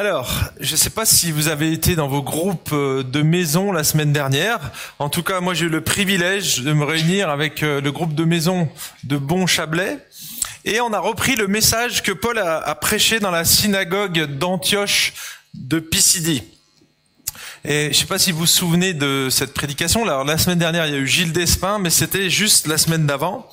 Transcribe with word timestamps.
Alors, 0.00 0.32
je 0.60 0.70
ne 0.70 0.76
sais 0.76 0.90
pas 0.90 1.04
si 1.04 1.32
vous 1.32 1.48
avez 1.48 1.72
été 1.72 1.96
dans 1.96 2.06
vos 2.06 2.22
groupes 2.22 2.70
euh, 2.72 3.02
de 3.02 3.20
maison 3.20 3.72
la 3.72 3.82
semaine 3.82 4.12
dernière. 4.12 4.60
En 5.00 5.08
tout 5.08 5.24
cas, 5.24 5.40
moi 5.40 5.54
j'ai 5.54 5.66
eu 5.66 5.68
le 5.68 5.80
privilège 5.80 6.60
de 6.60 6.72
me 6.72 6.84
réunir 6.84 7.30
avec 7.30 7.64
euh, 7.64 7.80
le 7.80 7.90
groupe 7.90 8.14
de 8.14 8.22
maison 8.22 8.68
de 9.02 9.16
Bon 9.16 9.48
Chablais. 9.48 9.98
Et 10.64 10.80
on 10.80 10.92
a 10.92 11.00
repris 11.00 11.34
le 11.34 11.48
message 11.48 12.04
que 12.04 12.12
Paul 12.12 12.38
a, 12.38 12.72
prêché 12.76 13.18
dans 13.18 13.32
la 13.32 13.44
synagogue 13.44 14.38
d'Antioche 14.38 15.14
de 15.54 15.80
Pisidie. 15.80 16.44
Et 17.64 17.86
je 17.86 17.88
ne 17.88 17.92
sais 17.94 18.06
pas 18.06 18.20
si 18.20 18.30
vous 18.30 18.38
vous 18.38 18.46
souvenez 18.46 18.94
de 18.94 19.26
cette 19.32 19.52
prédication. 19.52 20.04
Alors, 20.04 20.22
la 20.22 20.38
semaine 20.38 20.60
dernière, 20.60 20.86
il 20.86 20.92
y 20.92 20.96
a 20.96 21.00
eu 21.00 21.08
Gilles 21.08 21.32
Despin, 21.32 21.80
mais 21.80 21.90
c'était 21.90 22.30
juste 22.30 22.68
la 22.68 22.78
semaine 22.78 23.04
d'avant. 23.04 23.50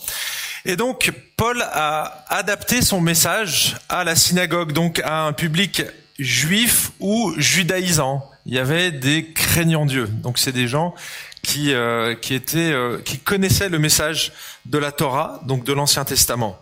Et 0.64 0.76
donc, 0.76 1.12
Paul 1.38 1.64
a 1.64 2.24
adapté 2.30 2.84
son 2.84 3.02
message 3.02 3.78
à 3.90 4.04
la 4.04 4.16
synagogue, 4.16 4.74
donc 4.74 5.00
à 5.00 5.24
un 5.24 5.34
public 5.34 5.82
juif 6.20 6.92
ou 7.00 7.34
judaïsant. 7.38 8.30
Il 8.46 8.54
y 8.54 8.60
avait 8.60 8.92
des 8.92 9.32
craignants 9.32 9.86
Dieu. 9.86 10.08
Donc, 10.08 10.38
c'est 10.38 10.52
des 10.52 10.68
gens 10.68 10.94
qui 11.42 11.74
euh, 11.74 12.16
qui 12.16 12.34
étaient 12.34 12.72
euh, 12.72 13.00
qui 13.04 13.20
connaissaient 13.20 13.70
le 13.70 13.80
message 13.80 14.34
de 14.66 14.78
la 14.78 14.92
Torah, 14.92 15.42
donc 15.46 15.64
de 15.64 15.74
l'Ancien 15.74 16.06
Testament. 16.06 16.58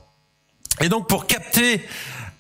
Et 0.82 0.90
donc, 0.90 1.08
pour 1.08 1.28
capter 1.28 1.82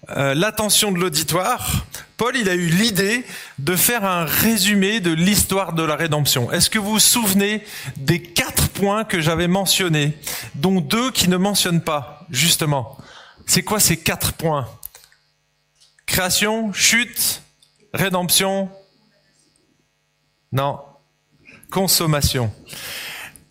euh, 0.09 0.34
l'attention 0.34 0.91
de 0.91 0.99
l'auditoire, 0.99 1.85
Paul 2.18 2.35
il 2.35 2.49
a 2.49 2.55
eu 2.55 2.68
l'idée 2.68 3.26
de 3.59 3.76
faire 3.76 4.04
un 4.04 4.26
résumé 4.26 4.99
de 4.99 5.12
l'histoire 5.12 5.73
de 5.73 5.84
la 5.84 5.95
rédemption. 5.95 6.52
Est-ce 6.52 6.70
que 6.70 6.80
vous 6.80 6.91
vous 6.91 6.99
souvenez 6.99 7.63
des 7.98 8.21
quatre 8.21 8.70
points 8.70 9.05
que 9.05 9.21
j'avais 9.21 9.48
mentionnés, 9.48 10.18
dont 10.55 10.82
deux 10.82 11.12
qui 11.12 11.30
ne 11.30 11.38
mentionnent 11.38 11.84
pas, 11.84 12.26
justement? 12.30 12.98
C'est 13.45 13.63
quoi 13.63 13.80
ces 13.80 13.98
quatre 13.98 14.34
points? 14.34 14.68
Création, 16.13 16.72
chute, 16.73 17.41
rédemption 17.91 18.70
Non. 20.52 20.80
Consommation. 21.71 22.54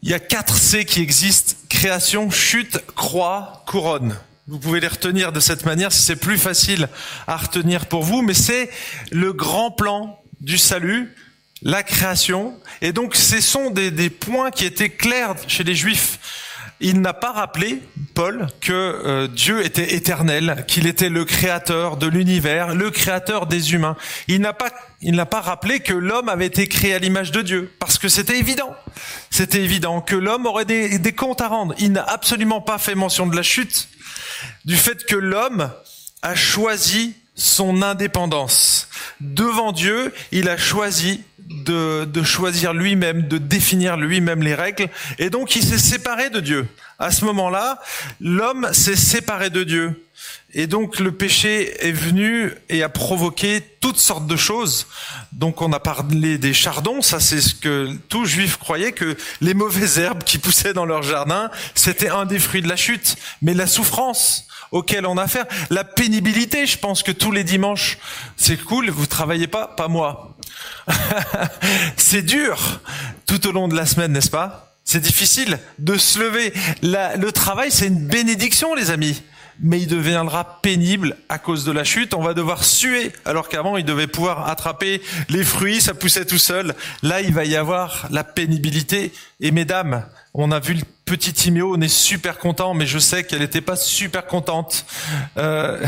Il 0.00 0.10
y 0.10 0.14
a 0.14 0.20
quatre 0.20 0.56
C 0.56 0.84
qui 0.84 1.00
existent. 1.00 1.56
Création, 1.68 2.30
chute, 2.30 2.78
croix, 2.94 3.64
couronne. 3.66 4.16
Vous 4.46 4.60
pouvez 4.60 4.78
les 4.78 4.86
retenir 4.86 5.32
de 5.32 5.40
cette 5.40 5.64
manière 5.64 5.90
si 5.90 6.02
c'est 6.02 6.14
plus 6.14 6.38
facile 6.38 6.88
à 7.26 7.36
retenir 7.36 7.86
pour 7.86 8.04
vous, 8.04 8.22
mais 8.22 8.32
c'est 8.32 8.70
le 9.10 9.32
grand 9.32 9.72
plan 9.72 10.22
du 10.40 10.56
salut, 10.56 11.16
la 11.62 11.82
création. 11.82 12.56
Et 12.80 12.92
donc, 12.92 13.16
ce 13.16 13.40
sont 13.40 13.70
des, 13.70 14.08
points 14.08 14.52
qui 14.52 14.66
étaient 14.66 14.90
clairs 14.90 15.34
chez 15.48 15.64
les 15.64 15.74
Juifs. 15.74 16.20
Il 16.84 17.00
n'a 17.00 17.12
pas 17.14 17.30
rappelé, 17.30 17.80
Paul, 18.12 18.48
que 18.60 18.72
euh, 18.72 19.28
Dieu 19.28 19.64
était 19.64 19.94
éternel, 19.94 20.64
qu'il 20.66 20.88
était 20.88 21.08
le 21.08 21.24
créateur 21.24 21.96
de 21.96 22.08
l'univers, 22.08 22.74
le 22.74 22.90
créateur 22.90 23.46
des 23.46 23.72
humains. 23.72 23.96
Il 24.26 24.40
n'a 24.40 24.52
pas, 24.52 24.70
il 25.00 25.14
n'a 25.14 25.24
pas 25.24 25.40
rappelé 25.40 25.78
que 25.78 25.92
l'homme 25.92 26.28
avait 26.28 26.46
été 26.46 26.66
créé 26.66 26.92
à 26.92 26.98
l'image 26.98 27.30
de 27.30 27.40
Dieu, 27.40 27.72
parce 27.78 27.98
que 27.98 28.08
c'était 28.08 28.36
évident. 28.36 28.74
C'était 29.30 29.62
évident 29.62 30.00
que 30.00 30.16
l'homme 30.16 30.44
aurait 30.44 30.64
des, 30.64 30.98
des 30.98 31.12
comptes 31.12 31.40
à 31.40 31.46
rendre. 31.46 31.72
Il 31.78 31.92
n'a 31.92 32.02
absolument 32.02 32.60
pas 32.60 32.78
fait 32.78 32.96
mention 32.96 33.28
de 33.28 33.36
la 33.36 33.44
chute 33.44 33.88
du 34.64 34.76
fait 34.76 35.04
que 35.06 35.16
l'homme 35.16 35.70
a 36.22 36.34
choisi 36.34 37.14
son 37.34 37.82
indépendance. 37.82 38.88
Devant 39.20 39.72
Dieu, 39.72 40.12
il 40.32 40.48
a 40.48 40.56
choisi 40.56 41.22
de, 41.64 42.22
choisir 42.22 42.72
lui-même, 42.72 43.28
de 43.28 43.38
définir 43.38 43.96
lui-même 43.96 44.42
les 44.42 44.54
règles, 44.54 44.88
et 45.18 45.30
donc 45.30 45.56
il 45.56 45.62
s'est 45.62 45.78
séparé 45.78 46.30
de 46.30 46.40
Dieu. 46.40 46.66
À 46.98 47.10
ce 47.10 47.24
moment-là, 47.24 47.80
l'homme 48.20 48.68
s'est 48.72 48.96
séparé 48.96 49.50
de 49.50 49.64
Dieu. 49.64 50.06
Et 50.54 50.66
donc 50.66 51.00
le 51.00 51.12
péché 51.12 51.84
est 51.84 51.92
venu 51.92 52.52
et 52.68 52.82
a 52.82 52.88
provoqué 52.88 53.60
toutes 53.80 53.98
sortes 53.98 54.26
de 54.26 54.36
choses. 54.36 54.86
Donc 55.32 55.62
on 55.62 55.72
a 55.72 55.80
parlé 55.80 56.38
des 56.38 56.52
chardons, 56.52 57.00
ça 57.02 57.18
c'est 57.18 57.40
ce 57.40 57.54
que 57.54 57.90
tout 58.08 58.24
juif 58.24 58.56
croyait 58.58 58.92
que 58.92 59.16
les 59.40 59.54
mauvaises 59.54 59.98
herbes 59.98 60.22
qui 60.22 60.38
poussaient 60.38 60.74
dans 60.74 60.84
leur 60.84 61.02
jardin, 61.02 61.50
c'était 61.74 62.10
un 62.10 62.26
des 62.26 62.38
fruits 62.38 62.62
de 62.62 62.68
la 62.68 62.76
chute. 62.76 63.16
Mais 63.40 63.54
la 63.54 63.66
souffrance 63.66 64.46
auquel 64.72 65.06
on 65.06 65.18
a 65.18 65.22
affaire, 65.22 65.46
la 65.70 65.84
pénibilité, 65.84 66.66
je 66.66 66.78
pense 66.78 67.02
que 67.02 67.12
tous 67.12 67.30
les 67.30 67.44
dimanches, 67.44 67.98
c'est 68.36 68.56
cool, 68.56 68.90
vous 68.90 69.06
travaillez 69.06 69.46
pas, 69.46 69.68
pas 69.68 69.88
moi. 69.88 70.36
c'est 71.96 72.22
dur 72.22 72.80
tout 73.26 73.46
au 73.46 73.52
long 73.52 73.68
de 73.68 73.76
la 73.76 73.86
semaine, 73.86 74.12
n'est-ce 74.12 74.30
pas? 74.30 74.74
C'est 74.84 75.00
difficile 75.00 75.58
de 75.78 75.96
se 75.96 76.18
lever. 76.18 76.52
Le 76.82 77.30
travail, 77.30 77.70
c'est 77.70 77.86
une 77.86 78.06
bénédiction, 78.06 78.74
les 78.74 78.90
amis. 78.90 79.22
Mais 79.60 79.80
il 79.80 79.86
deviendra 79.86 80.60
pénible 80.60 81.16
à 81.28 81.38
cause 81.38 81.64
de 81.64 81.72
la 81.72 81.84
chute. 81.84 82.14
On 82.14 82.22
va 82.22 82.34
devoir 82.34 82.64
suer, 82.64 83.12
alors 83.24 83.48
qu'avant, 83.48 83.76
il 83.76 83.84
devait 83.84 84.06
pouvoir 84.08 84.48
attraper 84.48 85.00
les 85.28 85.44
fruits, 85.44 85.80
ça 85.80 85.94
poussait 85.94 86.24
tout 86.24 86.38
seul. 86.38 86.74
Là, 87.02 87.20
il 87.20 87.32
va 87.32 87.44
y 87.44 87.54
avoir 87.54 88.08
la 88.10 88.24
pénibilité. 88.24 89.12
Et 89.40 89.50
mesdames, 89.50 90.04
on 90.34 90.50
a 90.50 90.58
vu 90.58 90.74
le 90.74 90.82
petit 91.04 91.32
Timéo, 91.32 91.74
on 91.76 91.80
est 91.80 91.88
super 91.88 92.38
content, 92.38 92.74
mais 92.74 92.86
je 92.86 92.98
sais 92.98 93.24
qu'elle 93.24 93.40
n'était 93.40 93.60
pas 93.60 93.76
super 93.76 94.26
contente 94.26 94.86
euh, 95.36 95.84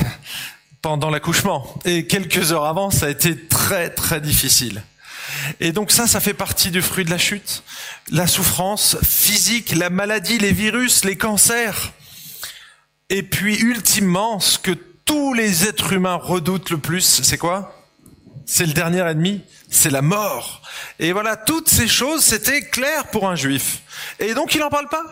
pendant 0.83 1.11
l'accouchement. 1.11 1.67
Et 1.85 2.07
quelques 2.07 2.53
heures 2.53 2.67
avant, 2.67 2.91
ça 2.91 3.07
a 3.07 3.11
été 3.11 3.37
très, 3.47 3.91
très 3.91 4.21
difficile. 4.21 4.83
Et 5.61 5.73
donc 5.73 5.91
ça, 5.91 6.07
ça 6.07 6.21
fait 6.21 6.35
partie 6.35 6.71
du 6.71 6.83
fruit 6.83 7.05
de 7.05 7.11
la 7.11 7.19
chute. 7.19 7.63
La 8.11 8.27
souffrance 8.27 8.97
physique, 9.03 9.75
la 9.75 9.91
maladie, 9.91 10.39
les 10.39 10.53
virus, 10.53 11.05
les 11.05 11.17
cancers. 11.17 11.93
Et 13.11 13.23
puis 13.23 13.57
ultimement, 13.57 14.41
ce 14.41 14.59
que 14.59 14.73
tous 15.05 15.35
les 15.35 15.67
êtres 15.67 15.93
humains 15.93 16.17
redoutent 16.17 16.71
le 16.71 16.79
plus, 16.79 17.23
c'est 17.23 17.39
quoi? 17.39 17.84
C'est 18.47 18.67
le 18.67 18.73
dernier 18.73 19.01
ennemi, 19.01 19.43
c'est 19.71 19.91
la 19.91 20.03
mort. 20.03 20.63
Et 20.99 21.13
voilà, 21.13 21.37
toutes 21.37 21.69
ces 21.69 21.89
choses, 21.89 22.23
c'était 22.23 22.63
clair 22.63 23.07
pour 23.07 23.29
un 23.29 23.37
juif. 23.37 23.81
Et 24.19 24.35
donc 24.35 24.55
il 24.55 24.61
n'en 24.61 24.71
parle 24.71 24.89
pas. 24.89 25.03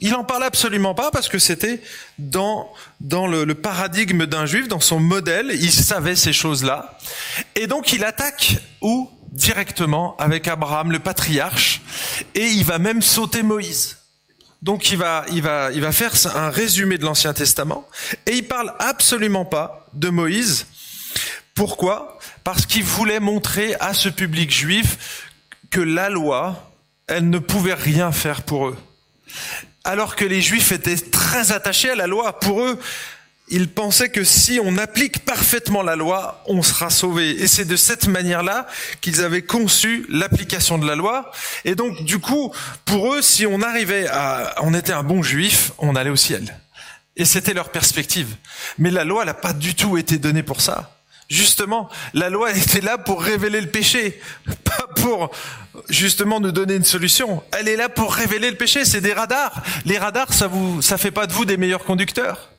Il 0.00 0.12
n'en 0.12 0.24
parle 0.24 0.44
absolument 0.44 0.94
pas 0.94 1.10
parce 1.10 1.28
que 1.28 1.40
c'était 1.40 1.82
dans, 2.18 2.72
dans 3.00 3.26
le, 3.26 3.44
le 3.44 3.54
paradigme 3.56 4.26
d'un 4.26 4.46
juif, 4.46 4.68
dans 4.68 4.80
son 4.80 5.00
modèle, 5.00 5.50
il 5.50 5.72
savait 5.72 6.14
ces 6.14 6.32
choses-là. 6.32 6.98
Et 7.56 7.66
donc 7.66 7.92
il 7.92 8.04
attaque 8.04 8.58
où 8.80 9.10
directement 9.32 10.16
avec 10.18 10.48
Abraham, 10.48 10.92
le 10.92 10.98
patriarche, 11.00 11.82
et 12.34 12.46
il 12.46 12.64
va 12.64 12.78
même 12.78 13.02
sauter 13.02 13.42
Moïse. 13.42 13.98
Donc 14.62 14.90
il 14.90 14.98
va, 14.98 15.24
il 15.32 15.42
va, 15.42 15.70
il 15.72 15.80
va 15.80 15.92
faire 15.92 16.14
un 16.36 16.50
résumé 16.50 16.98
de 16.98 17.04
l'Ancien 17.04 17.32
Testament, 17.34 17.86
et 18.26 18.32
il 18.32 18.46
parle 18.46 18.74
absolument 18.78 19.44
pas 19.44 19.86
de 19.94 20.08
Moïse. 20.08 20.66
Pourquoi? 21.54 22.17
Parce 22.48 22.64
qu'il 22.64 22.82
voulait 22.82 23.20
montrer 23.20 23.74
à 23.78 23.92
ce 23.92 24.08
public 24.08 24.50
juif 24.50 25.26
que 25.68 25.82
la 25.82 26.08
loi, 26.08 26.72
elle 27.06 27.28
ne 27.28 27.38
pouvait 27.38 27.74
rien 27.74 28.10
faire 28.10 28.40
pour 28.40 28.68
eux. 28.68 28.78
Alors 29.84 30.16
que 30.16 30.24
les 30.24 30.40
juifs 30.40 30.72
étaient 30.72 30.96
très 30.96 31.52
attachés 31.52 31.90
à 31.90 31.94
la 31.94 32.06
loi, 32.06 32.40
pour 32.40 32.62
eux, 32.62 32.80
ils 33.48 33.68
pensaient 33.68 34.08
que 34.08 34.24
si 34.24 34.60
on 34.64 34.78
applique 34.78 35.26
parfaitement 35.26 35.82
la 35.82 35.94
loi, 35.94 36.42
on 36.46 36.62
sera 36.62 36.88
sauvé. 36.88 37.32
Et 37.32 37.46
c'est 37.48 37.66
de 37.66 37.76
cette 37.76 38.08
manière-là 38.08 38.66
qu'ils 39.02 39.22
avaient 39.22 39.42
conçu 39.42 40.06
l'application 40.08 40.78
de 40.78 40.86
la 40.86 40.94
loi. 40.94 41.30
Et 41.66 41.74
donc, 41.74 42.02
du 42.04 42.18
coup, 42.18 42.54
pour 42.86 43.12
eux, 43.12 43.20
si 43.20 43.44
on 43.44 43.60
arrivait 43.60 44.08
à, 44.08 44.54
on 44.62 44.72
était 44.72 44.94
un 44.94 45.02
bon 45.02 45.22
juif, 45.22 45.72
on 45.76 45.94
allait 45.94 46.08
au 46.08 46.16
ciel. 46.16 46.58
Et 47.14 47.26
c'était 47.26 47.52
leur 47.52 47.68
perspective. 47.68 48.36
Mais 48.78 48.90
la 48.90 49.04
loi 49.04 49.26
n'a 49.26 49.34
pas 49.34 49.52
du 49.52 49.74
tout 49.74 49.98
été 49.98 50.16
donnée 50.16 50.42
pour 50.42 50.62
ça. 50.62 50.97
Justement, 51.28 51.90
la 52.14 52.30
loi 52.30 52.52
était 52.56 52.80
là 52.80 52.98
pour 52.98 53.22
révéler 53.22 53.60
le 53.60 53.68
péché, 53.68 54.20
pas 54.64 54.86
pour 54.96 55.30
justement 55.88 56.40
nous 56.40 56.52
donner 56.52 56.74
une 56.74 56.84
solution. 56.84 57.42
Elle 57.52 57.68
est 57.68 57.76
là 57.76 57.88
pour 57.88 58.14
révéler 58.14 58.50
le 58.50 58.56
péché. 58.56 58.84
C'est 58.84 59.00
des 59.00 59.12
radars. 59.12 59.62
Les 59.84 59.98
radars, 59.98 60.32
ça 60.32 60.46
vous, 60.46 60.82
ça 60.82 60.98
fait 60.98 61.10
pas 61.10 61.26
de 61.26 61.32
vous 61.32 61.44
des 61.44 61.56
meilleurs 61.56 61.84
conducteurs. 61.84 62.50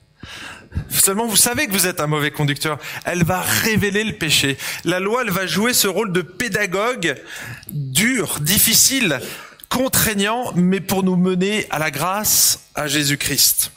Seulement, 0.90 1.26
vous 1.26 1.36
savez 1.36 1.66
que 1.66 1.72
vous 1.72 1.88
êtes 1.88 2.00
un 2.00 2.06
mauvais 2.06 2.30
conducteur. 2.30 2.78
Elle 3.06 3.24
va 3.24 3.42
révéler 3.42 4.04
le 4.04 4.14
péché. 4.14 4.58
La 4.86 5.00
loi, 5.00 5.24
elle 5.24 5.32
va 5.32 5.48
jouer 5.48 5.74
ce 5.74 5.88
rôle 5.88 6.12
de 6.12 6.22
pédagogue 6.22 7.16
dur, 7.70 8.38
difficile, 8.40 9.20
contraignant, 9.70 10.52
mais 10.56 10.80
pour 10.80 11.04
nous 11.04 11.16
mener 11.16 11.66
à 11.72 11.80
la 11.80 11.90
grâce, 11.90 12.68
à 12.76 12.88
Jésus-Christ. 12.88 13.72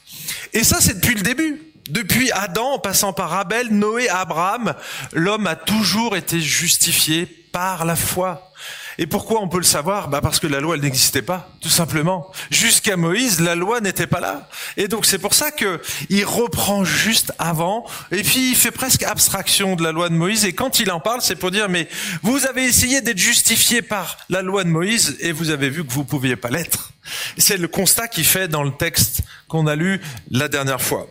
Et 0.52 0.64
ça, 0.64 0.80
c'est 0.80 1.00
depuis 1.00 1.14
le 1.14 1.22
début. 1.22 1.71
Depuis 1.88 2.30
Adam, 2.32 2.74
en 2.74 2.78
passant 2.78 3.12
par 3.12 3.32
Abel, 3.32 3.68
Noé, 3.68 4.08
Abraham, 4.08 4.74
l'homme 5.12 5.46
a 5.46 5.56
toujours 5.56 6.16
été 6.16 6.40
justifié 6.40 7.26
par 7.26 7.84
la 7.84 7.96
foi. 7.96 8.52
Et 8.98 9.06
pourquoi 9.06 9.40
on 9.40 9.48
peut 9.48 9.58
le 9.58 9.64
savoir? 9.64 10.08
Bah 10.08 10.20
Parce 10.20 10.38
que 10.38 10.46
la 10.46 10.60
loi, 10.60 10.76
elle 10.76 10.82
n'existait 10.82 11.22
pas, 11.22 11.50
tout 11.60 11.70
simplement. 11.70 12.30
Jusqu'à 12.50 12.96
Moïse, 12.96 13.40
la 13.40 13.54
loi 13.54 13.80
n'était 13.80 14.06
pas 14.06 14.20
là. 14.20 14.48
Et 14.76 14.86
donc 14.86 15.06
c'est 15.06 15.18
pour 15.18 15.34
ça 15.34 15.50
que 15.50 15.80
il 16.10 16.24
reprend 16.24 16.84
juste 16.84 17.32
avant, 17.38 17.86
et 18.10 18.22
puis 18.22 18.50
il 18.50 18.56
fait 18.56 18.70
presque 18.70 19.02
abstraction 19.02 19.76
de 19.76 19.82
la 19.82 19.92
loi 19.92 20.08
de 20.08 20.14
Moïse. 20.14 20.44
Et 20.44 20.52
quand 20.52 20.78
il 20.78 20.90
en 20.90 21.00
parle, 21.00 21.22
c'est 21.22 21.36
pour 21.36 21.50
dire, 21.50 21.68
mais 21.68 21.88
vous 22.22 22.46
avez 22.46 22.64
essayé 22.64 23.00
d'être 23.00 23.18
justifié 23.18 23.82
par 23.82 24.18
la 24.28 24.42
loi 24.42 24.62
de 24.62 24.68
Moïse, 24.68 25.16
et 25.20 25.32
vous 25.32 25.50
avez 25.50 25.70
vu 25.70 25.84
que 25.84 25.92
vous 25.92 26.04
pouviez 26.04 26.36
pas 26.36 26.50
l'être. 26.50 26.92
C'est 27.38 27.56
le 27.56 27.68
constat 27.68 28.08
qu'il 28.08 28.24
fait 28.24 28.46
dans 28.46 28.62
le 28.62 28.72
texte 28.72 29.22
qu'on 29.48 29.66
a 29.66 29.74
lu 29.74 30.00
la 30.30 30.48
dernière 30.48 30.80
fois. 30.80 31.06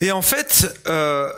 Et 0.00 0.12
en 0.12 0.22
fait, 0.22 0.80
euh, 0.86 1.30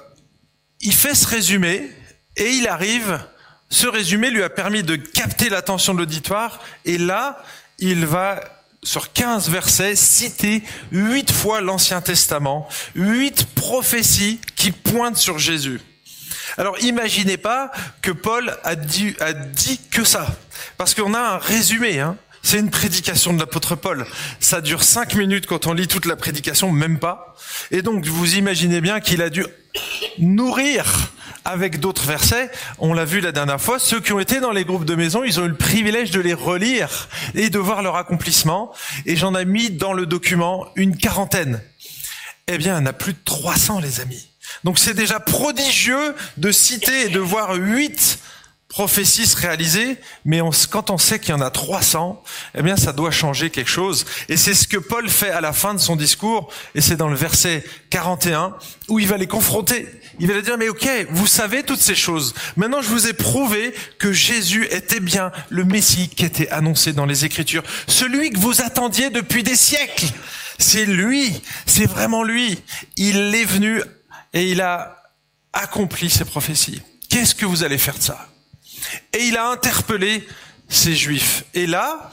il 0.80 0.94
fait 0.94 1.14
ce 1.14 1.26
résumé, 1.26 1.90
Et 2.36 2.50
il 2.50 2.68
arrive, 2.68 3.20
ce 3.68 3.86
résumé 3.86 4.30
lui 4.30 4.42
a 4.42 4.50
permis 4.50 4.82
de 4.82 4.96
capter 4.96 5.48
l'attention 5.48 5.94
de 5.94 5.98
l'auditoire, 5.98 6.60
et 6.84 6.96
là, 6.96 7.42
il 7.78 8.06
va 8.06 8.40
sur 8.82 9.12
15 9.12 9.50
versets, 9.50 9.96
citer 9.96 10.62
huit 10.90 11.30
fois 11.30 11.60
l'Ancien 11.60 12.00
Testament, 12.00 12.68
huit 12.94 13.46
prophéties 13.54 14.40
qui 14.56 14.70
pointent 14.70 15.18
sur 15.18 15.38
Jésus. 15.38 15.80
Alors 16.56 16.78
imaginez 16.80 17.36
pas 17.36 17.70
que 18.02 18.10
Paul 18.10 18.56
a 18.64 18.76
dit, 18.76 19.14
a 19.20 19.32
dit 19.32 19.80
que 19.90 20.04
ça, 20.04 20.26
parce 20.76 20.94
qu'on 20.94 21.14
a 21.14 21.20
un 21.20 21.38
résumé. 21.38 22.00
Hein. 22.00 22.16
C'est 22.42 22.58
une 22.58 22.70
prédication 22.70 23.32
de 23.32 23.38
l'apôtre 23.38 23.76
Paul. 23.76 24.06
Ça 24.40 24.60
dure 24.60 24.82
cinq 24.82 25.14
minutes 25.14 25.46
quand 25.46 25.66
on 25.66 25.75
lit 25.75 25.88
toute 25.88 26.06
la 26.06 26.16
prédication, 26.16 26.72
même 26.72 26.98
pas. 26.98 27.37
Et 27.70 27.82
donc 27.82 28.06
vous 28.06 28.37
imaginez 28.37 28.81
bien 28.81 29.00
qu'il 29.00 29.22
a 29.22 29.31
dû 29.31 29.44
nourrir 30.19 31.12
avec 31.44 31.81
d'autres 31.81 32.06
versets. 32.06 32.50
On 32.78 32.94
l'a 32.94 33.04
vu 33.04 33.20
la 33.20 33.32
dernière 33.32 33.60
fois. 33.60 33.78
Ceux 33.78 34.00
qui 34.00 34.12
ont 34.12 34.20
été 34.20 34.40
dans 34.40 34.52
les 34.52 34.64
groupes 34.64 34.84
de 34.84 34.94
maison, 34.94 35.22
ils 35.25 35.38
ont 35.40 35.44
eu 35.44 35.48
le 35.48 35.56
privilège 35.56 36.10
de 36.10 36.20
les 36.20 36.34
relire 36.34 37.08
et 37.34 37.50
de 37.50 37.58
voir 37.58 37.82
leur 37.82 37.96
accomplissement. 37.96 38.72
Et 39.06 39.16
j'en 39.16 39.34
ai 39.34 39.44
mis 39.44 39.70
dans 39.70 39.93
le 39.93 40.06
document 40.06 40.66
une 40.76 40.96
quarantaine. 40.96 41.62
Eh 42.48 42.58
bien, 42.58 42.76
en 42.76 42.86
a 42.86 42.93
plus 42.93 43.12
de 43.12 43.19
300, 43.25 43.81
les 43.81 44.00
amis. 44.00 44.28
Donc 44.64 44.78
c'est 44.78 44.94
déjà 44.94 45.20
prodigieux 45.20 46.14
de 46.36 46.50
citer 46.50 47.06
et 47.06 47.08
de 47.08 47.20
voir 47.20 47.54
huit 47.54 48.19
prophéties 48.70 49.26
se 49.26 49.37
réaliser, 49.37 49.99
mais 50.25 50.40
quand 50.70 50.90
on 50.90 50.96
sait 50.96 51.19
qu'il 51.19 51.31
y 51.31 51.32
en 51.32 51.40
a 51.40 51.50
300, 51.50 52.22
eh 52.55 52.62
bien 52.62 52.76
ça 52.76 52.93
doit 52.93 53.11
changer 53.11 53.50
quelque 53.50 53.69
chose. 53.69 54.06
Et 54.28 54.37
c'est 54.37 54.55
ce 54.55 54.69
que 54.69 54.76
Paul 54.76 55.11
fait 55.11 55.31
à 55.31 55.40
la 55.40 55.52
fin 55.52 55.75
de 55.75 55.81
son 55.81 55.96
discours, 55.96 56.50
et 56.76 56.81
c'est 56.81 56.96
dans 56.96 57.08
le 57.08 57.17
verset 57.17 57.64
41, 57.90 58.55
où 58.87 59.00
il 59.00 59.08
va 59.08 59.17
les 59.17 59.26
confronter. 59.26 59.88
Il 60.20 60.28
va 60.28 60.34
leur 60.34 60.43
dire, 60.44 60.56
mais 60.56 60.69
ok, 60.69 60.88
vous 61.11 61.26
savez 61.26 61.64
toutes 61.64 61.81
ces 61.81 61.96
choses. 61.96 62.32
Maintenant, 62.56 62.81
je 62.81 62.88
vous 62.88 63.08
ai 63.08 63.12
prouvé 63.12 63.75
que 63.99 64.12
Jésus 64.12 64.69
était 64.70 65.00
bien 65.00 65.32
le 65.49 65.64
Messie 65.64 66.08
qui 66.08 66.25
était 66.25 66.49
annoncé 66.50 66.93
dans 66.93 67.06
les 67.06 67.25
Écritures. 67.25 67.64
Celui 67.88 68.31
que 68.31 68.38
vous 68.38 68.62
attendiez 68.62 69.11
depuis 69.11 69.43
des 69.43 69.56
siècles. 69.56 70.06
C'est 70.58 70.87
lui. 70.87 71.43
C'est 71.67 71.87
vraiment 71.87 72.22
lui. 72.22 72.62
Il 72.96 73.34
est 73.34 73.44
venu 73.44 73.82
et 74.32 74.49
il 74.49 74.61
a 74.61 74.96
accompli 75.52 76.08
ses 76.08 76.25
prophéties. 76.25 76.82
Qu'est-ce 77.08 77.34
que 77.34 77.46
vous 77.46 77.64
allez 77.64 77.78
faire 77.78 77.99
de 77.99 78.02
ça? 78.02 78.30
Et 79.12 79.25
il 79.25 79.37
a 79.37 79.48
interpellé 79.48 80.26
ces 80.69 80.94
juifs. 80.94 81.44
Et 81.54 81.66
là, 81.66 82.10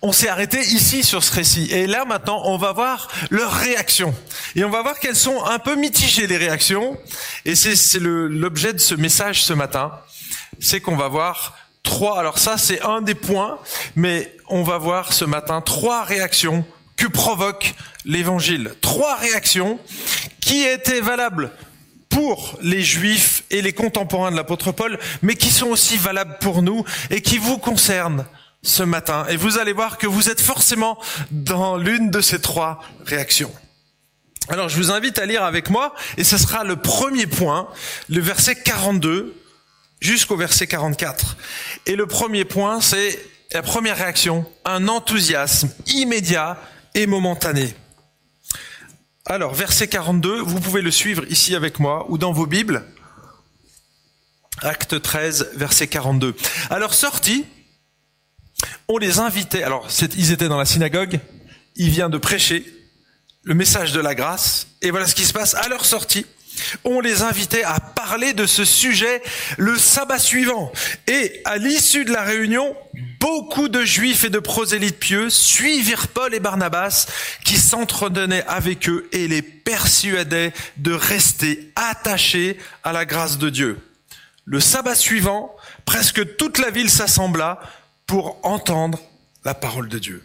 on 0.00 0.10
s'est 0.10 0.28
arrêté 0.28 0.60
ici 0.60 1.04
sur 1.04 1.22
ce 1.22 1.32
récit. 1.32 1.68
Et 1.70 1.86
là, 1.86 2.04
maintenant, 2.04 2.42
on 2.44 2.56
va 2.56 2.72
voir 2.72 3.08
leurs 3.30 3.52
réactions. 3.52 4.14
Et 4.56 4.64
on 4.64 4.70
va 4.70 4.82
voir 4.82 4.98
qu'elles 4.98 5.16
sont 5.16 5.44
un 5.44 5.60
peu 5.60 5.76
mitigées, 5.76 6.26
les 6.26 6.36
réactions. 6.36 6.98
Et 7.44 7.54
c'est 7.54 8.00
l'objet 8.00 8.72
de 8.72 8.78
ce 8.78 8.96
message 8.96 9.44
ce 9.44 9.52
matin. 9.52 9.92
C'est 10.58 10.80
qu'on 10.80 10.96
va 10.96 11.08
voir 11.08 11.56
trois, 11.84 12.18
alors 12.18 12.38
ça, 12.38 12.58
c'est 12.58 12.82
un 12.82 13.00
des 13.00 13.14
points, 13.14 13.58
mais 13.94 14.34
on 14.48 14.62
va 14.62 14.78
voir 14.78 15.12
ce 15.12 15.24
matin 15.24 15.60
trois 15.60 16.02
réactions 16.02 16.64
que 16.96 17.06
provoque 17.06 17.74
l'évangile. 18.04 18.74
Trois 18.80 19.16
réactions 19.16 19.78
qui 20.40 20.64
étaient 20.64 21.00
valables 21.00 21.52
pour 22.08 22.58
les 22.60 22.82
juifs 22.82 23.41
et 23.52 23.62
les 23.62 23.72
contemporains 23.72 24.32
de 24.32 24.36
l'apôtre 24.36 24.72
Paul, 24.72 24.98
mais 25.22 25.36
qui 25.36 25.50
sont 25.50 25.68
aussi 25.68 25.96
valables 25.96 26.38
pour 26.40 26.62
nous 26.62 26.84
et 27.10 27.22
qui 27.22 27.38
vous 27.38 27.58
concernent 27.58 28.26
ce 28.62 28.82
matin. 28.82 29.26
Et 29.28 29.36
vous 29.36 29.58
allez 29.58 29.72
voir 29.72 29.98
que 29.98 30.06
vous 30.06 30.28
êtes 30.28 30.40
forcément 30.40 30.98
dans 31.30 31.76
l'une 31.76 32.10
de 32.10 32.20
ces 32.20 32.40
trois 32.40 32.80
réactions. 33.04 33.52
Alors 34.48 34.68
je 34.68 34.76
vous 34.76 34.90
invite 34.90 35.18
à 35.18 35.26
lire 35.26 35.44
avec 35.44 35.70
moi, 35.70 35.94
et 36.16 36.24
ce 36.24 36.36
sera 36.36 36.64
le 36.64 36.76
premier 36.76 37.26
point, 37.26 37.68
le 38.08 38.20
verset 38.20 38.56
42 38.56 39.36
jusqu'au 40.00 40.36
verset 40.36 40.66
44. 40.66 41.36
Et 41.86 41.94
le 41.94 42.06
premier 42.06 42.44
point, 42.44 42.80
c'est 42.80 43.18
la 43.52 43.62
première 43.62 43.96
réaction, 43.96 44.44
un 44.64 44.88
enthousiasme 44.88 45.70
immédiat 45.86 46.58
et 46.94 47.06
momentané. 47.06 47.74
Alors, 49.26 49.54
verset 49.54 49.86
42, 49.86 50.40
vous 50.40 50.60
pouvez 50.60 50.82
le 50.82 50.90
suivre 50.90 51.24
ici 51.30 51.54
avec 51.54 51.78
moi 51.78 52.06
ou 52.08 52.18
dans 52.18 52.32
vos 52.32 52.46
Bibles. 52.46 52.84
Acte 54.60 55.00
13, 55.00 55.52
verset 55.54 55.88
42. 55.88 56.34
Alors, 56.70 56.94
sortis, 56.94 57.44
on 58.88 58.98
les 58.98 59.18
invitait, 59.18 59.62
alors 59.62 59.88
ils 60.16 60.30
étaient 60.30 60.48
dans 60.48 60.58
la 60.58 60.64
synagogue, 60.64 61.18
il 61.76 61.90
vient 61.90 62.08
de 62.08 62.18
prêcher 62.18 62.64
le 63.44 63.54
message 63.54 63.92
de 63.92 64.00
la 64.00 64.14
grâce, 64.14 64.68
et 64.82 64.90
voilà 64.90 65.06
ce 65.06 65.14
qui 65.14 65.24
se 65.24 65.32
passe 65.32 65.54
à 65.54 65.68
leur 65.68 65.84
sortie 65.84 66.26
on 66.84 67.00
les 67.00 67.22
invitait 67.22 67.64
à 67.64 67.80
parler 67.80 68.32
de 68.32 68.46
ce 68.46 68.64
sujet 68.64 69.22
le 69.58 69.78
sabbat 69.78 70.18
suivant. 70.18 70.72
Et 71.06 71.40
à 71.44 71.58
l'issue 71.58 72.04
de 72.04 72.12
la 72.12 72.22
réunion, 72.22 72.74
beaucoup 73.20 73.68
de 73.68 73.84
juifs 73.84 74.24
et 74.24 74.30
de 74.30 74.38
prosélytes 74.38 74.98
pieux 74.98 75.30
suivirent 75.30 76.08
Paul 76.08 76.34
et 76.34 76.40
Barnabas 76.40 77.06
qui 77.44 77.56
s'entretenaient 77.56 78.44
avec 78.46 78.88
eux 78.88 79.08
et 79.12 79.28
les 79.28 79.42
persuadaient 79.42 80.52
de 80.76 80.92
rester 80.92 81.72
attachés 81.76 82.58
à 82.84 82.92
la 82.92 83.04
grâce 83.04 83.38
de 83.38 83.50
Dieu. 83.50 83.78
Le 84.44 84.60
sabbat 84.60 84.94
suivant, 84.94 85.54
presque 85.84 86.36
toute 86.36 86.58
la 86.58 86.70
ville 86.70 86.90
s'assembla 86.90 87.60
pour 88.06 88.38
entendre 88.42 88.98
la 89.44 89.54
parole 89.54 89.88
de 89.88 89.98
Dieu. 89.98 90.24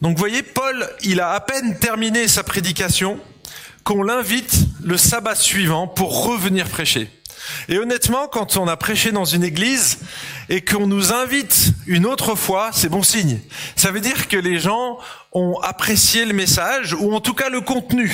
Donc 0.00 0.16
vous 0.16 0.20
voyez, 0.20 0.42
Paul, 0.42 0.88
il 1.02 1.20
a 1.20 1.32
à 1.32 1.40
peine 1.40 1.78
terminé 1.78 2.28
sa 2.28 2.42
prédication, 2.42 3.20
qu'on 3.84 4.02
l'invite 4.02 4.54
le 4.82 4.96
sabbat 4.96 5.34
suivant 5.34 5.86
pour 5.86 6.24
revenir 6.24 6.68
prêcher. 6.68 7.10
Et 7.68 7.78
honnêtement, 7.78 8.28
quand 8.28 8.56
on 8.56 8.68
a 8.68 8.76
prêché 8.76 9.12
dans 9.12 9.24
une 9.24 9.44
église 9.44 9.98
et 10.48 10.62
qu'on 10.62 10.86
nous 10.86 11.12
invite 11.12 11.72
une 11.86 12.06
autre 12.06 12.34
fois, 12.34 12.70
c'est 12.72 12.88
bon 12.88 13.02
signe. 13.02 13.40
Ça 13.76 13.90
veut 13.90 14.00
dire 14.00 14.28
que 14.28 14.36
les 14.36 14.58
gens 14.58 14.98
ont 15.32 15.58
apprécié 15.60 16.24
le 16.24 16.32
message 16.32 16.94
ou 16.94 17.14
en 17.14 17.20
tout 17.20 17.34
cas 17.34 17.48
le 17.48 17.60
contenu. 17.60 18.12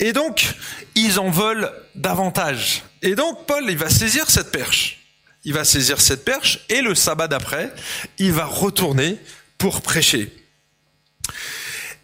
Et 0.00 0.12
donc, 0.12 0.54
ils 0.94 1.18
en 1.18 1.30
veulent 1.30 1.72
davantage. 1.94 2.82
Et 3.02 3.14
donc, 3.14 3.46
Paul, 3.46 3.64
il 3.68 3.78
va 3.78 3.88
saisir 3.88 4.30
cette 4.30 4.52
perche. 4.52 4.98
Il 5.44 5.52
va 5.52 5.64
saisir 5.64 6.00
cette 6.00 6.24
perche 6.24 6.60
et 6.68 6.82
le 6.82 6.94
sabbat 6.94 7.28
d'après, 7.28 7.72
il 8.18 8.32
va 8.32 8.46
retourner 8.46 9.16
pour 9.58 9.80
prêcher. 9.80 10.32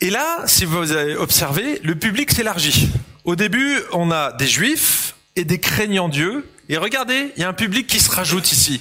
Et 0.01 0.11
là, 0.11 0.45
si 0.47 0.65
vous 0.65 0.93
avez 0.93 1.17
observé, 1.17 1.81
le 1.83 1.97
public 1.97 2.31
s'élargit. 2.31 2.89
Au 3.25 3.37
début, 3.37 3.79
on 3.93 4.11
a 4.11 4.33
des 4.33 4.47
juifs 4.47 5.15
et 5.37 5.45
des 5.45 5.59
craignants 5.59 6.09
Dieu. 6.09 6.49
Et 6.69 6.77
regardez, 6.77 7.33
il 7.37 7.43
y 7.43 7.45
a 7.45 7.49
un 7.49 7.53
public 7.53 7.87
qui 7.87 8.01
se 8.01 8.11
rajoute 8.11 8.51
ici. 8.53 8.81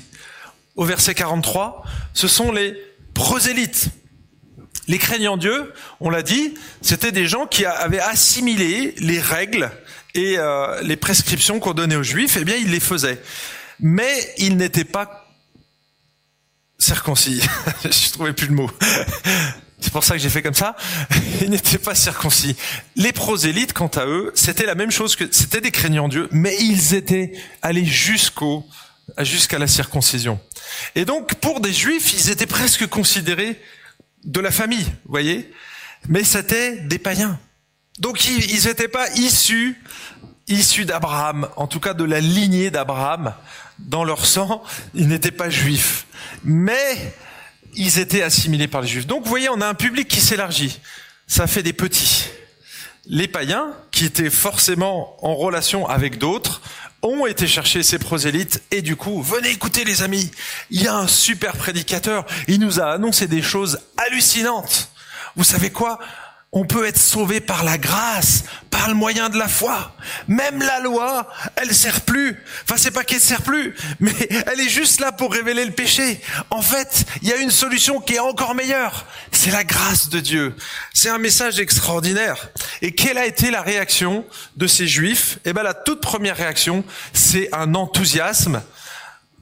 Au 0.76 0.86
verset 0.86 1.14
43, 1.14 1.84
ce 2.14 2.28
sont 2.28 2.52
les 2.52 2.76
prosélytes. 3.14 3.90
Les 4.92 4.98
craignants 4.98 5.38
Dieu, 5.38 5.72
on 6.02 6.10
l'a 6.10 6.22
dit, 6.22 6.54
c'était 6.82 7.14
des 7.14 7.26
gens 7.26 7.46
qui 7.46 7.64
avaient 7.64 8.02
assimilé 8.02 8.94
les 8.98 9.22
règles 9.22 9.72
et 10.16 10.38
euh, 10.38 10.82
les 10.82 10.98
prescriptions 10.98 11.62
qu'on 11.62 11.72
donnait 11.72 11.96
aux 11.96 12.04
juifs, 12.04 12.36
eh 12.38 12.44
bien 12.44 12.58
ils 12.58 12.70
les 12.70 12.82
faisaient. 12.82 13.22
Mais 13.80 14.12
ils 14.38 14.58
n'étaient 14.58 14.84
pas 14.84 15.30
circoncis. 16.78 17.42
Je 17.86 18.12
trouvais 18.12 18.34
plus 18.34 18.48
le 18.48 18.54
mot. 18.54 18.70
C'est 19.80 19.94
pour 19.94 20.04
ça 20.04 20.16
que 20.16 20.20
j'ai 20.20 20.30
fait 20.30 20.42
comme 20.42 20.54
ça. 20.54 20.76
Ils 21.42 21.50
n'étaient 21.50 21.78
pas 21.78 21.96
circoncis. 21.96 22.58
Les 22.98 23.14
prosélytes, 23.14 23.72
quant 23.72 23.88
à 23.96 24.06
eux, 24.06 24.34
c'était 24.36 24.66
la 24.66 24.76
même 24.76 24.92
chose 24.92 25.16
que, 25.16 25.24
c'était 25.32 25.62
des 25.62 25.72
craignants 25.72 26.10
Dieu, 26.10 26.28
mais 26.32 26.58
ils 26.60 26.96
étaient 26.96 27.32
allés 27.62 27.86
jusqu'au, 27.86 28.68
jusqu'à 29.20 29.58
la 29.58 29.68
circoncision. 29.68 30.38
Et 30.96 31.06
donc, 31.06 31.36
pour 31.36 31.62
des 31.62 31.72
juifs, 31.72 32.12
ils 32.12 32.30
étaient 32.30 32.46
presque 32.46 32.88
considérés 32.88 33.58
de 34.24 34.40
la 34.40 34.52
famille, 34.52 34.84
vous 34.84 35.12
voyez. 35.12 35.52
Mais 36.08 36.24
c'était 36.24 36.78
des 36.78 37.00
païens. 37.00 37.40
Donc, 38.00 38.26
ils 38.26 38.66
n'étaient 38.66 38.88
pas 38.88 39.10
issus, 39.12 39.80
issus 40.48 40.86
d'Abraham, 40.86 41.48
en 41.56 41.68
tout 41.68 41.80
cas 41.80 41.94
de 41.94 42.04
la 42.04 42.20
lignée 42.20 42.72
d'Abraham. 42.72 43.34
Dans 43.80 44.04
leur 44.04 44.26
sang, 44.26 44.64
ils 44.94 45.08
n'étaient 45.08 45.32
pas 45.32 45.50
juifs. 45.50 46.06
Mais, 46.44 47.14
ils 47.76 48.00
étaient 48.00 48.22
assimilés 48.22 48.68
par 48.68 48.82
les 48.82 48.88
juifs. 48.88 49.08
Donc 49.08 49.24
vous 49.24 49.30
voyez, 49.30 49.50
on 49.50 49.62
a 49.62 49.68
un 49.68 49.74
public 49.74 50.08
qui 50.08 50.22
s'élargit. 50.22 50.80
Ça 51.28 51.48
fait 51.48 51.64
des 51.64 51.74
petits. 51.74 52.26
Les 53.08 53.28
païens, 53.28 53.74
qui 53.92 54.06
étaient 54.06 54.30
forcément 54.30 55.18
en 55.26 55.36
relation 55.36 55.88
avec 55.88 56.18
d'autres, 56.18 56.62
ont 57.02 57.26
été 57.26 57.48
chercher 57.48 57.84
ces 57.84 58.00
prosélytes. 58.00 58.62
Et 58.72 58.82
du 58.82 58.96
coup, 58.96 59.22
venez 59.22 59.50
écouter 59.50 59.84
les 59.84 60.04
amis, 60.04 60.32
il 60.70 60.84
y 60.84 60.88
a 60.88 60.96
un 60.96 61.08
super 61.08 61.54
prédicateur, 61.58 62.26
il 62.48 62.60
nous 62.60 62.80
a 62.80 62.92
annoncé 62.92 63.28
des 63.28 63.42
choses 63.42 63.80
hallucinantes. 63.98 64.90
Vous 65.36 65.44
savez 65.44 65.70
quoi? 65.72 66.00
On 66.54 66.66
peut 66.66 66.86
être 66.86 67.00
sauvé 67.00 67.40
par 67.40 67.64
la 67.64 67.78
grâce, 67.78 68.44
par 68.70 68.90
le 68.90 68.94
moyen 68.94 69.30
de 69.30 69.38
la 69.38 69.48
foi. 69.48 69.96
Même 70.28 70.60
la 70.60 70.82
loi, 70.82 71.32
elle 71.56 71.74
sert 71.74 72.02
plus. 72.02 72.44
Enfin, 72.64 72.76
c'est 72.76 72.92
pas 72.92 73.06
qu'elle 73.06 73.22
sert 73.22 73.42
plus, 73.42 73.74
mais 74.02 74.12
elle 74.52 74.60
est 74.60 74.70
juste 74.70 75.00
là 75.00 75.14
pour 75.14 75.32
révéler 75.32 75.64
le 75.64 75.72
péché. 75.72 76.20
En 76.50 76.62
fait, 76.62 77.06
il 77.22 77.30
y 77.30 77.32
a 77.32 77.38
une 77.38 77.52
solution 77.52 78.02
qui 78.02 78.16
est 78.16 78.20
encore 78.20 78.54
meilleure. 78.54 79.06
C'est 79.32 79.52
la 79.52 79.64
grâce 79.64 80.10
de 80.10 80.20
Dieu. 80.20 80.54
C'est 80.94 81.10
un 81.10 81.20
message 81.20 81.60
extraordinaire. 81.60 82.50
Et 82.82 82.94
quelle 82.94 83.18
a 83.18 83.26
été 83.26 83.50
la 83.50 83.62
réaction 83.62 84.26
de 84.58 84.68
ces 84.68 84.88
juifs? 84.88 85.40
Eh 85.46 85.54
ben, 85.54 85.64
la 85.64 85.74
toute 85.74 86.02
première 86.02 86.36
réaction, 86.36 86.84
c'est 87.14 87.48
un 87.54 87.76
enthousiasme 87.76 88.62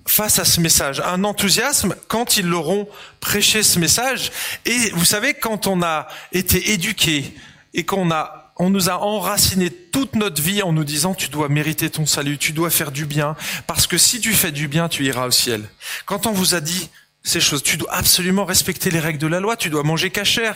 face 0.09 0.39
à 0.39 0.45
ce 0.45 0.59
message, 0.59 1.01
un 1.05 1.23
enthousiasme 1.23 1.95
quand 2.07 2.37
ils 2.37 2.45
l'auront 2.45 2.89
prêché 3.19 3.61
ce 3.61 3.77
message. 3.77 4.31
Et 4.65 4.89
vous 4.91 5.05
savez, 5.05 5.35
quand 5.35 5.67
on 5.67 5.83
a 5.83 6.07
été 6.31 6.71
éduqué 6.71 7.31
et 7.75 7.85
qu'on 7.85 8.09
a, 8.09 8.51
on 8.57 8.71
nous 8.71 8.89
a 8.89 8.99
enraciné 8.99 9.69
toute 9.69 10.15
notre 10.15 10.41
vie 10.41 10.63
en 10.63 10.73
nous 10.73 10.83
disant 10.83 11.13
tu 11.13 11.29
dois 11.29 11.47
mériter 11.47 11.91
ton 11.91 12.07
salut, 12.07 12.39
tu 12.39 12.53
dois 12.53 12.71
faire 12.71 12.91
du 12.91 13.05
bien, 13.05 13.35
parce 13.67 13.85
que 13.85 13.99
si 13.99 14.19
tu 14.19 14.33
fais 14.33 14.51
du 14.51 14.67
bien, 14.67 14.89
tu 14.89 15.05
iras 15.05 15.27
au 15.27 15.31
ciel. 15.31 15.69
Quand 16.05 16.25
on 16.25 16.31
vous 16.31 16.55
a 16.55 16.59
dit 16.59 16.89
ces 17.21 17.39
choses, 17.39 17.61
tu 17.61 17.77
dois 17.77 17.93
absolument 17.93 18.45
respecter 18.45 18.89
les 18.89 18.99
règles 18.99 19.19
de 19.19 19.27
la 19.27 19.39
loi, 19.39 19.57
tu 19.57 19.69
dois 19.69 19.83
manger 19.83 20.09
cachère, 20.09 20.55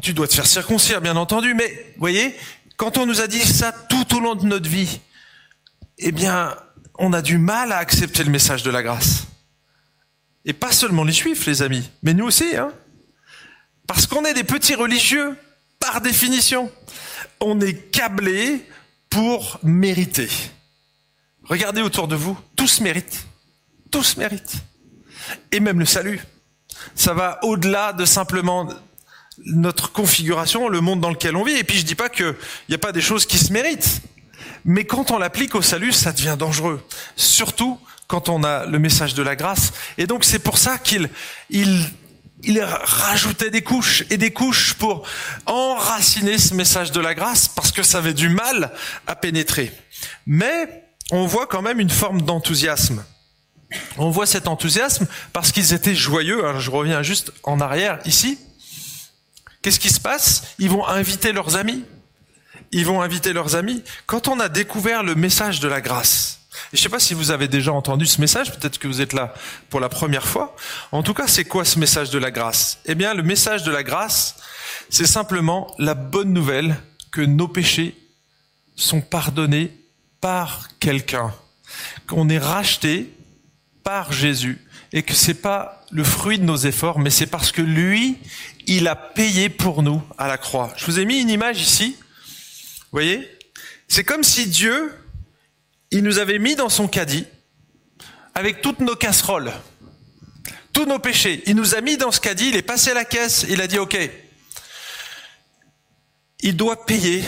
tu 0.00 0.14
dois 0.14 0.26
te 0.26 0.34
faire 0.34 0.46
circoncire, 0.46 1.02
bien 1.02 1.16
entendu, 1.16 1.52
mais 1.52 1.92
voyez, 1.98 2.34
quand 2.78 2.96
on 2.96 3.04
nous 3.04 3.20
a 3.20 3.26
dit 3.26 3.40
ça 3.40 3.70
tout 3.72 4.16
au 4.16 4.20
long 4.20 4.34
de 4.34 4.46
notre 4.46 4.68
vie, 4.68 5.00
eh 5.98 6.12
bien, 6.12 6.56
on 6.98 7.12
a 7.12 7.22
du 7.22 7.38
mal 7.38 7.72
à 7.72 7.78
accepter 7.78 8.24
le 8.24 8.30
message 8.30 8.62
de 8.62 8.70
la 8.70 8.82
grâce. 8.82 9.26
Et 10.44 10.52
pas 10.52 10.72
seulement 10.72 11.04
les 11.04 11.12
juifs, 11.12 11.46
les 11.46 11.62
amis, 11.62 11.88
mais 12.02 12.14
nous 12.14 12.26
aussi, 12.26 12.56
hein. 12.56 12.72
Parce 13.86 14.06
qu'on 14.06 14.24
est 14.24 14.34
des 14.34 14.44
petits 14.44 14.74
religieux, 14.74 15.36
par 15.78 16.00
définition. 16.00 16.70
On 17.40 17.60
est 17.60 17.90
câblés 17.90 18.64
pour 19.10 19.58
mériter. 19.62 20.28
Regardez 21.44 21.82
autour 21.82 22.08
de 22.08 22.16
vous, 22.16 22.38
tous 22.56 22.80
méritent. 22.80 23.26
Tous 23.90 24.16
méritent. 24.16 24.56
Et 25.52 25.60
même 25.60 25.78
le 25.78 25.86
salut. 25.86 26.20
Ça 26.94 27.14
va 27.14 27.38
au-delà 27.42 27.92
de 27.92 28.04
simplement 28.04 28.68
notre 29.46 29.92
configuration, 29.92 30.68
le 30.68 30.80
monde 30.80 31.00
dans 31.00 31.10
lequel 31.10 31.36
on 31.36 31.44
vit. 31.44 31.54
Et 31.54 31.64
puis 31.64 31.78
je 31.78 31.84
dis 31.84 31.94
pas 31.94 32.08
qu'il 32.08 32.34
n'y 32.68 32.74
a 32.74 32.78
pas 32.78 32.92
des 32.92 33.00
choses 33.00 33.24
qui 33.24 33.38
se 33.38 33.52
méritent. 33.52 34.02
Mais 34.64 34.84
quand 34.84 35.10
on 35.10 35.18
l'applique 35.18 35.54
au 35.54 35.62
salut, 35.62 35.92
ça 35.92 36.12
devient 36.12 36.36
dangereux. 36.38 36.84
Surtout 37.16 37.78
quand 38.06 38.28
on 38.28 38.42
a 38.42 38.66
le 38.66 38.78
message 38.78 39.14
de 39.14 39.22
la 39.22 39.36
grâce. 39.36 39.72
Et 39.98 40.06
donc 40.06 40.24
c'est 40.24 40.38
pour 40.38 40.58
ça 40.58 40.78
qu'il 40.78 41.10
il, 41.50 41.84
il 42.42 42.60
rajoutait 42.62 43.50
des 43.50 43.62
couches 43.62 44.04
et 44.10 44.16
des 44.16 44.32
couches 44.32 44.74
pour 44.74 45.06
enraciner 45.46 46.38
ce 46.38 46.54
message 46.54 46.90
de 46.90 47.00
la 47.00 47.14
grâce 47.14 47.48
parce 47.48 47.70
que 47.70 47.82
ça 47.82 47.98
avait 47.98 48.14
du 48.14 48.28
mal 48.28 48.72
à 49.06 49.14
pénétrer. 49.14 49.72
Mais 50.26 50.84
on 51.10 51.26
voit 51.26 51.46
quand 51.46 51.62
même 51.62 51.80
une 51.80 51.90
forme 51.90 52.22
d'enthousiasme. 52.22 53.04
On 53.98 54.10
voit 54.10 54.26
cet 54.26 54.48
enthousiasme 54.48 55.06
parce 55.34 55.52
qu'ils 55.52 55.74
étaient 55.74 55.94
joyeux. 55.94 56.44
Alors 56.44 56.60
je 56.60 56.70
reviens 56.70 57.02
juste 57.02 57.32
en 57.42 57.60
arrière 57.60 57.98
ici. 58.06 58.38
Qu'est-ce 59.60 59.80
qui 59.80 59.90
se 59.90 60.00
passe? 60.00 60.54
Ils 60.58 60.70
vont 60.70 60.86
inviter 60.86 61.32
leurs 61.32 61.56
amis 61.56 61.84
ils 62.72 62.86
vont 62.86 63.02
inviter 63.02 63.32
leurs 63.32 63.56
amis. 63.56 63.82
Quand 64.06 64.28
on 64.28 64.40
a 64.40 64.48
découvert 64.48 65.02
le 65.02 65.14
message 65.14 65.60
de 65.60 65.68
la 65.68 65.80
grâce, 65.80 66.40
je 66.72 66.78
ne 66.78 66.82
sais 66.82 66.88
pas 66.88 66.98
si 66.98 67.14
vous 67.14 67.30
avez 67.30 67.48
déjà 67.48 67.72
entendu 67.72 68.06
ce 68.06 68.20
message, 68.20 68.52
peut-être 68.52 68.78
que 68.78 68.88
vous 68.88 69.00
êtes 69.00 69.12
là 69.12 69.32
pour 69.70 69.80
la 69.80 69.88
première 69.88 70.26
fois. 70.26 70.56
En 70.92 71.02
tout 71.02 71.14
cas, 71.14 71.26
c'est 71.26 71.44
quoi 71.44 71.64
ce 71.64 71.78
message 71.78 72.10
de 72.10 72.18
la 72.18 72.30
grâce? 72.30 72.78
Eh 72.84 72.94
bien, 72.94 73.14
le 73.14 73.22
message 73.22 73.62
de 73.62 73.70
la 73.70 73.82
grâce, 73.82 74.36
c'est 74.90 75.06
simplement 75.06 75.72
la 75.78 75.94
bonne 75.94 76.32
nouvelle 76.32 76.76
que 77.10 77.20
nos 77.20 77.48
péchés 77.48 77.96
sont 78.76 79.00
pardonnés 79.00 79.72
par 80.20 80.68
quelqu'un, 80.78 81.32
qu'on 82.06 82.28
est 82.28 82.38
racheté 82.38 83.12
par 83.82 84.12
Jésus 84.12 84.64
et 84.92 85.02
que 85.02 85.14
c'est 85.14 85.34
pas 85.34 85.84
le 85.90 86.04
fruit 86.04 86.38
de 86.38 86.44
nos 86.44 86.56
efforts, 86.56 86.98
mais 86.98 87.10
c'est 87.10 87.26
parce 87.26 87.52
que 87.52 87.62
lui, 87.62 88.18
il 88.66 88.88
a 88.88 88.96
payé 88.96 89.48
pour 89.48 89.82
nous 89.82 90.02
à 90.18 90.28
la 90.28 90.38
croix. 90.38 90.72
Je 90.76 90.84
vous 90.86 90.98
ai 90.98 91.04
mis 91.04 91.20
une 91.20 91.30
image 91.30 91.60
ici 91.60 91.96
voyez? 92.92 93.38
C'est 93.88 94.04
comme 94.04 94.22
si 94.22 94.46
Dieu, 94.46 94.92
il 95.90 96.02
nous 96.02 96.18
avait 96.18 96.38
mis 96.38 96.54
dans 96.54 96.68
son 96.68 96.88
caddie 96.88 97.26
avec 98.34 98.60
toutes 98.60 98.80
nos 98.80 98.94
casseroles, 98.94 99.52
tous 100.72 100.84
nos 100.84 100.98
péchés. 100.98 101.42
Il 101.46 101.56
nous 101.56 101.74
a 101.74 101.80
mis 101.80 101.96
dans 101.96 102.12
ce 102.12 102.20
caddie, 102.20 102.50
il 102.50 102.56
est 102.56 102.62
passé 102.62 102.90
à 102.90 102.94
la 102.94 103.04
caisse, 103.04 103.46
il 103.48 103.60
a 103.60 103.66
dit 103.66 103.78
OK. 103.78 103.98
Il 106.40 106.56
doit 106.56 106.86
payer 106.86 107.24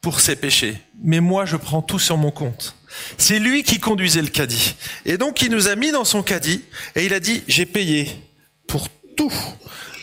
pour 0.00 0.20
ses 0.20 0.34
péchés, 0.34 0.76
mais 1.02 1.20
moi 1.20 1.44
je 1.44 1.56
prends 1.56 1.82
tout 1.82 1.98
sur 1.98 2.16
mon 2.16 2.30
compte. 2.30 2.74
C'est 3.16 3.38
lui 3.38 3.62
qui 3.62 3.78
conduisait 3.78 4.22
le 4.22 4.28
caddie. 4.28 4.74
Et 5.04 5.18
donc 5.18 5.42
il 5.42 5.50
nous 5.50 5.68
a 5.68 5.76
mis 5.76 5.92
dans 5.92 6.04
son 6.04 6.22
caddie 6.22 6.64
et 6.96 7.04
il 7.04 7.14
a 7.14 7.20
dit 7.20 7.44
j'ai 7.46 7.66
payé 7.66 8.10
pour 8.66 8.88
tout, 9.16 9.32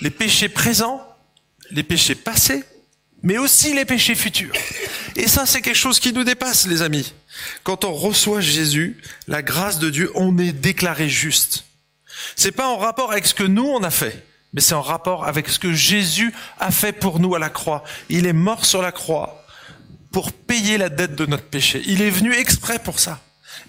les 0.02 0.12
péchés 0.12 0.50
présents, 0.50 1.02
les 1.72 1.84
péchés 1.84 2.16
passés 2.16 2.64
mais 3.24 3.38
aussi 3.38 3.74
les 3.74 3.86
péchés 3.86 4.16
futurs. 4.16 4.54
Et 5.16 5.28
ça, 5.28 5.46
c'est 5.46 5.62
quelque 5.62 5.76
chose 5.76 6.00
qui 6.00 6.14
nous 6.14 6.24
dépasse, 6.24 6.68
les 6.68 6.82
amis. 6.82 7.14
Quand 7.64 7.86
on 7.86 7.94
reçoit 7.94 8.42
Jésus, 8.42 9.02
la 9.28 9.42
grâce 9.42 9.80
de 9.80 9.90
Dieu, 9.90 10.12
on 10.16 10.38
est 10.38 10.52
déclaré 10.52 11.10
juste. 11.10 11.66
C'est 12.36 12.52
pas 12.52 12.68
en 12.68 12.78
rapport 12.78 13.12
avec 13.12 13.26
ce 13.26 13.34
que 13.34 13.44
nous 13.44 13.66
on 13.66 13.84
a 13.84 13.90
fait, 13.90 14.26
mais 14.54 14.62
c'est 14.62 14.74
en 14.74 14.82
rapport 14.82 15.26
avec 15.26 15.50
ce 15.50 15.60
que 15.60 15.74
Jésus 15.74 16.34
a 16.60 16.72
fait 16.72 16.94
pour 16.94 17.20
nous 17.20 17.36
à 17.36 17.40
la 17.40 17.50
croix. 17.50 17.84
Il 18.10 18.26
est 18.26 18.34
mort 18.34 18.66
sur 18.66 18.82
la 18.82 18.92
croix 18.92 19.46
pour 20.12 20.32
payer 20.32 20.78
la 20.78 20.90
dette 20.90 21.16
de 21.16 21.26
notre 21.26 21.44
péché. 21.44 21.82
Il 21.86 22.02
est 22.02 22.10
venu 22.10 22.34
exprès 22.34 22.80
pour 22.80 23.00
ça. 23.00 23.22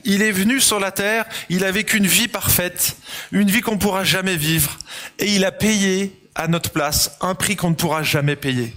Il 0.05 0.23
est 0.23 0.33
venu 0.33 0.61
sur 0.61 0.81
la 0.81 0.93
terre, 0.93 1.25
il 1.49 1.64
a 1.64 1.73
vécu 1.73 1.97
une 1.97 2.07
vie 2.07 2.28
parfaite, 2.28 2.97
une 3.33 3.50
vie 3.50 3.62
qu'on 3.62 3.78
pourra 3.78 4.05
jamais 4.05 4.37
vivre, 4.37 4.78
et 5.19 5.35
il 5.35 5.45
a 5.45 5.52
payé 5.52 6.12
à 6.35 6.47
notre 6.47 6.71
place 6.71 7.12
un 7.21 7.35
prix 7.35 7.57
qu'on 7.57 7.71
ne 7.71 7.75
pourra 7.75 8.02
jamais 8.02 8.37
payer. 8.37 8.75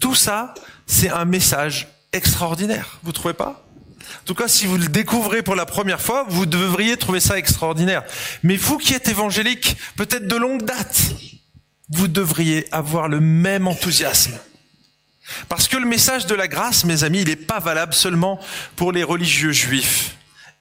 Tout 0.00 0.14
ça, 0.14 0.54
c'est 0.86 1.10
un 1.10 1.24
message 1.24 1.88
extraordinaire. 2.12 2.98
Vous 3.02 3.12
trouvez 3.12 3.34
pas? 3.34 3.64
En 4.00 4.24
tout 4.24 4.34
cas, 4.34 4.48
si 4.48 4.66
vous 4.66 4.78
le 4.78 4.88
découvrez 4.88 5.42
pour 5.42 5.54
la 5.54 5.66
première 5.66 6.00
fois, 6.00 6.24
vous 6.28 6.46
devriez 6.46 6.96
trouver 6.96 7.20
ça 7.20 7.38
extraordinaire. 7.38 8.04
Mais 8.42 8.56
vous 8.56 8.78
qui 8.78 8.94
êtes 8.94 9.08
évangélique, 9.08 9.76
peut-être 9.96 10.26
de 10.26 10.36
longue 10.36 10.62
date, 10.64 11.02
vous 11.90 12.08
devriez 12.08 12.66
avoir 12.72 13.08
le 13.08 13.20
même 13.20 13.66
enthousiasme. 13.66 14.38
Parce 15.48 15.68
que 15.68 15.76
le 15.76 15.86
message 15.86 16.26
de 16.26 16.34
la 16.34 16.48
grâce, 16.48 16.84
mes 16.84 17.04
amis, 17.04 17.20
il 17.20 17.28
n'est 17.28 17.36
pas 17.36 17.58
valable 17.58 17.92
seulement 17.92 18.40
pour 18.76 18.92
les 18.92 19.04
religieux 19.04 19.52
juifs. 19.52 20.16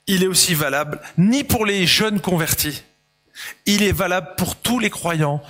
Il 0.07 0.23
est 0.23 0.27
aussi 0.27 0.53
valable 0.53 0.99
ni 1.17 1.43
pour 1.43 1.65
les 1.65 1.85
jeunes 1.85 2.19
convertis. 2.19 2.83
Il 3.65 3.83
est 3.83 3.91
valable 3.91 4.35
pour 4.37 4.55
tous 4.55 4.79
les 4.79 4.89
croyants 4.89 5.41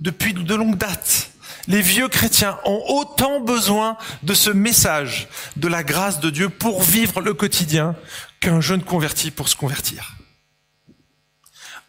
depuis 0.00 0.32
de 0.32 0.54
longue 0.54 0.76
date 0.76 1.30
les 1.68 1.80
vieux 1.80 2.08
chrétiens 2.08 2.58
ont 2.64 2.82
autant 2.88 3.40
besoin 3.40 3.96
de 4.22 4.34
ce 4.34 4.50
message 4.50 5.28
de 5.56 5.68
la 5.68 5.82
grâce 5.82 6.20
de 6.20 6.30
Dieu 6.30 6.48
pour 6.48 6.82
vivre 6.82 7.20
le 7.20 7.34
quotidien 7.34 7.94
qu'un 8.40 8.60
jeune 8.60 8.82
converti 8.82 9.30
pour 9.30 9.48
se 9.48 9.56
convertir. 9.56 10.16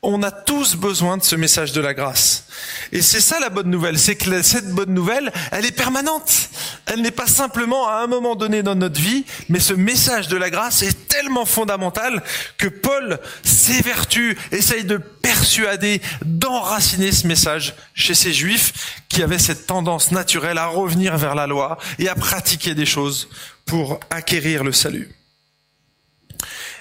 On 0.07 0.21
a 0.21 0.29
tous 0.29 0.75
besoin 0.75 1.17
de 1.17 1.23
ce 1.23 1.35
message 1.35 1.71
de 1.71 1.81
la 1.81 1.95
grâce. 1.95 2.45
Et 2.91 3.01
c'est 3.01 3.19
ça 3.19 3.39
la 3.39 3.49
bonne 3.49 3.71
nouvelle, 3.71 3.97
c'est 3.97 4.15
que 4.15 4.43
cette 4.43 4.69
bonne 4.69 4.93
nouvelle, 4.93 5.33
elle 5.51 5.65
est 5.65 5.75
permanente. 5.75 6.49
Elle 6.85 7.01
n'est 7.01 7.09
pas 7.09 7.25
simplement 7.25 7.87
à 7.87 8.03
un 8.03 8.07
moment 8.07 8.35
donné 8.35 8.61
dans 8.61 8.75
notre 8.75 9.01
vie, 9.01 9.25
mais 9.49 9.59
ce 9.59 9.73
message 9.73 10.27
de 10.27 10.37
la 10.37 10.51
grâce 10.51 10.83
est 10.83 11.07
tellement 11.07 11.45
fondamental 11.45 12.21
que 12.59 12.67
Paul 12.67 13.19
s'évertue, 13.41 14.37
essaye 14.51 14.83
de 14.83 14.97
persuader, 14.97 16.03
d'enraciner 16.23 17.11
ce 17.11 17.25
message 17.25 17.73
chez 17.95 18.13
ces 18.13 18.31
juifs 18.31 19.01
qui 19.09 19.23
avaient 19.23 19.39
cette 19.39 19.65
tendance 19.65 20.11
naturelle 20.11 20.59
à 20.59 20.67
revenir 20.67 21.17
vers 21.17 21.33
la 21.33 21.47
loi 21.47 21.79
et 21.97 22.09
à 22.09 22.13
pratiquer 22.13 22.75
des 22.75 22.85
choses 22.85 23.27
pour 23.65 23.99
acquérir 24.11 24.63
le 24.63 24.71
salut. 24.71 25.09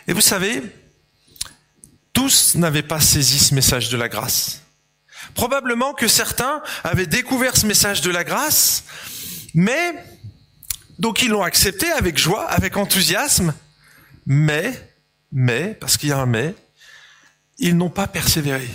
Et 0.09 0.13
vous 0.13 0.21
savez, 0.21 0.63
tous 2.15 2.55
n'avaient 2.55 2.83
pas 2.83 3.01
saisi 3.01 3.39
ce 3.39 3.55
message 3.55 3.91
de 3.91 3.99
la 3.99 4.09
grâce. 4.09 4.63
Probablement 5.35 5.93
que 5.93 6.09
certains 6.09 6.63
avaient 6.83 7.07
découvert 7.07 7.57
ce 7.57 7.67
message 7.67 8.01
de 8.01 8.11
la 8.11 8.25
grâce, 8.25 8.85
mais 9.53 9.95
donc 10.99 11.23
ils 11.23 11.29
l'ont 11.29 11.43
accepté 11.43 11.91
avec 11.91 12.17
joie, 12.17 12.47
avec 12.47 12.77
enthousiasme, 12.77 13.55
mais, 14.27 14.73
mais, 15.33 15.77
parce 15.81 15.97
qu'il 15.97 16.09
y 16.09 16.13
a 16.13 16.19
un 16.19 16.27
mais, 16.27 16.55
ils 17.59 17.77
n'ont 17.77 17.91
pas 17.91 18.07
persévéré. 18.07 18.69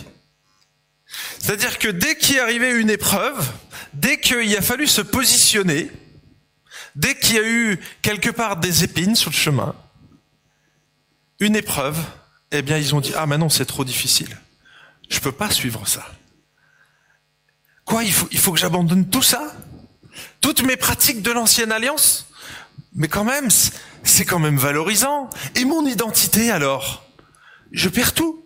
C'est-à-dire 1.39 1.79
que 1.79 1.87
dès 1.87 2.17
qu'il 2.17 2.35
est 2.35 2.39
arrivé 2.39 2.71
une 2.71 2.89
épreuve, 2.89 3.51
dès 3.93 4.19
qu'il 4.19 4.55
a 4.55 4.61
fallu 4.61 4.85
se 4.85 5.01
positionner, 5.01 5.89
dès 6.95 7.15
qu'il 7.15 7.35
y 7.35 7.39
a 7.39 7.47
eu 7.47 7.79
quelque 8.01 8.29
part 8.29 8.57
des 8.57 8.83
épines 8.83 9.15
sur 9.15 9.31
le 9.31 9.35
chemin, 9.35 9.75
une 11.39 11.55
épreuve, 11.55 11.97
eh 12.51 12.61
bien, 12.61 12.77
ils 12.77 12.95
ont 12.95 13.01
dit, 13.01 13.13
ah, 13.15 13.25
maintenant, 13.25 13.49
c'est 13.49 13.65
trop 13.65 13.85
difficile. 13.85 14.37
Je 15.09 15.19
peux 15.19 15.31
pas 15.31 15.51
suivre 15.51 15.87
ça. 15.87 16.05
Quoi, 17.85 18.03
il 18.03 18.13
faut, 18.13 18.27
il 18.31 18.37
faut 18.37 18.51
que 18.51 18.59
j'abandonne 18.59 19.09
tout 19.09 19.21
ça? 19.21 19.53
Toutes 20.41 20.63
mes 20.63 20.77
pratiques 20.77 21.21
de 21.21 21.31
l'ancienne 21.31 21.71
alliance? 21.71 22.27
Mais 22.93 23.07
quand 23.07 23.23
même, 23.23 23.49
c'est 24.03 24.25
quand 24.25 24.39
même 24.39 24.57
valorisant. 24.57 25.29
Et 25.55 25.65
mon 25.65 25.85
identité 25.85 26.51
alors? 26.51 27.05
Je 27.71 27.89
perds 27.89 28.13
tout 28.13 28.43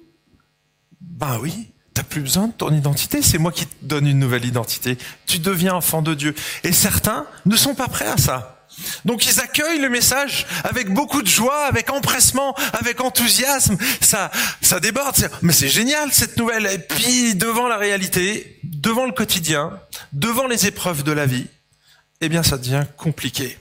Ben 1.00 1.39
oui, 1.41 1.72
t'as 1.93 2.03
plus 2.03 2.22
besoin 2.22 2.48
de 2.48 2.53
ton 2.53 2.74
identité, 2.74 3.22
c'est 3.22 3.38
moi 3.38 3.51
qui 3.51 3.65
te 3.65 3.86
donne 3.86 4.07
une 4.07 4.19
nouvelle 4.19 4.45
identité. 4.45 4.98
Tu 5.25 5.39
deviens 5.39 5.75
enfant 5.75 6.01
de 6.01 6.13
Dieu. 6.13 6.36
Et 6.63 6.74
certains 6.74 7.25
ne 7.45 7.55
sont 7.55 7.75
pas 7.75 7.88
prêts 7.88 8.07
à 8.07 8.17
ça. 8.17 8.52
Donc 9.05 9.25
ils 9.25 9.39
accueillent 9.39 9.79
le 9.79 9.89
message 9.89 10.45
avec 10.63 10.91
beaucoup 10.91 11.21
de 11.21 11.27
joie, 11.27 11.65
avec 11.65 11.91
empressement, 11.91 12.55
avec 12.73 13.01
enthousiasme. 13.01 13.77
Ça, 14.01 14.31
ça 14.61 14.79
déborde. 14.79 15.29
Mais 15.41 15.53
c'est 15.53 15.69
génial 15.69 16.11
cette 16.11 16.37
nouvelle. 16.37 16.65
Et 16.67 16.79
puis 16.79 17.35
devant 17.35 17.67
la 17.67 17.77
réalité, 17.77 18.59
devant 18.63 19.05
le 19.05 19.11
quotidien, 19.11 19.79
devant 20.11 20.47
les 20.47 20.67
épreuves 20.67 21.03
de 21.03 21.11
la 21.11 21.25
vie, 21.25 21.47
eh 22.21 22.29
bien 22.29 22.43
ça 22.43 22.57
devient 22.57 22.85
compliqué. 22.97 23.57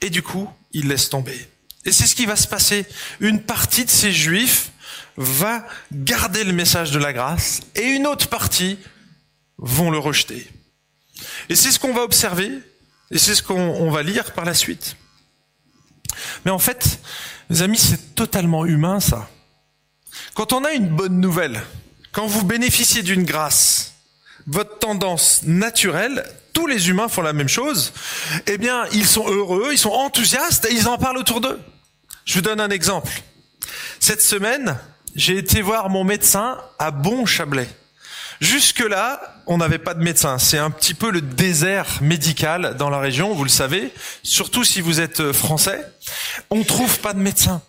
Et 0.00 0.10
du 0.10 0.22
coup, 0.22 0.48
ils 0.72 0.88
laissent 0.88 1.10
tomber. 1.10 1.48
Et 1.84 1.92
c'est 1.92 2.06
ce 2.06 2.14
qui 2.14 2.26
va 2.26 2.36
se 2.36 2.46
passer. 2.46 2.86
Une 3.20 3.42
partie 3.42 3.84
de 3.84 3.90
ces 3.90 4.12
juifs 4.12 4.70
va 5.16 5.66
garder 5.92 6.44
le 6.44 6.52
message 6.52 6.90
de 6.90 6.98
la 6.98 7.12
grâce 7.12 7.60
et 7.74 7.82
une 7.82 8.06
autre 8.06 8.28
partie 8.28 8.78
vont 9.58 9.90
le 9.90 9.98
rejeter. 9.98 10.46
Et 11.48 11.54
c'est 11.54 11.70
ce 11.70 11.78
qu'on 11.78 11.92
va 11.92 12.02
observer 12.02 12.50
et 13.12 13.18
c'est 13.18 13.34
ce 13.34 13.42
qu'on 13.42 13.90
va 13.90 14.02
lire 14.02 14.32
par 14.32 14.44
la 14.44 14.54
suite. 14.54 14.96
Mais 16.44 16.50
en 16.50 16.58
fait, 16.58 16.98
mes 17.50 17.62
amis, 17.62 17.78
c'est 17.78 18.14
totalement 18.14 18.64
humain 18.64 19.00
ça. 19.00 19.28
Quand 20.34 20.52
on 20.52 20.64
a 20.64 20.72
une 20.72 20.88
bonne 20.88 21.20
nouvelle, 21.20 21.62
quand 22.10 22.26
vous 22.26 22.44
bénéficiez 22.44 23.02
d'une 23.02 23.24
grâce, 23.24 23.94
votre 24.46 24.78
tendance 24.78 25.42
naturelle, 25.44 26.24
tous 26.52 26.66
les 26.66 26.88
humains 26.88 27.08
font 27.08 27.22
la 27.22 27.32
même 27.32 27.48
chose, 27.48 27.92
eh 28.46 28.58
bien, 28.58 28.84
ils 28.92 29.06
sont 29.06 29.28
heureux, 29.28 29.70
ils 29.72 29.78
sont 29.78 29.90
enthousiastes 29.90 30.66
et 30.66 30.74
ils 30.74 30.88
en 30.88 30.98
parlent 30.98 31.18
autour 31.18 31.40
d'eux. 31.40 31.60
Je 32.24 32.34
vous 32.34 32.40
donne 32.42 32.60
un 32.60 32.70
exemple. 32.70 33.22
Cette 34.00 34.22
semaine, 34.22 34.78
j'ai 35.14 35.36
été 35.36 35.62
voir 35.62 35.90
mon 35.90 36.04
médecin 36.04 36.58
à 36.78 36.90
Bon-Chablais. 36.90 37.68
Jusque-là, 38.42 39.20
on 39.46 39.58
n'avait 39.58 39.78
pas 39.78 39.94
de 39.94 40.02
médecin. 40.02 40.36
C'est 40.36 40.58
un 40.58 40.72
petit 40.72 40.94
peu 40.94 41.12
le 41.12 41.20
désert 41.20 41.86
médical 42.00 42.74
dans 42.76 42.90
la 42.90 42.98
région, 42.98 43.32
vous 43.34 43.44
le 43.44 43.48
savez. 43.48 43.94
Surtout 44.24 44.64
si 44.64 44.80
vous 44.80 45.00
êtes 45.00 45.20
euh, 45.20 45.32
français. 45.32 45.86
On 46.50 46.64
trouve 46.64 46.98
pas 46.98 47.12
de 47.12 47.20
médecin. 47.20 47.62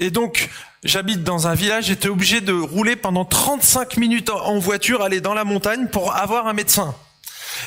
Et 0.00 0.10
donc, 0.10 0.50
j'habite 0.82 1.22
dans 1.22 1.46
un 1.46 1.54
village, 1.54 1.84
j'étais 1.84 2.08
obligé 2.08 2.40
de 2.40 2.52
rouler 2.52 2.96
pendant 2.96 3.24
35 3.24 3.98
minutes 3.98 4.28
en 4.30 4.58
voiture, 4.58 5.02
aller 5.02 5.20
dans 5.20 5.32
la 5.32 5.44
montagne 5.44 5.86
pour 5.86 6.16
avoir 6.16 6.48
un 6.48 6.54
médecin. 6.54 6.96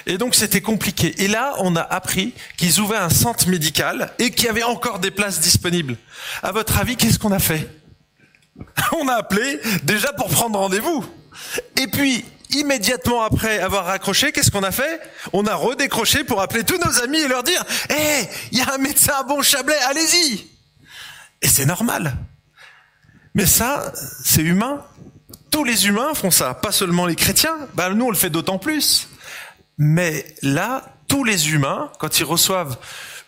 Et 0.06 0.18
donc 0.18 0.36
c'était 0.36 0.60
compliqué. 0.60 1.16
Et 1.24 1.30
là, 1.30 1.54
on 1.60 1.78
a 1.78 1.82
appris 1.82 2.34
qu'ils 2.58 2.82
ouvraient 2.82 2.98
un 2.98 3.10
centre 3.10 3.48
médical 3.48 4.12
et 4.20 4.32
qu'il 4.32 4.48
y 4.48 4.50
avait 4.50 4.64
encore 4.64 5.00
des 5.00 5.12
places 5.12 5.40
disponibles. 5.40 5.96
À 6.44 6.52
votre 6.52 6.78
avis, 6.78 6.98
qu'est-ce 6.98 7.20
qu'on 7.20 7.32
a 7.32 7.40
fait? 7.40 7.70
On 9.00 9.08
a 9.08 9.14
appelé 9.14 9.62
déjà 9.84 10.12
pour 10.12 10.28
prendre 10.28 10.60
rendez-vous. 10.60 11.06
Et 11.78 11.88
puis, 11.88 12.26
immédiatement 12.50 13.22
après 13.24 13.60
avoir 13.60 13.86
raccroché, 13.86 14.32
qu'est-ce 14.32 14.52
qu'on 14.52 14.64
a 14.64 14.72
fait? 14.72 15.00
On 15.34 15.46
a 15.46 15.56
redécroché 15.56 16.24
pour 16.24 16.42
appeler 16.42 16.64
tous 16.64 16.78
nos 16.78 17.00
amis 17.02 17.20
et 17.20 17.28
leur 17.28 17.44
dire 17.44 17.64
"Eh, 17.90 17.94
hey, 17.94 18.30
il 18.52 18.58
y 18.58 18.62
a 18.62 18.74
un 18.74 18.78
médecin 18.78 19.14
à 19.20 19.24
Bon 19.24 19.42
Chablais, 19.42 19.78
allez-y." 19.90 20.48
Et 21.42 21.48
c'est 21.48 21.66
normal. 21.66 22.16
Mais 23.36 23.46
ça, 23.46 23.94
c'est 24.24 24.42
humain. 24.42 24.84
Tous 25.52 25.64
les 25.64 25.88
humains 25.88 26.14
font 26.14 26.32
ça, 26.32 26.54
pas 26.54 26.72
seulement 26.72 27.06
les 27.06 27.16
chrétiens. 27.16 27.56
Ben, 27.76 27.90
nous, 27.94 28.06
on 28.06 28.10
le 28.10 28.16
fait 28.16 28.30
d'autant 28.30 28.60
plus. 28.60 29.10
Mais 29.78 30.26
là, 30.42 30.84
tous 31.08 31.24
les 31.24 31.52
humains, 31.52 31.92
quand 32.00 32.20
ils 32.20 32.26
reçoivent 32.26 32.78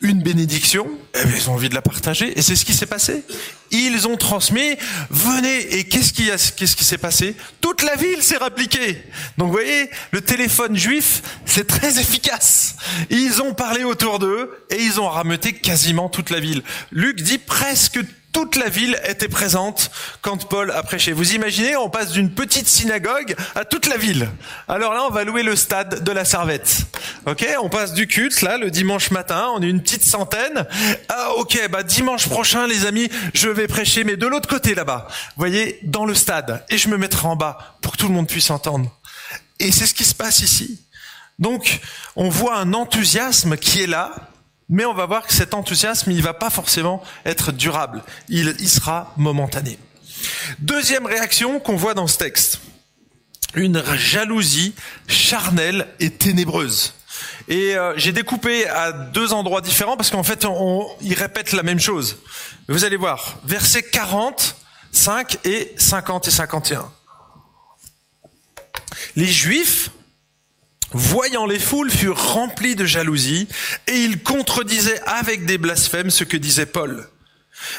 une 0.02 0.22
bénédiction, 0.22 0.88
eh 1.14 1.26
bien, 1.26 1.36
ils 1.36 1.50
ont 1.50 1.54
envie 1.54 1.70
de 1.70 1.76
la 1.76 1.82
partager. 1.82 2.38
Et 2.38 2.42
c'est 2.42 2.56
ce 2.56 2.66
qui 2.66 2.74
s'est 2.74 2.86
passé. 2.88 3.24
Ils 3.72 4.08
ont 4.08 4.18
transmis, 4.18 4.78
venez. 5.10 5.78
Et 5.78 5.84
qu'est-ce 5.86 6.14
qui, 6.14 6.68
s'est 6.68 6.98
passé? 6.98 7.36
Toute 7.62 7.84
la 7.84 7.96
ville 7.96 8.22
s'est 8.22 8.38
rappliquée. 8.38 9.02
Donc 9.38 9.48
vous 9.48 9.54
voyez, 9.54 9.90
le 10.12 10.22
téléphone 10.22 10.76
juif, 10.76 11.22
c'est 11.46 11.68
très 11.68 12.00
efficace. 12.00 12.76
Ils 13.10 13.42
ont 13.42 13.54
parlé 13.54 13.84
autour 13.84 14.20
d'eux 14.20 14.66
et 14.70 14.82
ils 14.82 15.00
ont 15.00 15.08
rameuté 15.08 15.54
quasiment 15.54 16.10
toute 16.10 16.30
la 16.30 16.40
ville. 16.40 16.64
Luc 16.92 17.22
dit 17.22 17.38
presque 17.38 18.00
toute 18.32 18.56
la 18.56 18.70
ville 18.70 18.98
était 19.08 19.28
présente 19.28 19.92
quand 20.22 20.48
Paul 20.48 20.72
a 20.72 20.84
prêché. 20.84 21.12
Vous 21.12 21.34
imaginez, 21.34 21.76
on 21.76 21.90
passe 21.90 22.12
d'une 22.12 22.32
petite 22.32 22.68
synagogue 22.68 23.36
à 23.56 23.66
toute 23.66 23.88
la 23.88 23.98
ville. 23.98 24.30
Alors 24.68 24.94
là, 24.94 25.04
on 25.06 25.10
va 25.10 25.24
louer 25.24 25.44
le 25.44 25.56
stade 25.56 26.04
de 26.04 26.12
la 26.12 26.24
Servette. 26.24 26.86
Ok, 27.26 27.46
on 27.62 27.70
passe 27.70 27.94
du 27.94 28.08
culte 28.08 28.42
là 28.42 28.58
le 28.58 28.72
dimanche 28.72 29.12
matin, 29.12 29.50
on 29.54 29.62
est 29.62 29.70
une 29.70 29.82
petite 29.82 30.04
centaine. 30.04 30.66
Ah 31.10 31.34
ok, 31.38 31.60
bah 31.70 31.84
dimanche 31.84 32.28
prochain, 32.30 32.68
les 32.68 32.86
amis, 32.86 33.10
je 33.34 33.50
vais 33.50 33.61
prêcher, 33.68 34.04
mais 34.04 34.18
de 34.18 34.28
l'autre 34.28 34.48
côté 34.48 34.76
là-bas. 34.76 35.08
Voyez, 35.38 35.80
dans 35.84 36.06
le 36.06 36.14
stade, 36.14 36.64
et 36.70 36.78
je 36.78 36.88
me 36.90 36.98
mettrai 36.98 37.28
en 37.28 37.36
bas 37.36 37.78
pour 37.82 37.94
que 37.94 37.98
tout 37.98 38.08
le 38.08 38.14
monde 38.14 38.28
puisse 38.28 38.50
entendre. 38.50 38.96
Et 39.60 39.72
c'est 39.72 39.86
ce 39.86 39.94
qui 39.94 40.04
se 40.04 40.16
passe 40.16 40.42
ici. 40.42 40.82
Donc, 41.40 41.80
on 42.16 42.30
voit 42.30 42.58
un 42.58 42.74
enthousiasme 42.74 43.58
qui 43.58 43.82
est 43.82 43.88
là, 43.88 44.14
mais 44.70 44.86
on 44.86 44.94
va 44.94 45.06
voir 45.06 45.28
que 45.28 45.34
cet 45.34 45.54
enthousiasme, 45.54 46.12
il 46.12 46.22
va 46.22 46.34
pas 46.34 46.50
forcément 46.50 47.04
être 47.26 47.52
durable. 47.52 48.04
Il, 48.30 48.56
il 48.60 48.70
sera 48.70 49.14
momentané. 49.18 49.78
Deuxième 50.60 51.06
réaction 51.06 51.60
qu'on 51.60 51.76
voit 51.76 51.94
dans 51.94 52.08
ce 52.08 52.18
texte. 52.18 52.62
Une 53.54 53.84
jalousie 53.96 54.74
charnelle 55.08 55.88
et 56.00 56.10
ténébreuse. 56.10 56.94
Et 57.52 57.76
euh, 57.76 57.94
j'ai 57.98 58.14
découpé 58.14 58.66
à 58.66 58.94
deux 58.94 59.34
endroits 59.34 59.60
différents 59.60 59.98
parce 59.98 60.10
qu'en 60.10 60.24
fait, 60.24 60.46
on, 60.46 60.88
il 61.02 61.14
répète 61.14 61.52
la 61.52 61.64
même 61.64 61.82
chose. 61.82 62.18
Vous 62.70 62.86
allez 62.86 62.96
voir, 62.96 63.40
versets 63.44 63.84
40, 63.84 64.56
5 64.94 65.38
et 65.44 65.74
50 65.76 66.30
et 66.30 66.32
51. 66.32 66.90
Les 69.18 69.28
Juifs 69.28 69.90
voyant 70.94 71.46
les 71.46 71.60
foules, 71.60 71.92
furent 71.92 72.34
remplis 72.34 72.76
de 72.76 72.86
jalousie, 72.86 73.48
et 73.88 73.96
ils 73.96 74.22
contredisaient 74.22 75.02
avec 75.06 75.46
des 75.46 75.58
blasphèmes 75.58 76.10
ce 76.10 76.24
que 76.24 76.38
disait 76.38 76.66
Paul. 76.66 77.08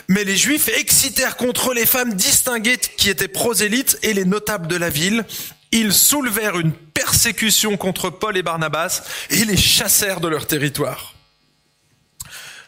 Mais 0.09 0.25
les 0.25 0.37
Juifs 0.37 0.69
excitèrent 0.69 1.37
contre 1.37 1.75
les 1.75 1.87
femmes 1.87 2.15
distinguées 2.15 2.79
qui 2.97 3.11
étaient 3.11 3.29
prosélytes 3.29 3.99
et 4.03 4.15
les 4.15 4.25
notables 4.25 4.67
de 4.67 4.77
la 4.77 4.91
ville. 4.91 5.25
Ils 5.73 5.95
soulevèrent 5.95 6.59
une 6.59 6.73
persécution 6.73 7.77
contre 7.77 8.11
Paul 8.11 8.37
et 8.37 8.43
Barnabas 8.43 9.03
et 9.31 9.45
les 9.45 9.57
chassèrent 9.57 10.21
de 10.21 10.29
leur 10.29 10.47
territoire. 10.47 11.15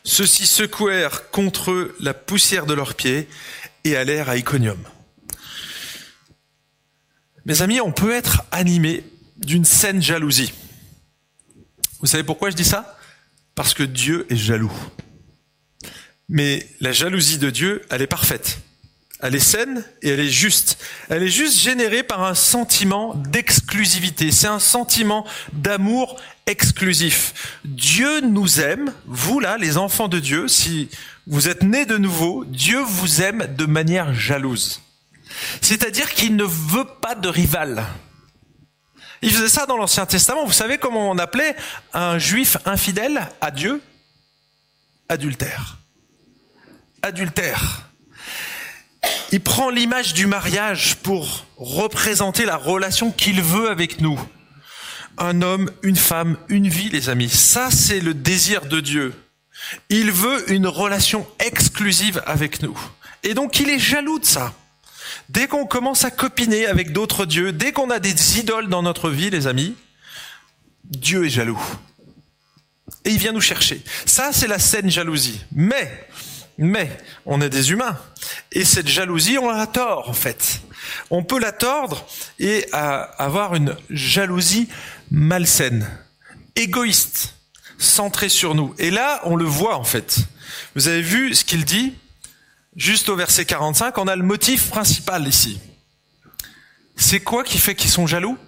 Ceux-ci 0.04 0.46
secouèrent 0.46 1.30
contre 1.30 1.70
eux 1.70 1.96
la 2.00 2.14
poussière 2.14 2.66
de 2.66 2.74
leurs 2.74 2.94
pieds 2.94 3.28
et 3.84 3.96
allèrent 3.96 4.28
à 4.28 4.36
Iconium. 4.36 4.82
Mes 7.46 7.60
amis, 7.60 7.80
on 7.80 7.92
peut 7.92 8.14
être 8.14 8.42
animé 8.50 9.04
d'une 9.36 9.66
saine 9.66 10.02
jalousie. 10.02 10.52
Vous 12.00 12.06
savez 12.06 12.22
pourquoi 12.22 12.50
je 12.50 12.56
dis 12.56 12.64
ça? 12.64 12.98
Parce 13.54 13.74
que 13.74 13.82
Dieu 13.82 14.26
est 14.30 14.36
jaloux. 14.36 14.72
Mais 16.28 16.66
la 16.80 16.92
jalousie 16.92 17.38
de 17.38 17.50
Dieu, 17.50 17.82
elle 17.90 18.02
est 18.02 18.06
parfaite. 18.06 18.58
Elle 19.24 19.36
est 19.36 19.40
saine 19.40 19.82
et 20.02 20.10
elle 20.10 20.20
est 20.20 20.28
juste. 20.28 20.76
Elle 21.08 21.22
est 21.22 21.28
juste 21.28 21.58
générée 21.58 22.02
par 22.02 22.22
un 22.22 22.34
sentiment 22.34 23.14
d'exclusivité. 23.14 24.30
C'est 24.30 24.48
un 24.48 24.58
sentiment 24.58 25.26
d'amour 25.54 26.20
exclusif. 26.44 27.58
Dieu 27.64 28.20
nous 28.20 28.60
aime, 28.60 28.92
vous 29.06 29.40
là, 29.40 29.56
les 29.56 29.78
enfants 29.78 30.08
de 30.08 30.18
Dieu, 30.18 30.46
si 30.46 30.90
vous 31.26 31.48
êtes 31.48 31.62
nés 31.62 31.86
de 31.86 31.96
nouveau, 31.96 32.44
Dieu 32.44 32.80
vous 32.80 33.22
aime 33.22 33.46
de 33.56 33.64
manière 33.64 34.12
jalouse. 34.12 34.82
C'est-à-dire 35.62 36.12
qu'il 36.12 36.36
ne 36.36 36.44
veut 36.44 36.84
pas 37.00 37.14
de 37.14 37.28
rival. 37.30 37.82
Il 39.22 39.30
faisait 39.30 39.48
ça 39.48 39.64
dans 39.64 39.78
l'Ancien 39.78 40.04
Testament. 40.04 40.44
Vous 40.44 40.52
savez 40.52 40.76
comment 40.76 41.10
on 41.10 41.16
appelait 41.16 41.56
un 41.94 42.18
juif 42.18 42.58
infidèle 42.66 43.26
à 43.40 43.50
Dieu? 43.50 43.80
Adultère. 45.08 45.78
Adultère. 47.00 47.88
Il 49.32 49.40
prend 49.40 49.70
l'image 49.70 50.14
du 50.14 50.26
mariage 50.26 50.96
pour 50.96 51.46
représenter 51.56 52.44
la 52.44 52.56
relation 52.56 53.10
qu'il 53.10 53.42
veut 53.42 53.70
avec 53.70 54.00
nous. 54.00 54.20
Un 55.18 55.42
homme, 55.42 55.70
une 55.82 55.96
femme, 55.96 56.36
une 56.48 56.68
vie, 56.68 56.88
les 56.88 57.08
amis. 57.08 57.30
Ça, 57.30 57.70
c'est 57.70 58.00
le 58.00 58.14
désir 58.14 58.66
de 58.66 58.80
Dieu. 58.80 59.14
Il 59.88 60.10
veut 60.10 60.52
une 60.52 60.66
relation 60.66 61.26
exclusive 61.38 62.22
avec 62.26 62.62
nous. 62.62 62.78
Et 63.22 63.34
donc, 63.34 63.60
il 63.60 63.70
est 63.70 63.78
jaloux 63.78 64.18
de 64.18 64.24
ça. 64.24 64.52
Dès 65.28 65.46
qu'on 65.46 65.66
commence 65.66 66.04
à 66.04 66.10
copiner 66.10 66.66
avec 66.66 66.92
d'autres 66.92 67.24
dieux, 67.24 67.52
dès 67.52 67.72
qu'on 67.72 67.90
a 67.90 67.98
des 67.98 68.38
idoles 68.38 68.68
dans 68.68 68.82
notre 68.82 69.10
vie, 69.10 69.30
les 69.30 69.46
amis, 69.46 69.74
Dieu 70.84 71.24
est 71.24 71.30
jaloux. 71.30 71.60
Et 73.04 73.10
il 73.10 73.18
vient 73.18 73.32
nous 73.32 73.40
chercher. 73.40 73.82
Ça, 74.06 74.30
c'est 74.32 74.46
la 74.46 74.58
saine 74.58 74.90
jalousie. 74.90 75.40
Mais, 75.52 76.08
mais, 76.58 76.96
on 77.26 77.40
est 77.40 77.50
des 77.50 77.72
humains. 77.72 77.98
Et 78.52 78.64
cette 78.64 78.88
jalousie, 78.88 79.38
on 79.38 79.50
la 79.50 79.66
tord, 79.66 80.08
en 80.08 80.12
fait. 80.12 80.60
On 81.10 81.24
peut 81.24 81.38
la 81.38 81.52
tordre 81.52 82.06
et 82.38 82.66
avoir 82.72 83.54
une 83.54 83.76
jalousie 83.90 84.68
malsaine, 85.10 85.88
égoïste. 86.56 87.34
centré 87.78 88.28
sur 88.28 88.54
nous. 88.54 88.74
Et 88.78 88.90
là, 88.90 89.20
on 89.24 89.34
le 89.34 89.44
voit 89.44 89.76
en 89.76 89.84
fait. 89.84 90.18
Vous 90.76 90.86
avez 90.86 91.02
vu 91.02 91.34
ce 91.34 91.44
qu'il 91.44 91.64
dit 91.64 91.94
Juste 92.76 93.08
au 93.08 93.16
verset 93.16 93.44
45, 93.44 93.98
on 93.98 94.08
a 94.08 94.16
le 94.16 94.22
motif 94.22 94.68
principal 94.68 95.28
ici. 95.28 95.60
C'est 96.96 97.20
quoi 97.20 97.44
qui 97.44 97.58
fait 97.58 97.74
qu'ils 97.74 97.90
sont 97.90 98.06
jaloux? 98.06 98.38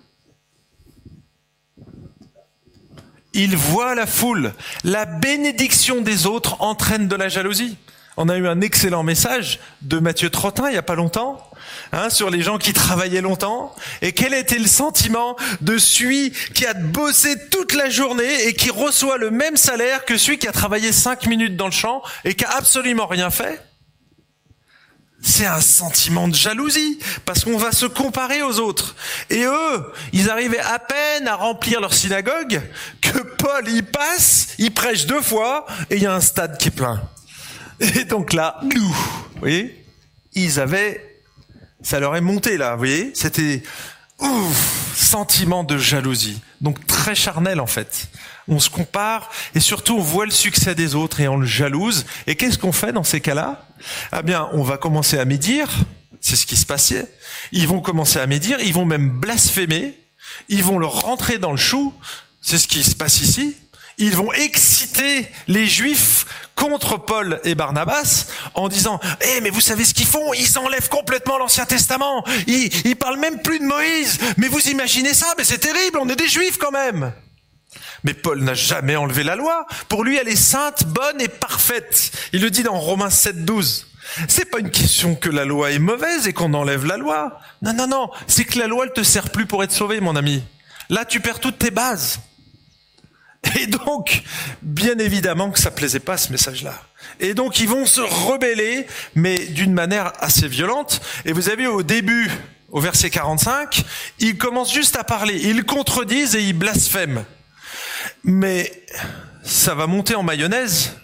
Ils 3.35 3.57
voient 3.57 3.95
la 3.95 4.07
foule. 4.07 4.55
La 4.83 5.05
bénédiction 5.05 6.01
des 6.01 6.27
autres 6.27 6.61
entraîne 6.61 7.07
de 7.07 7.17
la 7.17 7.29
jalousie. 7.29 7.77
On 8.17 8.29
a 8.29 8.37
eu 8.37 8.47
un 8.49 8.61
excellent 8.61 9.03
message 9.03 9.61
de 9.83 9.99
Mathieu 9.99 10.31
Trottin 10.31 10.69
il 10.69 10.73
n'y 10.73 10.79
a 10.79 10.83
pas 10.83 10.95
longtemps. 10.95 11.43
Hein, 11.93 12.11
sur 12.11 12.31
les 12.31 12.43
gens 12.43 12.59
qui 12.59 12.73
travaillaient 12.73 13.21
longtemps. 13.21 13.75
Et 14.03 14.13
quel 14.13 14.35
était 14.35 14.59
le 14.59 14.67
sentiment 14.67 15.37
de 15.61 15.79
celui 15.79 16.33
qui 16.55 16.67
a 16.67 16.75
bossé 16.75 17.37
toute 17.51 17.75
la 17.75 17.91
journée 17.91 18.47
et 18.47 18.55
qui 18.55 18.71
reçoit 18.71 19.19
le 19.19 19.31
même 19.31 19.57
salaire 19.57 20.05
que 20.05 20.17
celui 20.17 20.39
qui 20.39 20.49
a 20.49 20.53
travaillé 20.53 20.93
cinq 20.93 21.27
minutes 21.27 21.57
dans 21.57 21.67
le 21.67 21.73
champ 21.73 22.03
et 22.25 22.35
qui 22.35 22.45
a 22.45 22.57
absolument 22.57 23.07
rien 23.07 23.31
fait? 23.31 23.63
C'est 25.23 25.47
un 25.47 25.61
sentiment 25.61 26.29
de 26.29 26.35
jalousie, 26.35 26.99
parce 27.25 27.45
qu'on 27.45 27.57
va 27.57 27.73
se 27.73 27.87
comparer 27.87 28.43
aux 28.43 28.61
autres. 28.61 28.95
Et 29.31 29.43
eux, 29.45 29.93
ils 30.13 30.31
arrivaient 30.31 30.61
à 30.61 30.79
peine 30.79 31.27
à 31.27 31.35
remplir 31.35 31.81
leur 31.81 31.95
synagogue 31.95 32.63
que 33.01 33.19
Paul 33.19 33.69
y 33.69 33.83
passe, 33.83 34.49
il 34.59 34.73
prêche 34.73 35.07
deux 35.07 35.23
fois, 35.23 35.67
et 35.91 35.97
il 35.97 36.03
y 36.03 36.07
a 36.07 36.15
un 36.15 36.21
stade 36.21 36.59
qui 36.59 36.69
est 36.69 36.71
plein. 36.71 37.03
Et 37.81 38.05
donc 38.05 38.33
là, 38.33 38.61
vous 38.63 38.97
voyez, 39.39 39.85
ils 40.33 40.61
avaient, 40.61 41.21
ça 41.83 42.01
leur 42.01 42.17
est 42.17 42.21
monté 42.21 42.57
là, 42.57 42.73
vous 42.73 42.79
voyez, 42.79 43.11
c'était 43.15 43.63
ouf, 44.19 44.95
sentiment 44.97 45.63
de 45.65 45.77
jalousie, 45.77 46.41
donc 46.61 46.87
très 46.87 47.15
charnel 47.15 47.61
en 47.61 47.67
fait. 47.67 48.09
On 48.49 48.61
se 48.61 48.71
compare 48.71 49.31
et 49.55 49.61
surtout 49.61 49.97
on 49.97 50.01
voit 50.01 50.25
le 50.25 50.31
succès 50.31 50.75
des 50.75 50.95
autres 50.95 51.21
et 51.21 51.27
on 51.27 51.37
le 51.37 51.47
jalouse. 51.47 52.07
Et 52.27 52.37
qu'est-ce 52.37 52.59
qu'on 52.59 52.73
fait 52.73 52.93
dans 52.93 53.03
ces 53.03 53.21
cas-là? 53.21 53.67
Eh 54.17 54.23
bien, 54.23 54.49
on 54.53 54.63
va 54.63 54.79
commencer 54.79 55.19
à 55.19 55.25
médire. 55.25 55.69
C'est 56.21 56.37
ce 56.37 56.47
qui 56.47 56.57
se 56.57 56.65
passait. 56.65 57.13
Ils 57.51 57.67
vont 57.67 57.81
commencer 57.81 58.21
à 58.21 58.27
médire. 58.27 58.59
Ils 58.61 58.73
vont 58.73 58.85
même 58.85 59.11
blasphémer. 59.11 59.99
Ils 60.49 60.63
vont 60.63 60.79
leur 60.79 61.03
rentrer 61.03 61.39
dans 61.39 61.51
le 61.51 61.57
chou. 61.57 61.93
C'est 62.41 62.59
ce 62.59 62.69
qui 62.69 62.85
se 62.85 62.95
passe 62.95 63.21
ici. 63.21 63.57
Ils 63.99 64.15
vont 64.15 64.33
exciter 64.33 65.27
les 65.49 65.67
Juifs 65.67 66.27
contre 66.57 66.97
Paul 66.97 67.41
et 67.45 67.55
Barnabas 67.55 68.27
en 68.55 68.69
disant 68.69 68.99
Eh 69.21 69.41
mais 69.43 69.51
vous 69.51 69.61
savez 69.61 69.85
ce 69.85 69.95
qu'ils 69.95 70.07
font? 70.07 70.35
Ils 70.35 70.59
enlèvent 70.59 70.89
complètement 70.89 71.39
l'Ancien 71.39 71.67
Testament. 71.67 72.25
Ils, 72.49 72.71
ils 72.87 72.97
parlent 72.97 73.21
même 73.21 73.41
plus 73.43 73.61
de 73.61 73.65
Moïse. 73.65 74.19
Mais 74.37 74.49
vous 74.49 74.69
imaginez 74.69 75.15
ça? 75.15 75.27
Mais 75.39 75.45
c'est 75.45 75.59
terrible. 75.59 75.99
On 76.01 76.09
est 76.09 76.17
des 76.17 76.29
Juifs 76.29 76.59
quand 76.59 76.73
même. 76.73 77.13
Mais 78.05 78.15
Paul 78.15 78.43
n'a 78.43 78.55
jamais 78.55 78.97
enlevé 78.97 79.23
la 79.23 79.37
loi. 79.37 79.67
Pour 79.89 80.05
lui, 80.05 80.17
elle 80.17 80.29
est 80.29 80.37
sainte, 80.37 80.85
bonne 80.87 81.21
et 81.21 81.29
parfaite. 81.29 82.11
Il 82.33 82.41
le 82.41 82.51
dit 82.51 82.63
dans 82.63 82.79
Romains 82.79 83.11
7, 83.11 83.45
12. 83.45 83.87
C'est 84.29 84.51
pas 84.51 84.61
une 84.61 84.71
question 84.71 85.15
que 85.15 85.29
la 85.29 85.45
loi 85.45 85.73
est 85.73 85.79
mauvaise 85.79 86.27
et 86.27 86.33
qu'on 86.33 86.55
enlève 86.55 86.87
la 86.87 86.97
loi. 86.97 87.41
Non, 87.63 87.73
non, 87.73 87.87
non. 87.87 88.11
C'est 88.27 88.45
que 88.45 88.59
la 88.59 88.67
loi, 88.67 88.85
elle 88.87 88.93
te 88.93 89.03
sert 89.03 89.31
plus 89.31 89.47
pour 89.47 89.65
être 89.65 89.73
sauvé, 89.73 90.01
mon 90.01 90.17
ami. 90.17 90.43
Là, 90.89 91.05
tu 91.05 91.21
perds 91.21 91.41
toutes 91.41 91.59
tes 91.59 91.71
bases. 91.71 92.21
Et 93.61 93.67
donc, 93.67 94.23
bien 94.63 94.99
évidemment 94.99 95.51
que 95.51 95.59
ça 95.59 95.71
plaisait 95.71 96.01
pas 96.01 96.17
ce 96.17 96.33
message-là. 96.33 96.75
Et 97.21 97.35
donc, 97.35 97.61
ils 97.61 97.69
vont 97.69 97.87
se 97.87 98.01
rebeller, 98.01 98.87
mais 99.15 99.39
d'une 99.39 99.73
manière 99.73 100.13
assez 100.19 100.49
violente. 100.49 101.01
Et 101.25 101.33
vous 101.33 101.49
avez 101.49 101.67
au 101.67 101.83
début, 101.83 102.31
au 102.71 102.81
verset 102.81 103.11
45, 103.11 103.85
ils 104.19 104.37
commencent 104.37 104.75
juste 104.75 104.97
à 104.97 105.05
parler. 105.05 105.41
Ils 105.43 105.65
contredisent 105.65 106.35
et 106.35 106.43
ils 106.43 106.53
blasphèment. 106.53 107.25
Mais 108.25 108.73
ça 109.43 109.75
va 109.75 109.87
monter 109.87 110.15
en 110.15 110.23
mayonnaise 110.23 110.97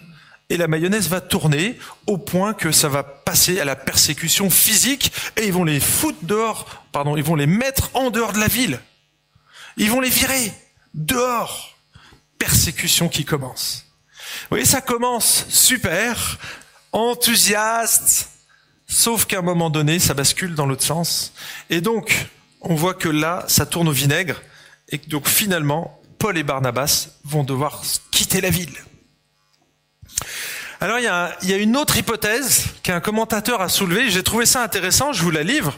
et 0.49 0.57
la 0.57 0.67
mayonnaise 0.67 1.07
va 1.07 1.21
tourner 1.21 1.79
au 2.05 2.17
point 2.17 2.53
que 2.53 2.71
ça 2.71 2.89
va 2.89 3.01
passer 3.03 3.59
à 3.59 3.65
la 3.65 3.75
persécution 3.75 4.49
physique 4.49 5.11
et 5.37 5.45
ils 5.45 5.53
vont 5.53 5.63
les 5.63 5.79
foutre 5.79 6.19
dehors, 6.23 6.85
pardon, 6.91 7.17
ils 7.17 7.23
vont 7.23 7.35
les 7.35 7.47
mettre 7.47 7.89
en 7.93 8.11
dehors 8.11 8.33
de 8.33 8.39
la 8.39 8.47
ville. 8.47 8.79
Ils 9.77 9.89
vont 9.89 9.99
les 9.99 10.09
virer 10.09 10.53
dehors. 10.93 11.72
Persécution 12.43 13.07
qui 13.07 13.23
commence. 13.23 13.85
Vous 14.41 14.47
voyez, 14.49 14.65
ça 14.65 14.81
commence 14.81 15.45
super, 15.47 16.37
enthousiaste, 16.91 18.31
sauf 18.85 19.23
qu'à 19.23 19.39
un 19.39 19.41
moment 19.41 19.69
donné, 19.69 19.97
ça 19.97 20.13
bascule 20.13 20.53
dans 20.53 20.65
l'autre 20.65 20.83
sens. 20.83 21.31
Et 21.69 21.79
donc, 21.79 22.27
on 22.59 22.75
voit 22.75 22.95
que 22.95 23.07
là, 23.07 23.45
ça 23.47 23.65
tourne 23.65 23.87
au 23.87 23.93
vinaigre 23.93 24.41
et 24.89 24.97
donc 24.97 25.29
finalement, 25.29 26.01
Paul 26.19 26.37
et 26.37 26.43
Barnabas 26.43 27.11
vont 27.23 27.45
devoir 27.45 27.81
quitter 28.11 28.41
la 28.41 28.49
ville. 28.49 28.75
Alors 30.81 30.99
il 30.99 31.05
y, 31.05 31.07
a, 31.07 31.37
il 31.43 31.49
y 31.49 31.53
a 31.53 31.57
une 31.57 31.77
autre 31.77 31.95
hypothèse 31.95 32.65
qu'un 32.83 32.99
commentateur 32.99 33.61
a 33.61 33.69
soulevée, 33.69 34.09
j'ai 34.09 34.21
trouvé 34.21 34.45
ça 34.45 34.63
intéressant, 34.63 35.13
je 35.13 35.23
vous 35.23 35.31
la 35.31 35.43
livre. 35.43 35.77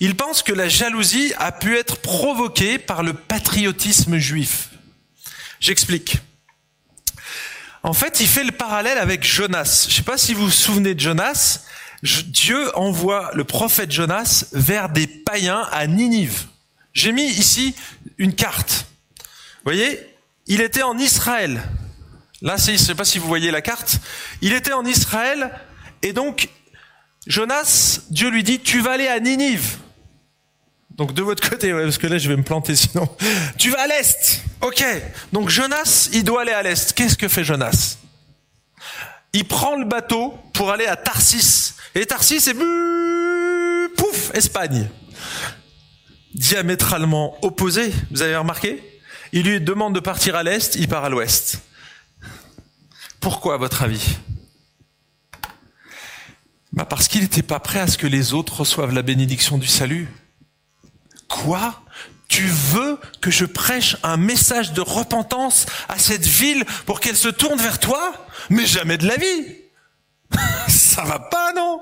Il 0.00 0.16
pense 0.16 0.42
que 0.42 0.52
la 0.52 0.68
jalousie 0.68 1.32
a 1.38 1.52
pu 1.52 1.76
être 1.76 1.98
provoquée 1.98 2.78
par 2.78 3.04
le 3.04 3.14
patriotisme 3.14 4.18
juif. 4.18 4.70
J'explique. 5.60 6.18
En 7.82 7.92
fait, 7.92 8.20
il 8.20 8.26
fait 8.26 8.44
le 8.44 8.52
parallèle 8.52 8.98
avec 8.98 9.24
Jonas. 9.24 9.84
Je 9.84 9.92
ne 9.92 9.96
sais 9.96 10.02
pas 10.02 10.18
si 10.18 10.34
vous 10.34 10.46
vous 10.46 10.50
souvenez 10.50 10.94
de 10.94 11.00
Jonas. 11.00 11.60
Dieu 12.02 12.76
envoie 12.76 13.30
le 13.34 13.44
prophète 13.44 13.90
Jonas 13.90 14.46
vers 14.52 14.88
des 14.88 15.06
païens 15.06 15.68
à 15.72 15.86
Ninive. 15.86 16.46
J'ai 16.92 17.12
mis 17.12 17.26
ici 17.26 17.74
une 18.18 18.34
carte 18.34 18.86
voyez, 19.66 20.00
il 20.46 20.60
était 20.60 20.84
en 20.84 20.96
Israël. 20.96 21.60
Là, 22.40 22.56
je 22.56 22.72
ne 22.72 22.76
sais 22.76 22.94
pas 22.94 23.04
si 23.04 23.18
vous 23.18 23.26
voyez 23.26 23.50
la 23.50 23.60
carte. 23.60 23.98
Il 24.40 24.52
était 24.52 24.72
en 24.72 24.84
Israël 24.84 25.50
et 26.02 26.12
donc 26.12 26.48
Jonas, 27.26 28.00
Dieu 28.10 28.30
lui 28.30 28.44
dit, 28.44 28.60
tu 28.60 28.80
vas 28.80 28.92
aller 28.92 29.08
à 29.08 29.18
Ninive. 29.18 29.78
Donc 30.96 31.12
de 31.12 31.22
votre 31.22 31.46
côté, 31.48 31.72
parce 31.72 31.98
que 31.98 32.06
là 32.06 32.18
je 32.18 32.28
vais 32.28 32.36
me 32.36 32.42
planter 32.42 32.74
sinon. 32.74 33.08
Tu 33.58 33.70
vas 33.70 33.82
à 33.82 33.86
l'est. 33.86 34.42
Ok. 34.62 34.84
Donc 35.32 35.50
Jonas, 35.50 36.08
il 36.12 36.24
doit 36.24 36.42
aller 36.42 36.52
à 36.52 36.62
l'est. 36.62 36.92
Qu'est-ce 36.94 37.16
que 37.16 37.28
fait 37.28 37.44
Jonas? 37.44 37.98
Il 39.32 39.44
prend 39.44 39.76
le 39.76 39.84
bateau 39.84 40.34
pour 40.54 40.70
aller 40.70 40.86
à 40.86 40.96
Tarsis. 40.96 41.74
Et 41.94 42.06
Tarsis, 42.06 42.40
c'est 42.40 42.54
pouf, 43.96 44.30
Espagne. 44.34 44.88
Diamétralement 46.34 47.36
opposé. 47.42 47.92
Vous 48.10 48.22
avez 48.22 48.36
remarqué? 48.36 48.82
Il 49.32 49.42
lui 49.42 49.60
demande 49.60 49.94
de 49.94 50.00
partir 50.00 50.36
à 50.36 50.42
l'est, 50.42 50.76
il 50.76 50.88
part 50.88 51.04
à 51.04 51.10
l'ouest. 51.10 51.60
Pourquoi, 53.20 53.54
à 53.54 53.56
votre 53.58 53.82
avis? 53.82 54.16
Bah 56.72 56.84
Parce 56.84 57.08
qu'il 57.08 57.22
n'était 57.22 57.42
pas 57.42 57.60
prêt 57.60 57.80
à 57.80 57.86
ce 57.86 57.98
que 57.98 58.06
les 58.06 58.32
autres 58.32 58.60
reçoivent 58.60 58.94
la 58.94 59.02
bénédiction 59.02 59.58
du 59.58 59.66
salut. 59.66 60.08
Quoi? 61.28 61.82
Tu 62.28 62.46
veux 62.46 62.98
que 63.20 63.30
je 63.30 63.44
prêche 63.44 63.96
un 64.02 64.16
message 64.16 64.72
de 64.72 64.80
repentance 64.80 65.66
à 65.88 65.98
cette 65.98 66.26
ville 66.26 66.64
pour 66.84 67.00
qu'elle 67.00 67.16
se 67.16 67.28
tourne 67.28 67.60
vers 67.60 67.78
toi? 67.78 68.26
Mais 68.50 68.66
jamais 68.66 68.98
de 68.98 69.06
la 69.06 69.16
vie 69.16 69.56
Ça 70.68 71.04
va 71.04 71.18
pas, 71.18 71.52
non? 71.54 71.80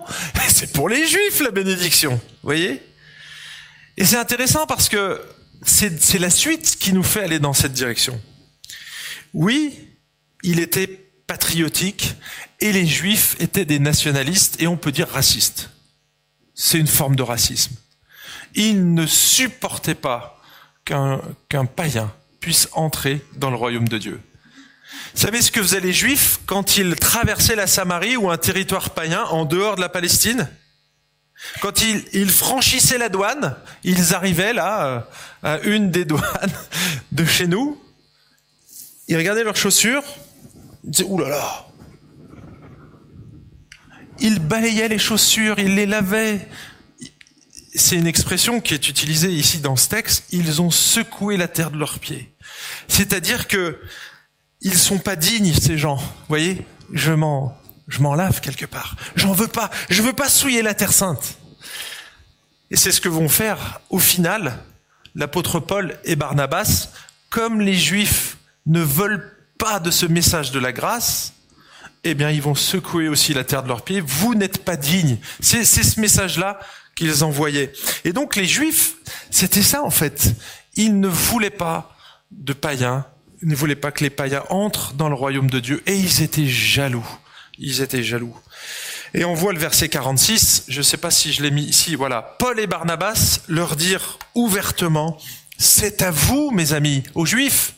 C'est 0.48 0.72
pour 0.72 0.88
les 0.88 1.06
juifs 1.06 1.40
la 1.40 1.50
bénédiction, 1.50 2.12
vous 2.12 2.20
voyez? 2.42 2.82
Et 3.96 4.04
c'est 4.04 4.16
intéressant 4.16 4.66
parce 4.66 4.88
que 4.88 5.20
c'est 5.64 6.18
la 6.18 6.30
suite 6.30 6.76
qui 6.78 6.92
nous 6.92 7.02
fait 7.02 7.22
aller 7.22 7.38
dans 7.38 7.54
cette 7.54 7.72
direction. 7.72 8.20
Oui, 9.32 9.88
il 10.42 10.60
était 10.60 10.86
patriotique 11.26 12.14
et 12.60 12.72
les 12.72 12.86
juifs 12.86 13.36
étaient 13.40 13.64
des 13.64 13.78
nationalistes 13.78 14.60
et 14.60 14.66
on 14.66 14.76
peut 14.76 14.92
dire 14.92 15.08
racistes. 15.08 15.70
C'est 16.54 16.78
une 16.78 16.86
forme 16.86 17.16
de 17.16 17.22
racisme. 17.22 17.74
Ils 18.54 18.94
ne 18.94 19.06
supportaient 19.06 19.94
pas 19.94 20.40
qu'un 20.84 21.64
païen 21.64 22.12
puisse 22.40 22.68
entrer 22.72 23.22
dans 23.36 23.50
le 23.50 23.56
royaume 23.56 23.88
de 23.88 23.98
Dieu. 23.98 24.20
Vous 25.14 25.20
savez 25.20 25.42
ce 25.42 25.50
que 25.50 25.62
faisaient 25.62 25.80
les 25.80 25.92
juifs 25.92 26.40
quand 26.46 26.76
ils 26.76 26.94
traversaient 26.96 27.56
la 27.56 27.66
Samarie 27.66 28.16
ou 28.16 28.30
un 28.30 28.36
territoire 28.36 28.90
païen 28.90 29.22
en 29.24 29.44
dehors 29.44 29.76
de 29.76 29.80
la 29.80 29.88
Palestine? 29.88 30.48
Quand 31.60 31.82
ils, 31.82 32.30
franchissaient 32.30 32.98
la 32.98 33.08
douane, 33.08 33.56
ils 33.82 34.14
arrivaient 34.14 34.52
là, 34.52 34.86
euh, 34.86 35.00
à 35.42 35.58
une 35.60 35.90
des 35.90 36.04
douanes 36.04 36.52
de 37.12 37.24
chez 37.24 37.46
nous, 37.46 37.80
ils 39.08 39.16
regardaient 39.16 39.44
leurs 39.44 39.56
chaussures, 39.56 40.02
ils 40.84 40.90
disaient, 40.90 41.08
Ouh 41.08 41.18
là 41.18 41.28
là 41.28 41.66
Ils 44.20 44.38
balayaient 44.38 44.88
les 44.88 44.98
chaussures, 44.98 45.58
ils 45.58 45.74
les 45.74 45.86
lavaient. 45.86 46.48
C'est 47.74 47.96
une 47.96 48.06
expression 48.06 48.60
qui 48.60 48.74
est 48.74 48.88
utilisée 48.88 49.32
ici 49.32 49.58
dans 49.58 49.76
ce 49.76 49.88
texte, 49.88 50.24
ils 50.30 50.62
ont 50.62 50.70
secoué 50.70 51.36
la 51.36 51.48
terre 51.48 51.70
de 51.70 51.76
leurs 51.76 51.98
pieds. 51.98 52.32
C'est-à-dire 52.88 53.48
que 53.48 53.80
ils 54.60 54.78
sont 54.78 54.98
pas 54.98 55.16
dignes, 55.16 55.52
ces 55.52 55.76
gens. 55.76 55.96
Vous 55.96 56.28
voyez 56.28 56.64
Je 56.92 57.12
m'en 57.12 57.56
je 57.88 58.00
m'en 58.00 58.14
lave 58.14 58.40
quelque 58.40 58.64
part. 58.66 58.96
J'en 59.14 59.32
veux 59.32 59.48
pas. 59.48 59.70
Je 59.90 60.02
veux 60.02 60.12
pas 60.12 60.28
souiller 60.28 60.62
la 60.62 60.74
terre 60.74 60.92
sainte. 60.92 61.38
Et 62.70 62.76
c'est 62.76 62.92
ce 62.92 63.00
que 63.00 63.08
vont 63.08 63.28
faire, 63.28 63.80
au 63.90 63.98
final, 63.98 64.58
l'apôtre 65.14 65.60
Paul 65.60 65.98
et 66.04 66.16
Barnabas, 66.16 66.88
comme 67.28 67.60
les 67.60 67.74
Juifs 67.74 68.38
ne 68.66 68.80
veulent 68.80 69.36
pas 69.58 69.80
de 69.80 69.90
ce 69.90 70.06
message 70.06 70.50
de 70.50 70.58
la 70.58 70.72
grâce, 70.72 71.33
eh 72.04 72.14
bien, 72.14 72.30
ils 72.30 72.42
vont 72.42 72.54
secouer 72.54 73.08
aussi 73.08 73.34
la 73.34 73.44
terre 73.44 73.62
de 73.62 73.68
leurs 73.68 73.82
pieds. 73.82 74.00
Vous 74.00 74.34
n'êtes 74.34 74.64
pas 74.64 74.76
dignes. 74.76 75.18
C'est 75.40 75.64
ce 75.64 76.00
message-là 76.00 76.58
qu'ils 76.94 77.24
envoyaient. 77.24 77.72
Et 78.04 78.12
donc, 78.12 78.36
les 78.36 78.46
Juifs, 78.46 78.96
c'était 79.30 79.62
ça 79.62 79.82
en 79.82 79.90
fait. 79.90 80.34
Ils 80.76 80.98
ne 81.00 81.08
voulaient 81.08 81.50
pas 81.50 81.96
de 82.30 82.52
païens. 82.52 83.06
Ils 83.42 83.48
ne 83.48 83.56
voulaient 83.56 83.76
pas 83.76 83.90
que 83.90 84.04
les 84.04 84.10
païens 84.10 84.44
entrent 84.48 84.94
dans 84.94 85.08
le 85.08 85.14
royaume 85.14 85.50
de 85.50 85.60
Dieu. 85.60 85.82
Et 85.86 85.96
ils 85.96 86.22
étaient 86.22 86.46
jaloux. 86.46 87.06
Ils 87.58 87.82
étaient 87.82 88.02
jaloux. 88.02 88.36
Et 89.14 89.24
on 89.24 89.34
voit 89.34 89.52
le 89.52 89.60
verset 89.60 89.88
46, 89.88 90.64
je 90.66 90.78
ne 90.78 90.82
sais 90.82 90.96
pas 90.96 91.12
si 91.12 91.32
je 91.32 91.40
l'ai 91.40 91.52
mis 91.52 91.62
ici, 91.62 91.94
voilà. 91.94 92.34
Paul 92.40 92.58
et 92.58 92.66
Barnabas 92.66 93.42
leur 93.46 93.76
dirent 93.76 94.18
ouvertement, 94.34 95.18
c'est 95.56 96.02
à 96.02 96.10
vous, 96.10 96.50
mes 96.50 96.72
amis, 96.72 97.04
aux 97.14 97.24
Juifs, 97.24 97.74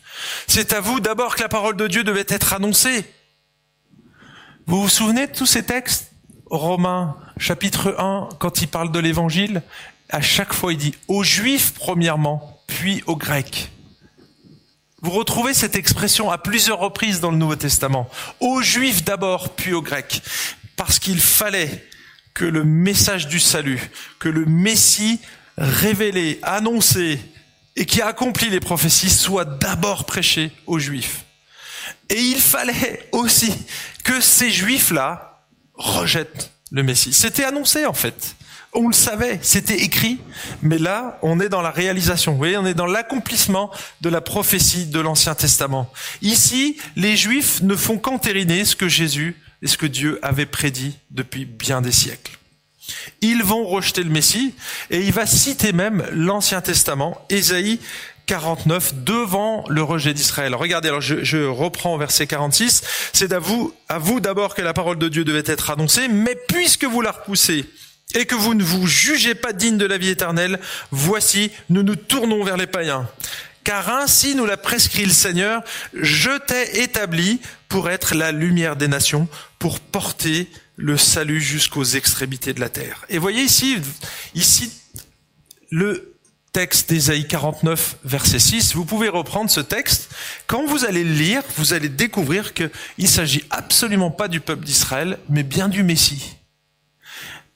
c'est 0.47 0.73
à 0.73 0.81
vous 0.81 0.99
d'abord 0.99 1.37
que 1.37 1.43
la 1.43 1.51
parole 1.51 1.77
de 1.77 1.89
Dieu 1.89 2.05
devait 2.05 2.25
être 2.29 2.55
annoncée. 2.55 3.05
Vous 4.69 4.83
vous 4.83 4.89
souvenez 4.89 5.29
de 5.29 5.33
tous 5.33 5.47
ces 5.47 5.63
textes? 5.63 6.11
Romains 6.51 7.17
chapitre 7.39 7.95
1, 7.99 8.31
quand 8.41 8.63
il 8.63 8.67
parle 8.67 8.91
de 8.91 8.99
l'évangile, 8.99 9.63
à 10.11 10.21
chaque 10.21 10.53
fois 10.53 10.73
il 10.73 10.79
dit 10.79 10.95
aux 11.07 11.23
Juifs 11.23 11.73
premièrement, 11.75 12.61
puis 12.67 13.05
aux 13.07 13.15
Grecs. 13.15 13.71
Vous 15.03 15.13
retrouvez 15.13 15.55
cette 15.55 15.77
expression 15.77 16.33
à 16.33 16.39
plusieurs 16.39 16.81
reprises 16.81 17.21
dans 17.21 17.31
le 17.31 17.37
Nouveau 17.37 17.55
Testament. 17.55 18.09
Aux 18.41 18.61
Juifs 18.61 19.05
d'abord, 19.05 19.51
puis 19.51 19.73
aux 19.73 19.83
Grecs 19.83 20.21
parce 20.75 20.99
qu'il 20.99 21.21
fallait 21.21 21.87
que 22.35 22.45
le 22.45 22.65
message 22.65 23.29
du 23.29 23.39
salut, 23.39 23.91
que 24.19 24.29
le 24.29 24.47
Messie 24.47 25.21
révélé, 25.57 26.41
annoncé 26.43 27.21
et 27.77 27.87
qui 27.87 28.03
a 28.03 28.09
accompli 28.09 28.51
les 28.51 28.61
prophéties 28.61 29.11
soit 29.11 29.45
d'abord 29.45 30.07
prêché 30.07 30.51
aux 30.67 30.81
Juifs. 30.81 31.25
Et 32.09 32.21
il 32.21 32.41
fallait 32.41 33.09
aussi 33.13 33.53
que 34.07 34.21
ces 34.21 34.51
Juifs-là 34.51 35.43
rejettent 35.75 36.53
le 36.71 36.85
Messie. 36.85 37.13
C'était 37.13 37.45
annoncé 37.45 37.87
en 37.87 37.93
fait. 37.93 38.37
On 38.73 38.89
le 38.89 38.95
savait, 38.95 39.41
c'était 39.43 39.83
écrit, 39.83 40.19
mais 40.63 40.79
là, 40.79 41.19
on 41.23 41.41
est 41.41 41.49
dans 41.49 41.63
la 41.63 41.71
réalisation. 41.71 42.33
Vous 42.33 42.39
voyez, 42.39 42.59
on 42.59 42.67
est 42.67 42.75
dans 42.75 42.87
l'accomplissement 42.87 43.71
de 44.03 44.09
la 44.09 44.21
prophétie 44.21 44.87
de 44.87 45.01
l'Ancien 45.01 45.35
Testament. 45.35 45.91
Ici, 46.21 46.77
les 46.95 47.17
Juifs 47.17 47.63
ne 47.63 47.75
font 47.75 47.99
qu'entériner 47.99 48.65
ce 48.65 48.77
que 48.77 48.89
Jésus 48.89 49.35
et 49.63 49.67
ce 49.67 49.79
que 49.79 49.87
Dieu 49.87 50.19
avait 50.23 50.47
prédit 50.47 50.99
depuis 51.11 51.45
bien 51.45 51.81
des 51.81 51.93
siècles. 51.93 52.39
Ils 53.23 53.43
vont 53.43 53.67
rejeter 53.67 54.05
le 54.05 54.11
Messie 54.11 54.55
et 54.91 55.01
il 55.01 55.13
va 55.13 55.27
citer 55.27 55.73
même 55.73 56.07
l'Ancien 56.13 56.61
Testament, 56.61 57.27
Ésaïe 57.31 57.81
49, 58.27 59.05
devant 59.05 59.65
le 59.69 59.83
rejet 59.83 60.13
d'Israël. 60.13 60.55
Regardez, 60.55 60.89
alors 60.89 61.01
je, 61.01 61.23
je, 61.25 61.45
reprends 61.45 61.97
verset 61.97 62.27
46, 62.27 62.83
c'est 63.13 63.33
à 63.33 63.39
vous, 63.39 63.73
à 63.89 63.99
vous 63.99 64.21
d'abord 64.21 64.55
que 64.55 64.63
la 64.63 64.73
parole 64.73 64.99
de 64.99 65.09
Dieu 65.09 65.25
devait 65.25 65.43
être 65.47 65.71
annoncée, 65.71 66.09
mais 66.09 66.37
puisque 66.49 66.85
vous 66.85 67.01
la 67.01 67.13
repoussez 67.13 67.65
et 68.15 68.27
que 68.27 68.35
vous 68.35 68.55
ne 68.55 68.65
vous 68.65 68.87
jugez 68.87 69.35
pas 69.35 69.53
digne 69.53 69.79
de 69.79 69.87
la 69.87 69.99
vie 69.99 70.11
éternelle, 70.11 70.61
voici, 70.91 71.51
nous 71.71 71.83
nous 71.83 71.97
tournons 71.97 72.45
vers 72.45 72.57
les 72.57 72.67
païens 72.67 73.09
car 73.67 73.89
ainsi 73.89 74.37
nous 74.37 74.47
l'a 74.47 74.57
prescrit 74.57 75.05
le 75.05 75.13
Seigneur, 75.13 75.61
je 75.93 76.39
t'ai 76.39 76.85
établi 76.85 77.41
pour 77.69 77.91
être 77.91 78.15
la 78.15 78.31
lumière 78.31 78.77
des 78.77 78.87
nations, 78.87 79.27
pour 79.59 79.81
porter 79.81 80.49
le 80.77 80.97
salut 80.97 81.41
jusqu'aux 81.41 81.83
extrémités 81.83 82.53
de 82.53 82.61
la 82.61 82.69
terre. 82.69 83.05
Et 83.09 83.19
voyez 83.19 83.43
ici, 83.43 83.79
ici, 84.37 84.71
le 85.73 86.16
texte 86.57 86.89
d'Ésaïe 86.89 87.29
49, 87.29 87.97
verset 88.03 88.39
6, 88.39 88.75
vous 88.77 88.87
pouvez 88.87 89.11
reprendre 89.11 89.51
ce 89.51 89.61
texte. 89.61 90.09
Quand 90.47 90.65
vous 90.65 90.87
allez 90.87 91.05
le 91.05 91.13
lire, 91.13 91.43
vous 91.59 91.75
allez 91.75 91.91
découvrir 91.91 92.55
qu'il 92.55 92.71
ne 92.97 93.07
s'agit 93.07 93.45
absolument 93.51 94.11
pas 94.11 94.27
du 94.27 94.41
peuple 94.41 94.65
d'Israël, 94.65 95.19
mais 95.29 95.43
bien 95.43 95.69
du 95.69 95.83
Messie. 95.83 96.39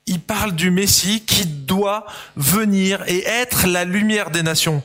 Il 0.05 0.21
parle 0.21 0.55
du 0.55 0.71
Messie 0.71 1.23
qui 1.25 1.47
doit 1.47 2.05
venir 2.37 3.03
et 3.07 3.25
être 3.27 3.67
la 3.67 3.87
lumière 3.87 4.31
des 4.31 4.43
nations. 4.43 4.83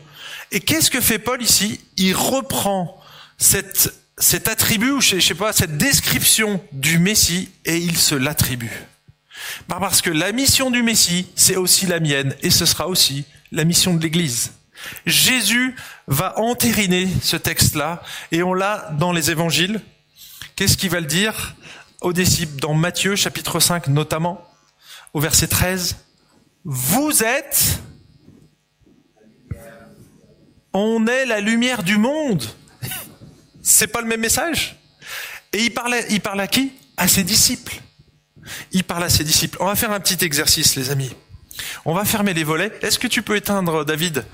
Et 0.54 0.62
qu'est-ce 0.62 0.90
que 0.90 1.02
fait 1.02 1.20
Paul 1.20 1.44
ici? 1.44 1.82
Il 1.98 2.16
reprend 2.16 2.98
cette, 3.38 3.94
cet 4.18 4.48
attribut, 4.48 4.92
ou 4.92 5.02
je 5.02 5.20
sais 5.20 5.36
pas, 5.36 5.52
cette 5.52 5.76
description 5.76 6.64
du 6.72 7.00
Messie 7.00 7.50
et 7.66 7.76
il 7.76 7.98
se 7.98 8.16
l'attribue. 8.16 8.72
Bah, 9.68 9.76
parce 9.82 10.02
que 10.02 10.10
la 10.10 10.32
mission 10.32 10.72
du 10.72 10.84
Messie, 10.84 11.28
c'est 11.36 11.58
aussi 11.58 11.86
la 11.86 12.00
mienne 12.00 12.34
et 12.42 12.50
ce 12.50 12.66
sera 12.66 12.88
aussi 12.88 13.26
la 13.52 13.64
mission 13.64 13.94
de 13.94 14.02
l'Église. 14.02 14.54
Jésus 15.06 15.76
va 16.08 16.38
entériner 16.40 17.08
ce 17.22 17.38
texte-là 17.38 18.04
et 18.32 18.44
on 18.44 18.54
l'a 18.54 18.92
dans 19.00 19.12
les 19.12 19.32
évangiles. 19.32 19.82
Qu'est-ce 20.56 20.78
qu'il 20.78 20.90
va 20.90 21.00
le 21.00 21.06
dire 21.08 21.56
aux 22.02 22.14
disciples 22.14 22.60
dans 22.60 22.74
Matthieu 22.74 23.16
chapitre 23.16 23.60
5 23.60 23.88
notamment, 23.88 24.42
au 25.14 25.20
verset 25.20 25.48
13 25.48 25.98
Vous 26.64 27.24
êtes 27.24 27.80
on 30.78 31.08
est 31.08 31.26
la 31.26 31.40
lumière 31.40 31.84
du 31.84 31.98
monde. 31.98 32.44
C'est 33.64 33.88
pas 33.88 34.02
le 34.02 34.08
même 34.08 34.20
message? 34.20 34.76
Et 35.54 35.64
il 35.64 35.74
parlait, 35.74 36.06
il 36.10 36.20
parle 36.20 36.42
à 36.42 36.48
qui? 36.48 36.74
À 36.98 37.08
ses 37.08 37.24
disciples. 37.24 37.82
Il 38.74 38.84
parle 38.84 39.06
à 39.06 39.10
ses 39.10 39.24
disciples. 39.24 39.56
On 39.62 39.68
va 39.68 39.76
faire 39.76 39.92
un 39.92 40.02
petit 40.02 40.24
exercice, 40.26 40.76
les 40.76 40.92
amis. 40.92 41.16
On 41.86 41.94
va 41.94 42.06
fermer 42.06 42.34
les 42.34 42.44
volets. 42.44 42.72
Est-ce 42.82 43.00
que 43.00 43.08
tu 43.08 43.22
peux 43.22 43.36
éteindre, 43.36 43.86
David, 43.86 44.26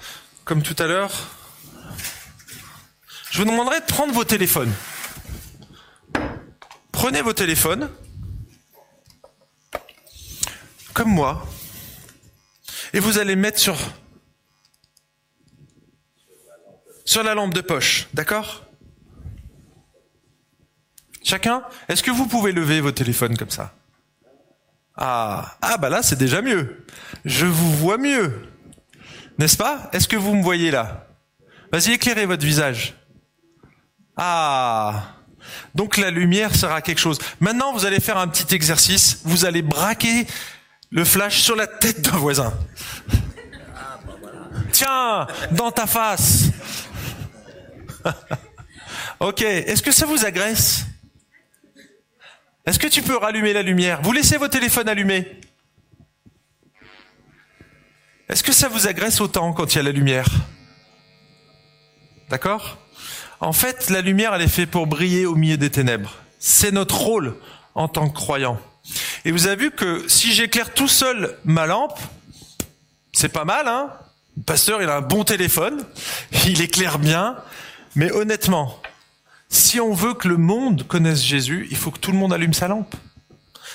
comme 0.45 0.61
tout 0.63 0.75
à 0.79 0.87
l'heure? 0.87 1.11
Je 3.31 3.37
vous 3.37 3.45
demanderai 3.45 3.79
de 3.79 3.85
prendre 3.85 4.13
vos 4.13 4.25
téléphones. 4.25 4.73
Prenez 6.91 7.21
vos 7.21 7.33
téléphones, 7.33 7.89
comme 10.93 11.09
moi, 11.09 11.47
et 12.93 12.99
vous 12.99 13.17
allez 13.17 13.35
mettre 13.35 13.59
sur 13.59 13.77
sur 17.05 17.23
la 17.23 17.33
lampe 17.33 17.53
de 17.53 17.61
poche, 17.61 18.07
d'accord? 18.13 18.63
Chacun? 21.23 21.63
Est-ce 21.87 22.03
que 22.03 22.11
vous 22.11 22.27
pouvez 22.27 22.51
lever 22.51 22.81
vos 22.81 22.91
téléphones 22.91 23.37
comme 23.37 23.49
ça? 23.49 23.73
Ah, 24.95 25.57
ah 25.61 25.77
bah 25.77 25.89
là 25.89 26.03
c'est 26.03 26.17
déjà 26.17 26.41
mieux. 26.41 26.85
Je 27.25 27.45
vous 27.45 27.71
vois 27.73 27.97
mieux. 27.97 28.41
N'est-ce 29.37 29.57
pas? 29.57 29.89
Est-ce 29.93 30.07
que 30.07 30.17
vous 30.17 30.35
me 30.35 30.43
voyez 30.43 30.71
là? 30.71 31.07
Vas-y, 31.71 31.93
éclairez 31.93 32.25
votre 32.25 32.45
visage. 32.45 32.95
Ah 34.17 35.15
donc 35.75 35.97
la 35.97 36.11
lumière 36.11 36.55
sera 36.55 36.81
quelque 36.81 36.99
chose. 36.99 37.19
Maintenant, 37.39 37.73
vous 37.73 37.85
allez 37.85 37.99
faire 37.99 38.17
un 38.17 38.27
petit 38.27 38.53
exercice. 38.53 39.21
Vous 39.23 39.45
allez 39.45 39.61
braquer 39.61 40.27
le 40.89 41.05
flash 41.05 41.41
sur 41.41 41.55
la 41.55 41.67
tête 41.67 42.01
d'un 42.01 42.17
voisin. 42.17 42.53
Tiens, 44.71 45.27
dans 45.51 45.71
ta 45.71 45.87
face. 45.87 46.49
ok, 49.19 49.41
est-ce 49.41 49.81
que 49.81 49.91
ça 49.91 50.05
vous 50.05 50.25
agresse? 50.25 50.85
Est-ce 52.65 52.77
que 52.77 52.87
tu 52.87 53.01
peux 53.01 53.17
rallumer 53.17 53.53
la 53.53 53.63
lumière? 53.63 54.01
Vous 54.01 54.11
laissez 54.11 54.37
vos 54.37 54.47
téléphones 54.47 54.87
allumés. 54.87 55.27
Est-ce 58.29 58.43
que 58.43 58.53
ça 58.53 58.69
vous 58.69 58.87
agresse 58.87 59.19
autant 59.19 59.51
quand 59.51 59.73
il 59.73 59.77
y 59.77 59.79
a 59.79 59.83
la 59.83 59.91
lumière? 59.91 60.27
D'accord? 62.29 62.77
En 63.39 63.51
fait, 63.51 63.89
la 63.89 64.01
lumière, 64.01 64.33
elle 64.35 64.43
est 64.43 64.47
faite 64.47 64.69
pour 64.69 64.85
briller 64.87 65.25
au 65.25 65.35
milieu 65.35 65.57
des 65.57 65.71
ténèbres. 65.71 66.15
C'est 66.39 66.71
notre 66.71 66.95
rôle 66.95 67.35
en 67.73 67.87
tant 67.87 68.07
que 68.07 68.15
croyant. 68.15 68.59
Et 69.25 69.31
vous 69.31 69.47
avez 69.47 69.55
vu 69.55 69.71
que 69.71 70.07
si 70.07 70.33
j'éclaire 70.33 70.73
tout 70.73 70.87
seul 70.87 71.37
ma 71.43 71.65
lampe, 71.65 71.99
c'est 73.11 73.29
pas 73.29 73.45
mal, 73.45 73.67
hein? 73.67 73.91
Le 74.37 74.43
pasteur, 74.43 74.81
il 74.81 74.89
a 74.89 74.95
un 74.95 75.01
bon 75.01 75.23
téléphone, 75.23 75.83
il 76.45 76.61
éclaire 76.61 76.99
bien, 76.99 77.35
mais 77.95 78.11
honnêtement, 78.11 78.81
si 79.51 79.81
on 79.81 79.93
veut 79.93 80.13
que 80.13 80.29
le 80.29 80.37
monde 80.37 80.87
connaisse 80.87 81.21
Jésus, 81.21 81.67
il 81.69 81.77
faut 81.77 81.91
que 81.91 81.99
tout 81.99 82.11
le 82.11 82.17
monde 82.17 82.33
allume 82.33 82.53
sa 82.53 82.69
lampe. 82.69 82.95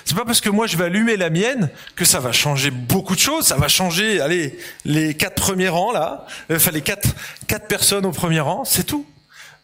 C'est 0.06 0.16
pas 0.16 0.24
parce 0.24 0.40
que 0.40 0.48
moi 0.48 0.66
je 0.66 0.76
vais 0.76 0.84
allumer 0.84 1.16
la 1.16 1.30
mienne 1.30 1.68
que 1.96 2.04
ça 2.04 2.18
va 2.18 2.32
changer 2.32 2.70
beaucoup 2.70 3.14
de 3.14 3.20
choses. 3.20 3.46
Ça 3.46 3.56
va 3.56 3.68
changer, 3.68 4.20
allez, 4.20 4.58
les 4.84 5.14
quatre 5.14 5.34
premiers 5.34 5.68
rangs 5.68 5.92
là, 5.92 6.26
enfin 6.50 6.70
les 6.70 6.80
quatre 6.80 7.08
quatre 7.46 7.68
personnes 7.68 8.06
au 8.06 8.10
premier 8.10 8.40
rang, 8.40 8.64
c'est 8.64 8.84
tout. 8.84 9.04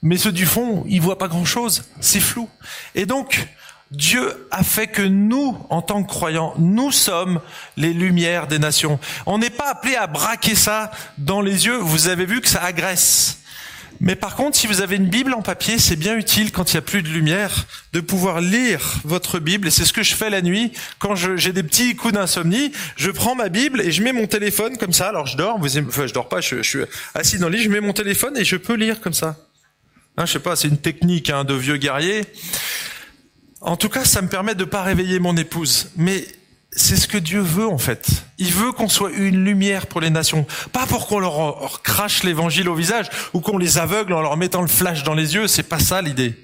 Mais 0.03 0.19
ceux 0.19 0.33
du 0.33 0.47
fond, 0.47 0.85
ils 0.87 1.01
voient 1.01 1.19
pas 1.19 1.29
grand 1.29 1.45
chose, 1.45 1.85
c'est 2.01 2.21
flou. 2.21 2.49
Et 2.95 3.07
donc 3.07 3.49
Dieu 3.91 4.49
a 4.51 4.63
fait 4.63 4.89
que 4.89 5.03
nous, 5.03 5.57
en 5.71 5.81
tant 5.81 6.03
que 6.03 6.09
croyants, 6.09 6.55
nous 6.59 6.91
sommes 6.91 7.41
les 7.77 7.95
lumières 7.95 8.49
des 8.49 8.59
nations. 8.59 8.99
On 9.25 9.39
n'est 9.39 9.51
pas 9.51 9.71
appelé 9.71 9.97
à 9.97 10.07
braquer 10.09 10.57
ça 10.57 10.91
dans 11.19 11.41
les 11.41 11.67
yeux. 11.67 11.77
Vous 11.77 12.09
avez 12.09 12.27
vu 12.27 12.41
que 12.41 12.49
ça 12.49 12.63
agresse. 12.63 13.42
Mais 14.05 14.17
par 14.17 14.35
contre, 14.35 14.57
si 14.57 14.67
vous 14.67 14.81
avez 14.81 14.97
une 14.97 15.07
Bible 15.07 15.33
en 15.33 15.43
papier, 15.43 15.79
c'est 15.79 15.95
bien 15.95 16.17
utile 16.17 16.51
quand 16.51 16.73
il 16.73 16.75
n'y 16.75 16.79
a 16.79 16.83
plus 16.83 17.03
de 17.03 17.09
lumière 17.09 17.67
de 17.93 18.01
pouvoir 18.01 18.41
lire 18.41 18.97
votre 19.05 19.39
Bible. 19.39 19.69
Et 19.69 19.71
c'est 19.71 19.85
ce 19.85 19.93
que 19.93 20.03
je 20.03 20.17
fais 20.17 20.29
la 20.29 20.43
nuit 20.43 20.73
quand 20.99 21.15
j'ai 21.15 21.53
des 21.53 21.63
petits 21.63 21.95
coups 21.95 22.15
d'insomnie. 22.15 22.73
Je 22.97 23.13
prends 23.13 23.37
ma 23.37 23.49
Bible 23.49 23.81
et 23.81 23.93
je 23.93 24.03
mets 24.03 24.13
mon 24.13 24.27
téléphone 24.27 24.77
comme 24.77 24.93
ça. 24.93 25.09
Alors 25.09 25.29
je 25.29 25.37
dors, 25.37 25.57
vous, 25.57 25.79
enfin 25.79 26.09
je 26.09 26.13
dors 26.13 26.29
pas, 26.29 26.41
je, 26.41 26.63
suis 26.63 26.81
assis 27.15 27.39
dans 27.39 27.49
le 27.49 27.59
lit, 27.59 27.63
je 27.63 27.71
mets 27.71 27.81
mon 27.81 27.93
téléphone 27.93 28.37
et 28.37 28.45
je 28.45 28.57
peux 28.57 28.75
lire 28.75 29.01
comme 29.01 29.15
ça. 29.15 29.37
Hein, 30.17 30.27
je 30.27 30.33
sais 30.33 30.41
pas, 30.41 30.57
c'est 30.57 30.67
une 30.67 30.79
technique 30.79 31.31
hein, 31.31 31.45
de 31.45 31.55
vieux 31.55 31.77
guerrier. 31.77 32.23
En 33.61 33.77
tout 33.77 33.89
cas, 33.89 34.05
ça 34.05 34.21
me 34.21 34.29
permet 34.29 34.57
de 34.57 34.65
pas 34.65 34.83
réveiller 34.83 35.21
mon 35.21 35.37
épouse. 35.37 35.93
Mais 35.97 36.27
c'est 36.75 36.97
ce 36.97 37.07
que 37.07 37.19
Dieu 37.19 37.41
veut 37.41 37.67
en 37.67 37.79
fait. 37.79 38.25
Il 38.39 38.53
veut 38.53 38.73
qu'on 38.73 38.89
soit 38.89 39.11
une 39.11 39.45
lumière 39.45 39.87
pour 39.87 40.01
les 40.01 40.11
nations, 40.11 40.47
pas 40.73 40.87
pour 40.87 41.07
qu'on 41.07 41.19
leur 41.19 41.83
crache 41.83 42.23
l'évangile 42.23 42.69
au 42.69 42.75
visage 42.75 43.09
ou 43.35 43.41
qu'on 43.41 43.59
les 43.59 43.79
aveugle 43.79 44.15
en 44.15 44.23
leur 44.23 44.37
mettant 44.37 44.63
le 44.63 44.69
flash 44.69 45.03
dans 45.03 45.15
les 45.15 45.35
yeux. 45.35 45.49
C'est 45.49 45.63
pas 45.63 45.79
ça 45.79 46.01
l'idée. 46.01 46.35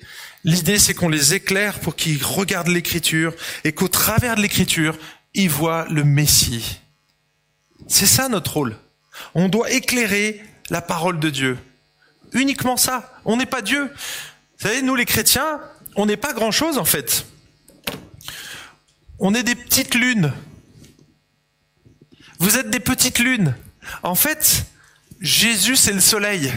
L'idée, 0.44 0.78
c'est 0.78 0.94
qu'on 0.94 1.08
les 1.08 1.34
éclaire 1.34 1.80
pour 1.80 1.96
qu'ils 1.96 2.22
regardent 2.22 2.68
l'écriture 2.68 3.32
et 3.64 3.72
qu'au 3.72 3.88
travers 3.88 4.36
de 4.36 4.42
l'écriture, 4.42 4.96
ils 5.34 5.50
voient 5.50 5.86
le 5.90 6.04
Messie. 6.04 6.80
C'est 7.88 8.06
ça 8.06 8.28
notre 8.28 8.52
rôle. 8.54 8.76
On 9.34 9.48
doit 9.48 9.70
éclairer 9.70 10.42
la 10.70 10.82
parole 10.82 11.18
de 11.18 11.30
Dieu. 11.30 11.58
Uniquement 12.32 12.76
ça. 12.76 13.18
On 13.24 13.36
n'est 13.36 13.46
pas 13.46 13.62
Dieu. 13.62 13.84
Vous 13.84 14.68
savez, 14.68 14.82
nous 14.82 14.94
les 14.94 15.06
chrétiens, 15.06 15.60
on 15.96 16.06
n'est 16.06 16.16
pas 16.16 16.34
grand-chose 16.34 16.78
en 16.78 16.84
fait. 16.84 17.24
On 19.18 19.35
est 19.35 19.42
des 19.42 19.57
petites 19.57 19.94
lunes. 19.94 20.33
Vous 22.38 22.57
êtes 22.57 22.70
des 22.70 22.81
petites 22.81 23.18
lunes. 23.18 23.54
En 24.02 24.14
fait, 24.14 24.64
Jésus, 25.20 25.76
c'est 25.76 25.92
le 25.92 26.00
soleil. 26.00 26.52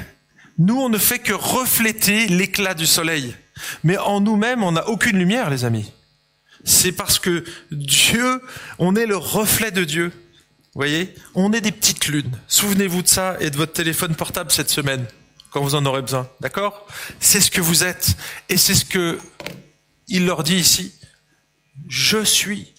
Nous, 0.59 0.79
on 0.79 0.89
ne 0.89 0.99
fait 0.99 1.19
que 1.19 1.33
refléter 1.33 2.27
l'éclat 2.27 2.75
du 2.75 2.85
soleil. 2.85 3.35
Mais 3.83 3.97
en 3.97 4.21
nous-mêmes, 4.21 4.63
on 4.63 4.73
n'a 4.73 4.87
aucune 4.87 5.17
lumière, 5.17 5.49
les 5.49 5.65
amis. 5.65 5.91
C'est 6.63 6.91
parce 6.91 7.17
que 7.17 7.43
Dieu, 7.71 8.41
on 8.77 8.95
est 8.95 9.07
le 9.07 9.17
reflet 9.17 9.71
de 9.71 9.83
Dieu. 9.83 10.11
Vous 10.73 10.79
voyez? 10.79 11.15
On 11.33 11.53
est 11.53 11.61
des 11.61 11.71
petites 11.71 12.07
lunes. 12.07 12.31
Souvenez-vous 12.47 13.01
de 13.01 13.07
ça 13.07 13.37
et 13.39 13.49
de 13.49 13.57
votre 13.57 13.73
téléphone 13.73 14.15
portable 14.15 14.51
cette 14.51 14.69
semaine, 14.69 15.05
quand 15.49 15.61
vous 15.61 15.73
en 15.73 15.85
aurez 15.87 16.03
besoin. 16.03 16.29
D'accord? 16.39 16.85
C'est 17.19 17.41
ce 17.41 17.49
que 17.49 17.61
vous 17.61 17.83
êtes. 17.83 18.15
Et 18.49 18.57
c'est 18.57 18.75
ce 18.75 18.85
que 18.85 19.19
il 20.07 20.25
leur 20.25 20.43
dit 20.43 20.57
ici 20.57 20.93
je 21.87 22.23
suis, 22.23 22.73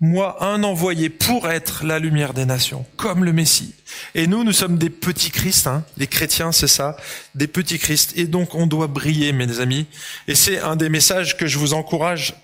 moi, 0.00 0.44
un 0.44 0.62
envoyé 0.64 1.08
pour 1.08 1.48
être 1.48 1.84
la 1.84 1.98
lumière 1.98 2.34
des 2.34 2.44
nations, 2.44 2.84
comme 2.96 3.24
le 3.24 3.32
Messie. 3.32 3.74
Et 4.14 4.26
nous, 4.26 4.44
nous 4.44 4.52
sommes 4.52 4.76
des 4.76 4.90
petits 4.90 5.30
Christ, 5.30 5.66
hein. 5.66 5.84
les 5.96 6.06
chrétiens, 6.06 6.52
c'est 6.52 6.68
ça, 6.68 6.96
des 7.34 7.46
petits 7.46 7.78
Christ. 7.78 8.12
Et 8.16 8.26
donc, 8.26 8.54
on 8.54 8.66
doit 8.66 8.86
briller, 8.86 9.32
mes 9.32 9.60
amis. 9.60 9.86
Et 10.28 10.34
c'est 10.34 10.58
un 10.58 10.76
des 10.76 10.88
messages 10.88 11.36
que 11.36 11.46
je 11.46 11.58
vous 11.58 11.74
encourage 11.74 12.34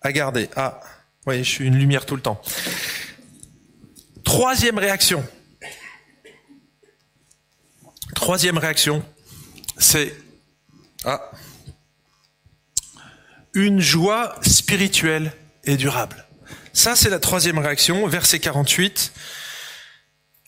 à 0.00 0.12
garder. 0.12 0.48
Ah, 0.56 0.80
oui, 1.26 1.38
je 1.38 1.48
suis 1.48 1.66
une 1.66 1.76
lumière 1.76 2.06
tout 2.06 2.16
le 2.16 2.22
temps. 2.22 2.40
Troisième 4.24 4.78
réaction. 4.78 5.24
Troisième 8.14 8.58
réaction, 8.58 9.04
c'est 9.78 10.14
ah, 11.04 11.20
une 13.54 13.80
joie 13.80 14.34
spirituelle 14.42 15.32
et 15.64 15.76
durable. 15.76 16.26
Ça, 16.72 16.96
c'est 16.96 17.10
la 17.10 17.18
troisième 17.18 17.58
réaction, 17.58 18.06
verset 18.06 18.38
48. 18.38 19.12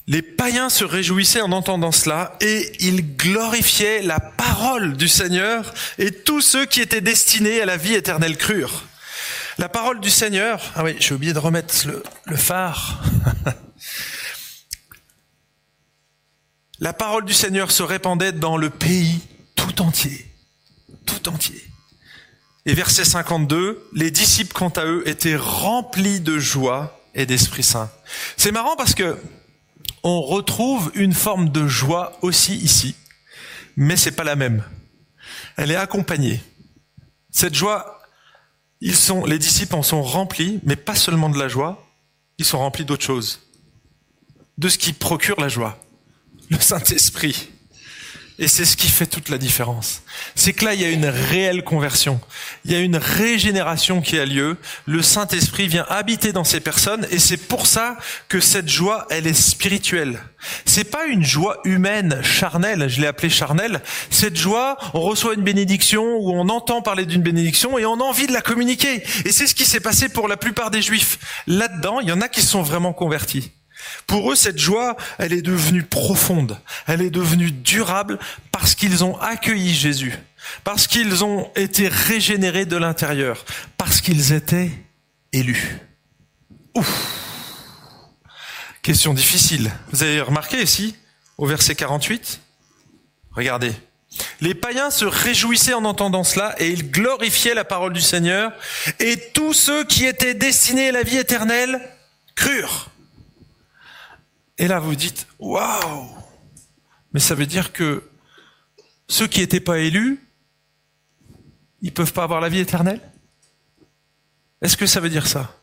Les 0.07 0.23
païens 0.23 0.69
se 0.69 0.85
réjouissaient 0.85 1.41
en 1.41 1.53
entendant 1.53 1.93
cela 1.93 2.37
et 2.41 2.73
ils 2.81 3.17
glorifiaient 3.17 4.03
la 4.03 4.21
parole 4.21 4.97
du 4.97 5.09
Seigneur 5.09 5.73
et 5.99 6.11
tous 6.11 6.41
ceux 6.41 6.67
qui 6.67 6.81
étaient 6.81 7.01
destinés 7.01 7.63
à 7.63 7.67
la 7.67 7.77
vie 7.77 7.95
éternelle 7.95 8.37
crurent. 8.37 8.85
La 9.57 9.69
parole 9.69 10.01
du 10.01 10.11
Seigneur, 10.11 10.61
ah 10.75 10.83
oui, 10.85 10.97
j'ai 10.99 11.15
oublié 11.15 11.33
de 11.33 11.39
remettre 11.39 11.75
le, 11.87 12.03
le 12.27 12.37
phare. 12.37 13.03
la 16.81 16.93
parole 16.93 17.25
du 17.25 17.35
Seigneur 17.35 17.71
se 17.71 17.83
répandait 17.83 18.33
dans 18.33 18.57
le 18.57 18.69
pays 18.69 19.21
tout 19.55 19.81
entier, 19.81 20.27
tout 21.07 21.29
entier. 21.29 21.63
Et 22.67 22.75
verset 22.75 23.05
52, 23.05 23.91
les 23.93 24.11
disciples 24.11 24.55
quant 24.55 24.71
à 24.71 24.87
eux 24.87 25.07
étaient 25.07 25.37
remplis 25.37 26.21
de 26.21 26.39
joie 26.39 26.99
et 27.15 27.27
d'Esprit 27.27 27.63
Saint. 27.63 27.91
C'est 28.37 28.53
marrant 28.53 28.77
parce 28.77 28.95
que 28.95 29.19
on 30.03 30.23
retrouve 30.23 30.91
une 30.95 31.15
forme 31.15 31.51
de 31.51 31.67
joie 31.67 32.19
aussi 32.23 32.57
ici, 32.57 32.95
mais 33.77 33.97
c'est 33.97 34.13
pas 34.13 34.25
la 34.25 34.37
même. 34.37 34.65
Elle 35.57 35.71
est 35.71 35.77
accompagnée. 35.77 36.43
Cette 37.31 37.55
joie, 37.55 38.01
ils 38.81 38.97
sont, 38.97 39.25
les 39.25 39.39
disciples 39.39 39.77
en 39.77 39.83
sont 39.83 40.03
remplis, 40.03 40.61
mais 40.65 40.77
pas 40.77 40.95
seulement 40.95 41.31
de 41.31 41.39
la 41.39 41.49
joie, 41.49 41.87
ils 42.39 42.45
sont 42.45 42.59
remplis 42.59 42.85
d'autre 42.85 43.05
chose. 43.05 43.41
De 44.59 44.69
ce 44.69 44.79
qui 44.79 44.93
procure 44.93 45.41
la 45.41 45.49
joie. 45.49 45.79
Le 46.51 46.59
Saint-Esprit. 46.59 47.51
Et 48.41 48.49
c'est 48.49 48.65
ce 48.65 48.77
qui 48.77 48.89
fait 48.89 49.07
toute 49.07 49.29
la 49.29 49.39
différence. 49.39 50.03
C'est 50.35 50.53
que 50.53 50.65
là, 50.65 50.75
il 50.75 50.81
y 50.81 50.85
a 50.85 50.91
une 50.91 51.07
réelle 51.07 51.63
conversion. 51.63 52.21
Il 52.65 52.73
y 52.73 52.75
a 52.75 52.81
une 52.81 52.97
régénération 52.97 54.01
qui 54.01 54.19
a 54.19 54.27
lieu. 54.27 54.57
Le 54.87 55.03
Saint-Esprit 55.03 55.69
vient 55.69 55.87
habiter 55.89 56.33
dans 56.33 56.43
ces 56.43 56.59
personnes 56.59 57.07
et 57.13 57.21
c'est 57.21 57.37
pour 57.37 57.69
ça 57.69 57.97
que 58.29 58.41
cette 58.41 58.69
joie, 58.69 59.07
elle 59.11 59.29
est 59.29 59.41
spirituelle. 59.41 60.21
C'est 60.65 60.91
pas 60.91 61.07
une 61.07 61.23
joie 61.23 61.61
humaine, 61.65 62.21
charnelle, 62.25 62.89
je 62.89 63.01
l'ai 63.01 63.07
appelée 63.07 63.31
charnelle. 63.31 63.83
Cette 64.11 64.37
joie, 64.37 64.79
on 64.95 65.01
reçoit 65.01 65.35
une 65.35 65.45
bénédiction 65.45 66.05
ou 66.17 66.33
on 66.33 66.49
entend 66.49 66.83
parler 66.83 67.07
d'une 67.07 67.23
bénédiction 67.23 67.79
et 67.79 67.87
on 67.87 68.01
a 68.01 68.05
envie 68.05 68.27
de 68.27 68.33
la 68.33 68.43
communiquer. 68.43 69.05
Et 69.25 69.31
c'est 69.31 69.47
ce 69.47 69.55
qui 69.55 69.65
s'est 69.65 69.79
passé 69.79 70.09
pour 70.09 70.27
la 70.27 70.37
plupart 70.37 70.73
des 70.73 70.83
juifs. 70.83 71.21
Là-dedans, 71.47 72.01
il 72.01 72.09
y 72.09 72.13
en 72.13 72.21
a 72.21 72.29
qui 72.29 72.43
sont 72.43 72.63
vraiment 72.63 72.93
convertis. 72.93 73.53
Pour 74.07 74.33
eux, 74.33 74.37
cette 74.37 74.59
joie, 74.59 74.97
elle 75.19 75.33
est 75.33 75.43
devenue 75.43 75.83
profonde, 75.83 76.59
elle 76.87 77.03
est 77.03 77.11
devenue 77.11 77.51
durable 77.51 78.19
parce 78.53 78.75
qu'ils 78.75 79.05
ont 79.05 79.19
accueilli 79.21 79.75
Jésus, 79.75 80.15
parce 80.63 80.87
qu'ils 80.87 81.25
ont 81.25 81.51
été 81.57 81.89
régénérés 81.89 82.67
de 82.67 82.77
l'intérieur, 82.77 83.45
parce 83.79 84.01
qu'ils 84.01 84.33
étaient 84.33 84.71
élus. 85.33 85.79
Ouf 86.75 87.25
Question 88.83 89.15
difficile. 89.15 89.73
Vous 89.93 90.03
avez 90.03 90.21
remarqué 90.21 90.63
ici, 90.63 90.95
au 91.39 91.47
verset 91.47 91.75
48 91.75 92.41
Regardez. 93.33 93.73
Les 94.41 94.55
païens 94.55 94.91
se 94.91 95.05
réjouissaient 95.05 95.75
en 95.75 95.85
entendant 95.85 96.23
cela 96.23 96.55
et 96.59 96.69
ils 96.69 96.91
glorifiaient 96.91 97.55
la 97.55 97.65
parole 97.65 97.93
du 97.93 98.01
Seigneur 98.01 98.53
et 99.01 99.17
tous 99.33 99.55
ceux 99.55 99.85
qui 99.85 100.05
étaient 100.05 100.35
destinés 100.35 100.91
à 100.91 100.93
la 100.93 101.03
vie 101.03 101.17
éternelle 101.17 101.81
crurent. 102.35 102.91
Et 104.59 104.69
là, 104.69 104.79
vous 104.79 104.95
dites, 104.95 105.27
waouh 105.39 106.09
Mais 107.13 107.21
ça 107.21 107.35
veut 107.35 107.47
dire 107.47 107.73
que 107.73 108.09
ceux 109.09 109.27
qui 109.27 109.41
n'étaient 109.41 109.61
pas 109.61 109.79
élus, 109.79 110.21
ils 111.83 111.93
peuvent 111.93 112.13
pas 112.13 112.25
avoir 112.25 112.41
la 112.41 112.49
vie 112.49 112.61
éternelle? 112.61 113.01
Est-ce 114.63 114.77
que 114.77 114.87
ça 114.87 115.01
veut 115.01 115.11
dire 115.11 115.27
ça? 115.27 115.61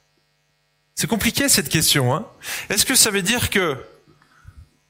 C'est 0.96 1.08
compliqué 1.08 1.50
cette 1.50 1.70
question. 1.70 2.14
Hein 2.14 2.28
Est-ce 2.70 2.86
que 2.86 2.96
ça 2.96 3.10
veut 3.10 3.24
dire 3.24 3.50
que 3.50 3.76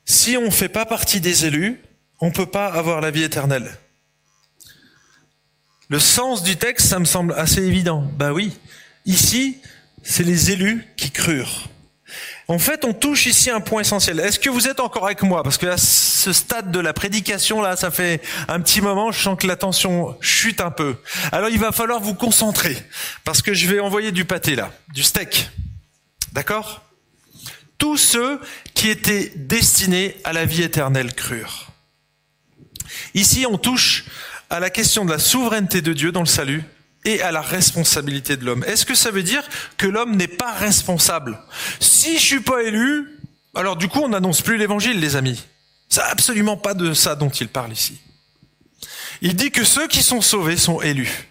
si 0.03 0.35
on 0.35 0.45
ne 0.45 0.49
fait 0.49 0.67
pas 0.67 0.85
partie 0.85 1.21
des 1.21 1.45
élus, 1.45 1.79
on 2.19 2.27
ne 2.27 2.31
peut 2.31 2.45
pas 2.45 2.67
avoir 2.67 2.99
la 2.99 3.11
vie 3.11 3.23
éternelle? 3.23 3.77
Le 5.87 5.99
sens 5.99 6.43
du 6.43 6.57
texte, 6.57 6.87
ça 6.87 6.99
me 6.99 7.05
semble 7.05 7.33
assez 7.33 7.63
évident. 7.63 8.01
Ben 8.17 8.31
oui, 8.31 8.57
ici, 9.05 9.57
c'est 10.03 10.23
les 10.23 10.51
élus 10.51 10.85
qui 10.97 11.11
crurent. 11.11 11.69
En 12.51 12.59
fait, 12.59 12.83
on 12.83 12.91
touche 12.91 13.27
ici 13.27 13.49
un 13.49 13.61
point 13.61 13.79
essentiel. 13.79 14.19
Est-ce 14.19 14.37
que 14.37 14.49
vous 14.49 14.67
êtes 14.67 14.81
encore 14.81 15.05
avec 15.05 15.23
moi? 15.23 15.41
Parce 15.41 15.57
que 15.57 15.67
à 15.67 15.77
ce 15.77 16.33
stade 16.33 16.69
de 16.69 16.81
la 16.81 16.91
prédication, 16.91 17.61
là, 17.61 17.77
ça 17.77 17.91
fait 17.91 18.21
un 18.49 18.59
petit 18.59 18.81
moment, 18.81 19.09
je 19.13 19.21
sens 19.21 19.39
que 19.39 19.47
l'attention 19.47 20.17
chute 20.19 20.59
un 20.59 20.69
peu. 20.69 20.97
Alors 21.31 21.47
il 21.47 21.59
va 21.59 21.71
falloir 21.71 22.01
vous 22.01 22.13
concentrer, 22.13 22.75
parce 23.23 23.41
que 23.41 23.53
je 23.53 23.67
vais 23.67 23.79
envoyer 23.79 24.11
du 24.11 24.25
pâté 24.25 24.55
là, 24.55 24.73
du 24.93 25.01
steak. 25.01 25.49
D'accord? 26.33 26.81
Tous 27.77 27.95
ceux 27.95 28.41
qui 28.73 28.89
étaient 28.89 29.31
destinés 29.37 30.17
à 30.25 30.33
la 30.33 30.43
vie 30.43 30.63
éternelle 30.63 31.13
crurent. 31.15 31.67
Ici, 33.13 33.45
on 33.49 33.57
touche 33.57 34.03
à 34.49 34.59
la 34.59 34.69
question 34.69 35.05
de 35.05 35.11
la 35.11 35.19
souveraineté 35.19 35.81
de 35.81 35.93
Dieu 35.93 36.11
dans 36.11 36.19
le 36.19 36.25
salut, 36.25 36.65
et 37.05 37.21
à 37.21 37.31
la 37.31 37.41
responsabilité 37.41 38.37
de 38.37 38.45
l'homme. 38.45 38.63
Est-ce 38.65 38.85
que 38.85 38.95
ça 38.95 39.11
veut 39.11 39.23
dire 39.23 39.43
que 39.77 39.87
l'homme 39.87 40.15
n'est 40.15 40.27
pas 40.27 40.51
responsable? 40.51 41.39
Si 41.79 42.17
je 42.17 42.23
suis 42.23 42.39
pas 42.41 42.63
élu, 42.63 43.19
alors 43.55 43.75
du 43.75 43.87
coup 43.87 43.99
on 43.99 44.09
n'annonce 44.09 44.41
plus 44.41 44.57
l'évangile, 44.57 44.99
les 44.99 45.15
amis. 45.15 45.43
C'est 45.89 46.01
absolument 46.01 46.57
pas 46.57 46.73
de 46.73 46.93
ça 46.93 47.15
dont 47.15 47.29
il 47.29 47.49
parle 47.49 47.73
ici. 47.73 47.99
Il 49.21 49.35
dit 49.35 49.51
que 49.51 49.63
ceux 49.63 49.87
qui 49.87 50.03
sont 50.03 50.21
sauvés 50.21 50.57
sont 50.57 50.81
élus. 50.81 51.27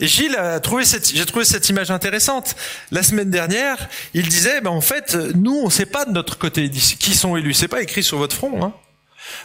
Et 0.00 0.06
Gilles 0.06 0.36
a 0.36 0.60
trouvé 0.60 0.84
cette, 0.84 1.14
j'ai 1.14 1.24
trouvé 1.24 1.44
cette 1.44 1.68
image 1.68 1.90
intéressante. 1.90 2.56
La 2.90 3.02
semaine 3.02 3.30
dernière, 3.30 3.88
il 4.12 4.28
disait, 4.28 4.60
ben 4.60 4.70
en 4.70 4.80
fait, 4.80 5.14
nous, 5.34 5.54
on 5.54 5.70
sait 5.70 5.86
pas 5.86 6.04
de 6.04 6.10
notre 6.10 6.36
côté 6.36 6.68
qui 6.68 7.14
sont 7.14 7.36
élus. 7.36 7.54
C'est 7.54 7.68
pas 7.68 7.82
écrit 7.82 8.02
sur 8.02 8.18
votre 8.18 8.36
front. 8.36 8.64
Hein. 8.64 8.74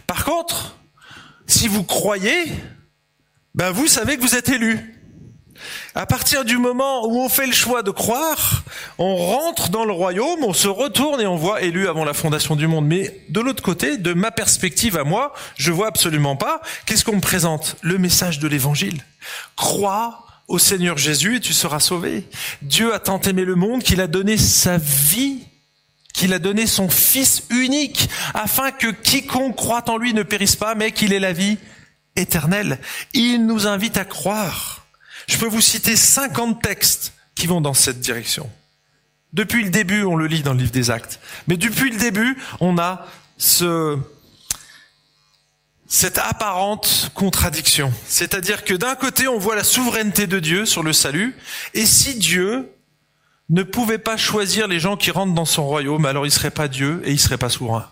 Par 0.07 0.25
contre, 0.25 0.77
si 1.47 1.67
vous 1.67 1.83
croyez, 1.83 2.51
ben 3.55 3.71
vous 3.71 3.87
savez 3.87 4.17
que 4.17 4.21
vous 4.21 4.35
êtes 4.35 4.49
élus. 4.49 5.00
À 5.93 6.05
partir 6.05 6.45
du 6.45 6.57
moment 6.57 7.05
où 7.05 7.19
on 7.19 7.27
fait 7.27 7.47
le 7.47 7.51
choix 7.51 7.83
de 7.83 7.91
croire, 7.91 8.63
on 8.97 9.17
rentre 9.17 9.69
dans 9.69 9.83
le 9.83 9.91
royaume, 9.91 10.41
on 10.41 10.53
se 10.53 10.69
retourne 10.69 11.19
et 11.19 11.27
on 11.27 11.35
voit 11.35 11.63
élu 11.63 11.89
avant 11.89 12.05
la 12.05 12.13
fondation 12.13 12.55
du 12.55 12.65
monde. 12.65 12.85
Mais 12.85 13.23
de 13.27 13.41
l'autre 13.41 13.61
côté, 13.61 13.97
de 13.97 14.13
ma 14.13 14.31
perspective 14.31 14.95
à 14.95 15.03
moi, 15.03 15.33
je 15.57 15.69
vois 15.73 15.87
absolument 15.87 16.37
pas. 16.37 16.61
Qu'est-ce 16.85 17.03
qu'on 17.03 17.17
me 17.17 17.21
présente 17.21 17.75
Le 17.81 17.97
message 17.97 18.39
de 18.39 18.47
l'évangile. 18.47 19.05
Crois 19.57 20.25
au 20.47 20.59
Seigneur 20.59 20.97
Jésus 20.97 21.37
et 21.37 21.39
tu 21.41 21.51
seras 21.51 21.81
sauvé. 21.81 22.25
Dieu 22.61 22.93
a 22.93 22.99
tant 22.99 23.19
aimé 23.21 23.43
le 23.43 23.55
monde 23.55 23.83
qu'il 23.83 23.99
a 23.99 24.07
donné 24.07 24.37
sa 24.37 24.77
vie, 24.77 25.39
qu'il 26.13 26.31
a 26.33 26.39
donné 26.39 26.67
son 26.67 26.87
Fils 26.87 27.43
unique, 27.49 28.09
afin 28.33 28.71
que 28.71 28.87
quiconque 28.87 29.57
croit 29.57 29.89
en 29.89 29.97
lui 29.97 30.13
ne 30.13 30.23
périsse 30.23 30.55
pas, 30.55 30.73
mais 30.73 30.93
qu'il 30.93 31.11
ait 31.11 31.19
la 31.19 31.33
vie 31.33 31.57
éternelle. 32.15 32.79
Il 33.13 33.45
nous 33.45 33.67
invite 33.67 33.97
à 33.97 34.05
croire. 34.05 34.80
Je 35.31 35.37
peux 35.37 35.47
vous 35.47 35.61
citer 35.61 35.95
50 35.95 36.61
textes 36.61 37.13
qui 37.35 37.47
vont 37.47 37.61
dans 37.61 37.73
cette 37.73 38.01
direction. 38.01 38.49
Depuis 39.31 39.63
le 39.63 39.69
début, 39.69 40.03
on 40.03 40.17
le 40.17 40.27
lit 40.27 40.43
dans 40.43 40.51
le 40.51 40.59
livre 40.59 40.73
des 40.73 40.91
actes. 40.91 41.21
Mais 41.47 41.55
depuis 41.55 41.89
le 41.89 41.97
début, 41.97 42.37
on 42.59 42.77
a 42.77 43.07
ce, 43.37 43.97
cette 45.87 46.17
apparente 46.17 47.11
contradiction. 47.13 47.93
C'est-à-dire 48.07 48.65
que 48.65 48.73
d'un 48.73 48.95
côté, 48.95 49.29
on 49.29 49.39
voit 49.39 49.55
la 49.55 49.63
souveraineté 49.63 50.27
de 50.27 50.37
Dieu 50.37 50.65
sur 50.65 50.83
le 50.83 50.91
salut, 50.91 51.33
et 51.73 51.85
si 51.85 52.19
Dieu 52.19 52.69
ne 53.49 53.63
pouvait 53.63 53.99
pas 53.99 54.17
choisir 54.17 54.67
les 54.67 54.81
gens 54.81 54.97
qui 54.97 55.11
rentrent 55.11 55.33
dans 55.33 55.45
son 55.45 55.65
royaume, 55.65 56.05
alors 56.05 56.25
il 56.25 56.31
serait 56.31 56.51
pas 56.51 56.67
Dieu 56.67 57.01
et 57.05 57.11
il 57.11 57.19
serait 57.19 57.37
pas 57.37 57.49
souverain. 57.49 57.89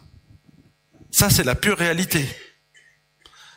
Ça, 1.09 1.29
c'est 1.29 1.45
la 1.45 1.55
pure 1.55 1.77
réalité. 1.77 2.27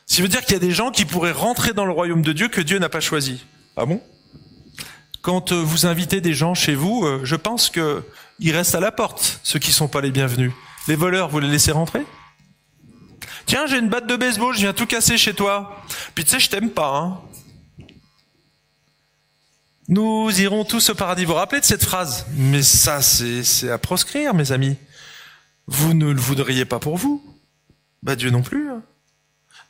Ça 0.07 0.23
veut 0.23 0.29
dire 0.29 0.43
qu'il 0.43 0.53
y 0.53 0.57
a 0.57 0.61
des 0.61 0.71
gens 0.71 0.93
qui 0.93 1.05
pourraient 1.05 1.33
rentrer 1.33 1.73
dans 1.73 1.85
le 1.85 1.93
royaume 1.93 2.23
de 2.23 2.33
Dieu 2.33 2.47
que 2.47 2.61
Dieu 2.61 2.79
n'a 2.79 2.89
pas 2.89 3.01
choisi. 3.01 3.45
Ah 3.77 3.87
bon? 3.87 4.01
Quand 5.23 5.53
euh, 5.53 5.63
vous 5.63 5.87
invitez 5.87 6.21
des 6.21 6.35
gens 6.35 6.55
chez 6.55 6.75
vous, 6.75 7.05
euh, 7.05 7.21
je 7.25 7.37
pense 7.37 7.71
que 7.71 8.03
ils 8.39 8.55
restent 8.55 8.75
à 8.75 8.81
la 8.81 8.93
porte, 8.93 9.41
ceux 9.45 9.59
qui 9.59 9.73
sont 9.73 9.89
pas 9.89 10.01
les 10.01 10.11
bienvenus. 10.11 10.53
Les 10.89 10.97
voleurs, 10.97 11.29
vous 11.29 11.39
les 11.39 11.49
laissez 11.49 11.71
rentrer? 11.71 12.05
Tiens, 13.47 13.67
j'ai 13.67 13.79
une 13.79 13.89
batte 13.89 14.07
de 14.07 14.17
baseball, 14.17 14.55
je 14.55 14.61
viens 14.61 14.73
tout 14.73 14.87
casser 14.87 15.17
chez 15.17 15.33
toi. 15.33 15.81
Puis 16.15 16.25
tu 16.25 16.31
sais, 16.31 16.41
je 16.41 16.51
t'aime 16.51 16.71
pas. 16.71 16.97
Hein 16.97 17.21
Nous 19.89 20.29
irons 20.41 20.65
tous 20.65 20.91
au 20.91 20.95
paradis. 20.95 21.25
Vous 21.25 21.33
vous 21.33 21.39
rappelez 21.39 21.61
de 21.61 21.67
cette 21.67 21.85
phrase? 21.85 22.27
Mais 22.35 22.63
ça, 22.63 23.01
c'est 23.01 23.71
à 23.71 23.79
proscrire, 23.79 24.35
mes 24.35 24.53
amis. 24.53 24.77
Vous 25.67 25.95
ne 25.95 26.07
le 26.07 26.21
voudriez 26.21 26.65
pas 26.65 26.81
pour 26.81 26.97
vous. 26.97 27.23
Bah 28.03 28.17
Dieu 28.17 28.31
non 28.31 28.43
plus. 28.43 28.71
Hein. 28.71 28.83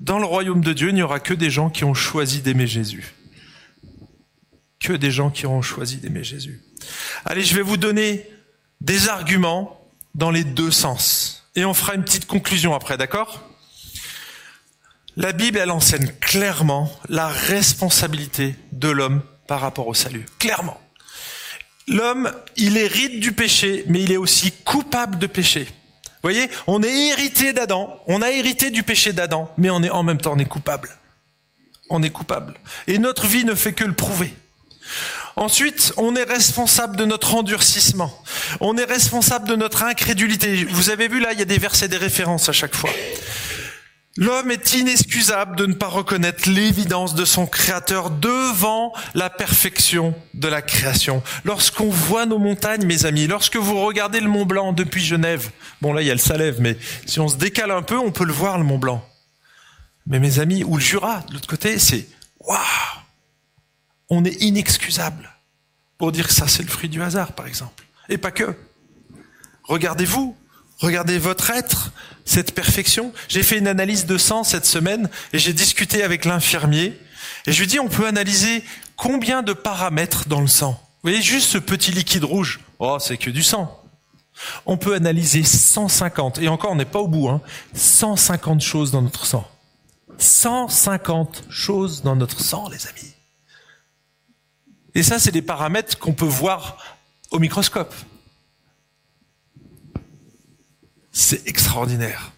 Dans 0.01 0.19
le 0.19 0.25
royaume 0.25 0.63
de 0.63 0.73
Dieu, 0.73 0.89
il 0.89 0.95
n'y 0.95 1.03
aura 1.03 1.21
que 1.21 1.35
des 1.35 1.51
gens 1.51 1.69
qui 1.69 1.85
ont 1.85 1.95
choisi 1.95 2.41
d'aimer 2.41 2.67
Jésus 2.67 3.15
que 4.83 4.93
des 4.93 5.11
gens 5.11 5.31
qui 5.31 5.47
auront 5.47 5.63
choisi 5.63 5.97
d'aimer 5.97 6.25
Jésus. 6.25 6.61
Allez, 7.25 7.43
je 7.43 7.55
vais 7.55 7.63
vous 7.63 7.77
donner 7.77 8.27
des 8.81 9.09
arguments 9.09 9.81
dans 10.15 10.31
les 10.31 10.45
deux 10.45 10.71
sens. 10.71 11.49
Et 11.55 11.65
on 11.65 11.75
fera 11.75 11.95
une 11.95 12.05
petite 12.05 12.27
conclusion 12.27 12.75
après, 12.75 12.97
d'accord? 12.97 13.49
La 15.17 15.33
Bible, 15.33 15.59
elle 15.59 15.71
enseigne 15.71 16.11
clairement 16.21 16.91
la 17.09 17.29
responsabilité 17.29 18.57
de 18.73 18.89
l'homme 18.89 19.23
par 19.47 19.61
rapport 19.61 19.87
au 19.87 19.95
salut. 19.95 20.27
Clairement. 20.39 20.81
L'homme, 21.87 22.33
il 22.57 22.77
hérite 22.77 23.21
du 23.21 23.33
péché, 23.33 23.85
mais 23.89 24.03
il 24.03 24.13
est 24.13 24.17
aussi 24.17 24.53
coupable 24.53 25.19
de 25.19 25.27
péché. 25.27 25.65
Vous 25.65 26.31
voyez, 26.31 26.49
on 26.67 26.83
est 26.83 27.09
hérité 27.09 27.53
d'Adam, 27.53 28.01
on 28.07 28.23
a 28.23 28.31
hérité 28.31 28.71
du 28.71 28.83
péché 28.83 29.13
d'Adam, 29.13 29.53
mais 29.59 29.71
on 29.71 29.83
est 29.83 29.91
en 29.91 30.03
même 30.03 30.19
temps 30.19 30.33
on 30.35 30.39
est 30.39 30.45
coupable. 30.45 30.89
On 31.91 32.03
est 32.03 32.11
coupable. 32.11 32.55
Et 32.87 32.99
notre 32.99 33.27
vie 33.27 33.45
ne 33.45 33.55
fait 33.55 33.73
que 33.73 33.85
le 33.85 33.93
prouver. 33.93 34.33
Ensuite, 35.37 35.93
on 35.97 36.15
est 36.15 36.25
responsable 36.25 36.97
de 36.97 37.05
notre 37.05 37.35
endurcissement. 37.35 38.23
On 38.61 38.77
est 38.77 38.85
responsable 38.85 39.49
de 39.49 39.57
notre 39.57 39.83
incrédulité. 39.83 40.65
Vous 40.65 40.91
avez 40.91 41.09
vu 41.09 41.21
là, 41.21 41.33
il 41.33 41.39
y 41.39 41.43
a 41.43 41.47
des 41.47 41.59
versets, 41.59 41.89
des 41.89 41.97
références 41.97 42.49
à 42.49 42.53
chaque 42.53 42.75
fois. 42.75 42.91
L'homme 44.19 44.51
est 44.51 44.75
inexcusable 44.75 45.57
de 45.57 45.65
ne 45.65 45.73
pas 45.73 45.87
reconnaître 45.87 46.47
l'évidence 46.47 47.15
de 47.15 47.25
son 47.25 47.47
créateur 47.47 48.11
devant 48.11 48.93
la 49.15 49.31
perfection 49.31 50.15
de 50.35 50.49
la 50.49 50.61
création. 50.61 51.23
Lorsqu'on 51.45 51.89
voit 51.89 52.27
nos 52.27 52.37
montagnes, 52.37 52.85
mes 52.85 53.07
amis, 53.07 53.27
lorsque 53.27 53.57
vous 53.57 53.83
regardez 53.83 54.21
le 54.21 54.29
Mont 54.29 54.45
Blanc 54.45 54.75
depuis 54.75 55.03
Genève, 55.03 55.51
bon 55.81 55.95
là 55.95 56.03
il 56.03 56.09
y 56.09 56.11
a 56.11 56.15
le 56.15 56.21
Salève, 56.21 56.61
mais 56.61 56.77
si 57.07 57.21
on 57.21 57.29
se 57.29 57.37
décale 57.37 57.71
un 57.71 57.81
peu, 57.81 57.97
on 57.97 58.11
peut 58.11 58.27
le 58.27 58.35
voir 58.35 58.59
le 58.59 58.65
Mont 58.65 58.79
Blanc. 58.79 59.03
Mais 60.07 60.19
mes 60.19 60.41
amis, 60.41 60.63
ou 60.63 60.77
le 60.77 60.83
Jura, 60.83 61.25
de 61.29 61.33
l'autre 61.33 61.49
côté, 61.49 61.79
c'est 61.79 62.07
waouh 62.41 62.59
on 64.13 64.25
est 64.27 64.43
inexcusable 64.43 65.31
pour 65.97 66.13
dire 66.13 66.29
que 66.29 66.35
ça 66.35 66.47
c'est 66.47 66.63
le 66.63 66.69
fruit 66.69 66.91
du 66.91 67.03
hasard, 67.03 67.33
par 67.33 67.47
exemple. 67.47 67.85
Et 68.11 68.19
pas 68.19 68.31
que. 68.31 68.55
Regardez-vous, 69.65 70.37
regardez 70.79 71.19
votre 71.19 71.51
être, 71.51 71.93
cette 72.27 72.55
perfection. 72.55 73.15
J'ai 73.29 73.43
fait 73.43 73.57
une 73.57 73.69
analyse 73.69 74.05
de 74.05 74.19
sang 74.19 74.45
cette 74.45 74.67
semaine 74.67 75.09
et 75.33 75.39
j'ai 75.39 75.55
discuté 75.55 76.03
avec 76.03 76.27
l'infirmier 76.27 76.99
et 77.47 77.53
je 77.53 77.61
lui 77.61 77.67
dis 77.67 77.81
on 77.81 77.89
peut 77.89 78.07
analyser 78.07 78.63
combien 78.97 79.43
de 79.43 79.55
paramètres 79.55 80.29
dans 80.29 80.43
le 80.43 80.47
sang? 80.47 80.73
Vous 80.73 81.11
voyez 81.11 81.23
juste 81.23 81.49
ce 81.49 81.59
petit 81.59 81.91
liquide 81.91 82.25
rouge. 82.25 82.61
Oh, 82.79 82.99
c'est 83.01 83.17
que 83.17 83.31
du 83.31 83.43
sang. 83.43 83.83
On 84.67 84.77
peut 84.77 84.95
analyser 84.95 85.43
150 85.43 86.39
et 86.39 86.49
encore 86.49 86.73
on 86.73 86.77
n'est 86.77 86.85
pas 86.85 87.01
au 87.01 87.09
bout 87.09 87.29
hein. 87.29 87.41
150 87.75 88.61
choses 88.61 88.91
dans 88.91 89.03
notre 89.03 89.25
sang. 89.25 89.49
150 90.19 91.45
choses 91.49 92.03
dans 92.03 92.15
notre 92.15 92.41
sang, 92.41 92.69
les 92.69 92.87
amis. 92.87 93.12
Et 94.95 95.03
ça, 95.03 95.19
c'est 95.19 95.33
des 95.33 95.43
paramètres 95.43 95.99
qu'on 95.99 96.13
peut 96.13 96.25
voir 96.25 96.77
au 97.31 97.39
microscope. 97.39 97.95
C'est 101.13 101.47
extraordinaire. 101.47 102.33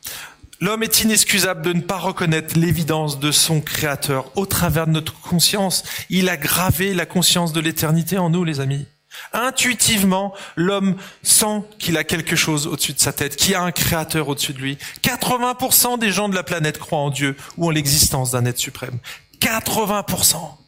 L'homme 0.60 0.82
est 0.82 1.02
inexcusable 1.02 1.62
de 1.62 1.72
ne 1.72 1.80
pas 1.80 1.98
reconnaître 1.98 2.58
l'évidence 2.58 3.18
de 3.18 3.32
son 3.32 3.60
Créateur 3.60 4.30
au 4.36 4.46
travers 4.46 4.86
de 4.86 4.92
notre 4.92 5.20
conscience. 5.20 5.82
Il 6.10 6.28
a 6.28 6.36
gravé 6.36 6.94
la 6.94 7.06
conscience 7.06 7.52
de 7.52 7.60
l'éternité 7.60 8.18
en 8.18 8.30
nous, 8.30 8.44
les 8.44 8.60
amis. 8.60 8.86
Intuitivement, 9.32 10.34
l'homme 10.56 10.96
sent 11.22 11.62
qu'il 11.78 11.96
a 11.96 12.04
quelque 12.04 12.36
chose 12.36 12.66
au-dessus 12.66 12.94
de 12.94 12.98
sa 12.98 13.12
tête, 13.12 13.36
qu'il 13.36 13.54
a 13.54 13.62
un 13.62 13.72
créateur 13.72 14.28
au-dessus 14.28 14.52
de 14.52 14.58
lui. 14.58 14.78
80% 15.02 15.98
des 15.98 16.10
gens 16.10 16.28
de 16.28 16.34
la 16.34 16.42
planète 16.42 16.78
croient 16.78 16.98
en 16.98 17.10
Dieu 17.10 17.36
ou 17.56 17.66
en 17.66 17.70
l'existence 17.70 18.30
d'un 18.32 18.44
être 18.44 18.58
suprême. 18.58 18.98
80%. 19.40 20.63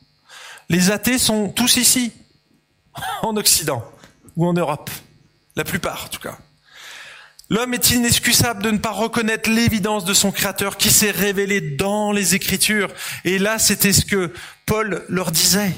Les 0.69 0.91
athées 0.91 1.19
sont 1.19 1.49
tous 1.49 1.77
ici, 1.77 2.13
en 3.23 3.37
Occident 3.37 3.85
ou 4.37 4.47
en 4.47 4.53
Europe, 4.53 4.91
la 5.55 5.65
plupart 5.65 6.07
en 6.07 6.09
tout 6.09 6.21
cas. 6.21 6.39
L'homme 7.49 7.75
est 7.75 7.91
inexcusable 7.91 8.63
de 8.63 8.73
ne 8.73 8.79
pas 8.79 8.91
reconnaître 8.91 9.49
l'évidence 9.49 10.05
de 10.05 10.15
son 10.15 10.33
Créateur 10.33 10.77
qui 10.77 10.91
s'est 10.91 11.13
révélé 11.13 11.61
dans 11.61 12.11
les 12.11 12.35
Écritures? 12.35 12.89
Et 13.25 13.39
là, 13.39 13.61
c'était 13.61 13.93
ce 13.93 14.05
que 14.05 14.33
Paul 14.67 15.05
leur 15.09 15.31
disait. 15.31 15.73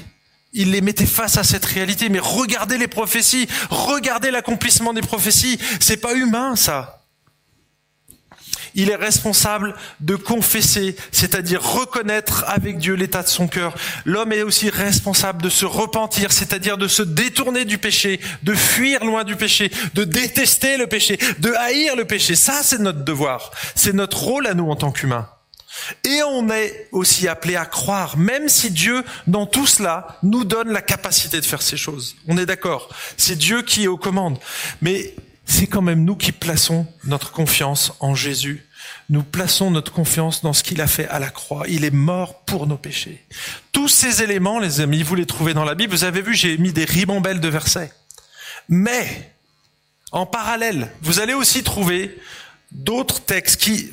Il 0.51 0.71
les 0.71 0.81
mettait 0.81 1.05
face 1.05 1.37
à 1.37 1.43
cette 1.43 1.65
réalité. 1.65 2.09
Mais 2.09 2.17
regardez 2.17 2.79
les 2.79 2.87
prophéties, 2.87 3.47
regardez 3.69 4.31
l'accomplissement 4.31 4.93
des 4.93 5.01
prophéties. 5.01 5.59
C'est 5.79 5.97
pas 5.97 6.15
humain, 6.15 6.55
ça. 6.55 6.98
Il 8.75 8.89
est 8.89 8.95
responsable 8.95 9.75
de 9.99 10.15
confesser, 10.15 10.95
c'est-à-dire 11.11 11.61
reconnaître 11.61 12.43
avec 12.47 12.77
Dieu 12.77 12.93
l'état 12.93 13.23
de 13.23 13.27
son 13.27 13.47
cœur. 13.47 13.75
L'homme 14.05 14.31
est 14.31 14.43
aussi 14.43 14.69
responsable 14.69 15.41
de 15.41 15.49
se 15.49 15.65
repentir, 15.65 16.31
c'est-à-dire 16.31 16.77
de 16.77 16.87
se 16.87 17.01
détourner 17.01 17.65
du 17.65 17.77
péché, 17.77 18.19
de 18.43 18.53
fuir 18.53 19.03
loin 19.03 19.23
du 19.23 19.35
péché, 19.35 19.71
de 19.93 20.03
détester 20.03 20.77
le 20.77 20.87
péché, 20.87 21.19
de 21.39 21.51
haïr 21.53 21.95
le 21.95 22.05
péché. 22.05 22.35
Ça, 22.35 22.61
c'est 22.63 22.79
notre 22.79 23.03
devoir. 23.03 23.51
C'est 23.75 23.93
notre 23.93 24.17
rôle 24.17 24.47
à 24.47 24.53
nous 24.53 24.69
en 24.69 24.75
tant 24.75 24.91
qu'humains. 24.91 25.29
Et 26.03 26.21
on 26.23 26.49
est 26.49 26.87
aussi 26.91 27.27
appelé 27.27 27.55
à 27.55 27.65
croire, 27.65 28.17
même 28.17 28.49
si 28.49 28.71
Dieu, 28.71 29.03
dans 29.27 29.45
tout 29.45 29.67
cela, 29.67 30.19
nous 30.23 30.43
donne 30.43 30.71
la 30.71 30.81
capacité 30.81 31.39
de 31.39 31.45
faire 31.45 31.61
ces 31.61 31.77
choses. 31.77 32.15
On 32.27 32.37
est 32.37 32.45
d'accord. 32.45 32.89
C'est 33.17 33.37
Dieu 33.37 33.61
qui 33.61 33.83
est 33.83 33.87
aux 33.87 33.97
commandes. 33.97 34.39
Mais 34.81 35.13
c'est 35.49 35.65
quand 35.65 35.81
même 35.81 36.05
nous 36.05 36.15
qui 36.15 36.31
plaçons 36.31 36.85
notre 37.05 37.31
confiance 37.31 37.93
en 37.99 38.13
Jésus. 38.13 38.67
Nous 39.09 39.23
plaçons 39.23 39.71
notre 39.71 39.91
confiance 39.91 40.43
dans 40.43 40.53
ce 40.53 40.61
qu'il 40.61 40.79
a 40.79 40.85
fait 40.85 41.07
à 41.07 41.17
la 41.17 41.29
croix. 41.31 41.65
Il 41.67 41.83
est 41.83 41.93
mort 41.93 42.41
pour 42.45 42.67
nos 42.67 42.77
péchés. 42.77 43.25
Tous 43.71 43.87
ces 43.87 44.21
éléments, 44.21 44.59
les 44.59 44.79
amis, 44.79 45.01
vous 45.01 45.15
les 45.15 45.25
trouvez 45.25 45.55
dans 45.55 45.65
la 45.65 45.73
Bible. 45.73 45.91
Vous 45.91 46.03
avez 46.03 46.21
vu, 46.21 46.35
j'ai 46.35 46.57
mis 46.59 46.71
des 46.71 46.85
ribambelles 46.85 47.39
de 47.39 47.47
versets. 47.47 47.91
Mais, 48.67 49.33
en 50.11 50.27
parallèle, 50.27 50.91
vous 51.01 51.19
allez 51.19 51.33
aussi 51.33 51.63
trouver 51.63 52.15
d'autres 52.71 53.21
textes 53.21 53.59
qui 53.59 53.91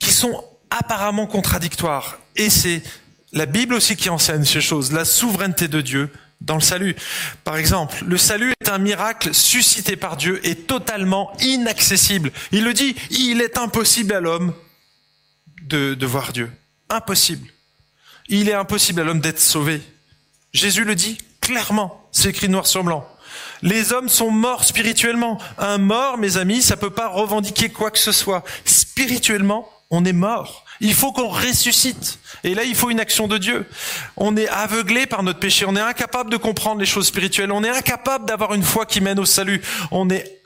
qui 0.00 0.10
sont 0.10 0.42
apparemment 0.70 1.26
contradictoires. 1.26 2.18
Et 2.34 2.48
c'est 2.48 2.82
la 3.32 3.44
Bible 3.44 3.74
aussi 3.74 3.96
qui 3.96 4.08
enseigne 4.08 4.44
ces 4.44 4.62
choses, 4.62 4.90
la 4.90 5.04
souveraineté 5.04 5.68
de 5.68 5.82
Dieu, 5.82 6.10
dans 6.44 6.54
le 6.56 6.60
salut. 6.60 6.96
Par 7.44 7.56
exemple, 7.56 8.04
le 8.06 8.16
salut 8.16 8.52
est 8.60 8.68
un 8.68 8.78
miracle 8.78 9.32
suscité 9.34 9.96
par 9.96 10.16
Dieu 10.16 10.40
et 10.46 10.54
totalement 10.54 11.32
inaccessible. 11.40 12.32
Il 12.50 12.64
le 12.64 12.74
dit, 12.74 12.96
il 13.10 13.40
est 13.40 13.58
impossible 13.58 14.12
à 14.12 14.20
l'homme 14.20 14.52
de, 15.62 16.06
voir 16.06 16.32
Dieu. 16.32 16.50
Impossible. 16.90 17.48
Il 18.28 18.48
est 18.48 18.54
impossible 18.54 19.00
à 19.00 19.04
l'homme 19.04 19.20
d'être 19.20 19.40
sauvé. 19.40 19.80
Jésus 20.52 20.84
le 20.84 20.94
dit 20.94 21.18
Clairement, 21.40 22.08
c'est 22.12 22.28
écrit 22.28 22.48
noir 22.48 22.66
sur 22.66 22.84
blanc. 22.84 23.08
Les 23.62 23.92
hommes 23.92 24.08
sont 24.08 24.30
morts 24.30 24.64
spirituellement. 24.64 25.38
Un 25.58 25.78
mort, 25.78 26.18
mes 26.18 26.36
amis, 26.36 26.62
ça 26.62 26.76
peut 26.76 26.90
pas 26.90 27.08
revendiquer 27.08 27.70
quoi 27.70 27.90
que 27.90 27.98
ce 27.98 28.12
soit. 28.12 28.44
Spirituellement, 28.64 29.68
on 29.92 30.06
est 30.06 30.14
mort. 30.14 30.64
Il 30.80 30.94
faut 30.94 31.12
qu'on 31.12 31.28
ressuscite. 31.28 32.18
Et 32.44 32.54
là, 32.54 32.64
il 32.64 32.74
faut 32.74 32.90
une 32.90 32.98
action 32.98 33.28
de 33.28 33.36
Dieu. 33.36 33.68
On 34.16 34.36
est 34.36 34.48
aveuglé 34.48 35.06
par 35.06 35.22
notre 35.22 35.38
péché. 35.38 35.66
On 35.68 35.76
est 35.76 35.80
incapable 35.80 36.30
de 36.30 36.38
comprendre 36.38 36.80
les 36.80 36.86
choses 36.86 37.06
spirituelles. 37.06 37.52
On 37.52 37.62
est 37.62 37.68
incapable 37.68 38.24
d'avoir 38.24 38.54
une 38.54 38.62
foi 38.62 38.86
qui 38.86 39.02
mène 39.02 39.20
au 39.20 39.26
salut. 39.26 39.60
On 39.92 40.10
est 40.10 40.40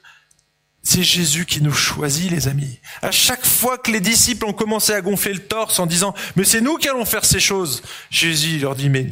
c'est 0.82 1.02
Jésus 1.02 1.46
qui 1.46 1.62
nous 1.62 1.72
choisit, 1.72 2.30
les 2.30 2.46
amis. 2.46 2.78
À 3.02 3.10
chaque 3.10 3.44
fois 3.44 3.76
que 3.76 3.90
les 3.90 4.00
disciples 4.00 4.46
ont 4.46 4.52
commencé 4.52 4.92
à 4.92 5.00
gonfler 5.00 5.32
le 5.32 5.40
torse 5.40 5.80
en 5.80 5.86
disant, 5.86 6.14
mais 6.36 6.44
c'est 6.44 6.60
nous 6.60 6.76
qui 6.76 6.88
allons 6.88 7.04
faire 7.04 7.24
ces 7.24 7.40
choses, 7.40 7.82
Jésus 8.08 8.60
leur 8.60 8.76
dit, 8.76 8.88
mais 8.88 9.10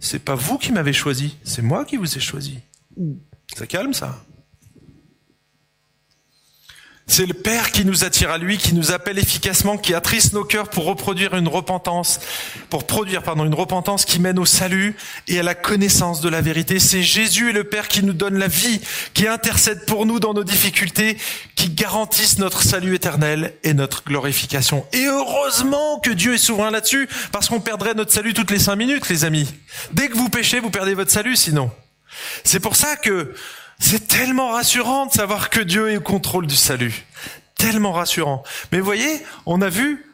c'est 0.00 0.22
pas 0.22 0.34
vous 0.34 0.58
qui 0.58 0.70
m'avez 0.70 0.92
choisi, 0.92 1.38
c'est 1.44 1.62
moi 1.62 1.86
qui 1.86 1.96
vous 1.96 2.14
ai 2.14 2.20
choisi. 2.20 2.58
Ça 3.56 3.66
calme, 3.66 3.94
ça. 3.94 4.22
C'est 7.12 7.26
le 7.26 7.34
Père 7.34 7.72
qui 7.72 7.84
nous 7.84 8.04
attire 8.04 8.30
à 8.30 8.38
lui, 8.38 8.56
qui 8.56 8.72
nous 8.72 8.90
appelle 8.90 9.18
efficacement, 9.18 9.76
qui 9.76 9.92
attriste 9.92 10.32
nos 10.32 10.44
cœurs 10.44 10.70
pour 10.70 10.86
reproduire 10.86 11.34
une 11.34 11.46
repentance, 11.46 12.20
pour 12.70 12.86
produire, 12.86 13.22
pardon, 13.22 13.44
une 13.44 13.52
repentance 13.52 14.06
qui 14.06 14.18
mène 14.18 14.38
au 14.38 14.46
salut 14.46 14.96
et 15.28 15.38
à 15.38 15.42
la 15.42 15.54
connaissance 15.54 16.22
de 16.22 16.30
la 16.30 16.40
vérité. 16.40 16.78
C'est 16.78 17.02
Jésus 17.02 17.50
et 17.50 17.52
le 17.52 17.64
Père 17.64 17.88
qui 17.88 18.02
nous 18.02 18.14
donnent 18.14 18.38
la 18.38 18.48
vie, 18.48 18.80
qui 19.12 19.28
intercèdent 19.28 19.84
pour 19.84 20.06
nous 20.06 20.20
dans 20.20 20.32
nos 20.32 20.42
difficultés, 20.42 21.18
qui 21.54 21.68
garantissent 21.68 22.38
notre 22.38 22.62
salut 22.62 22.94
éternel 22.94 23.52
et 23.62 23.74
notre 23.74 24.04
glorification. 24.04 24.86
Et 24.94 25.04
heureusement 25.04 26.00
que 26.00 26.12
Dieu 26.12 26.32
est 26.32 26.38
souverain 26.38 26.70
là-dessus, 26.70 27.10
parce 27.30 27.50
qu'on 27.50 27.60
perdrait 27.60 27.92
notre 27.92 28.10
salut 28.10 28.32
toutes 28.32 28.50
les 28.50 28.58
cinq 28.58 28.76
minutes, 28.76 29.10
les 29.10 29.26
amis. 29.26 29.52
Dès 29.92 30.08
que 30.08 30.16
vous 30.16 30.30
péchez, 30.30 30.60
vous 30.60 30.70
perdez 30.70 30.94
votre 30.94 31.10
salut, 31.10 31.36
sinon. 31.36 31.70
C'est 32.42 32.60
pour 32.60 32.74
ça 32.74 32.96
que 32.96 33.34
c'est 33.78 34.08
tellement 34.08 34.50
rassurant 34.50 35.06
de 35.06 35.12
savoir 35.12 35.50
que 35.50 35.60
Dieu 35.60 35.90
est 35.90 35.96
au 35.96 36.00
contrôle 36.00 36.46
du 36.46 36.56
salut. 36.56 37.06
Tellement 37.56 37.92
rassurant. 37.92 38.42
Mais 38.70 38.80
voyez, 38.80 39.22
on 39.46 39.60
a 39.62 39.68
vu 39.68 40.06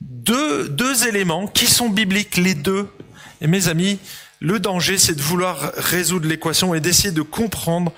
deux, 0.00 0.68
deux 0.68 1.06
éléments 1.06 1.46
qui 1.46 1.66
sont 1.66 1.88
bibliques, 1.88 2.36
les 2.36 2.54
deux. 2.54 2.88
Et 3.40 3.46
mes 3.46 3.68
amis, 3.68 3.98
le 4.40 4.58
danger, 4.58 4.98
c'est 4.98 5.14
de 5.14 5.22
vouloir 5.22 5.72
résoudre 5.76 6.28
l'équation 6.28 6.74
et 6.74 6.80
d'essayer 6.80 7.12
de 7.12 7.22
comprendre 7.22 7.92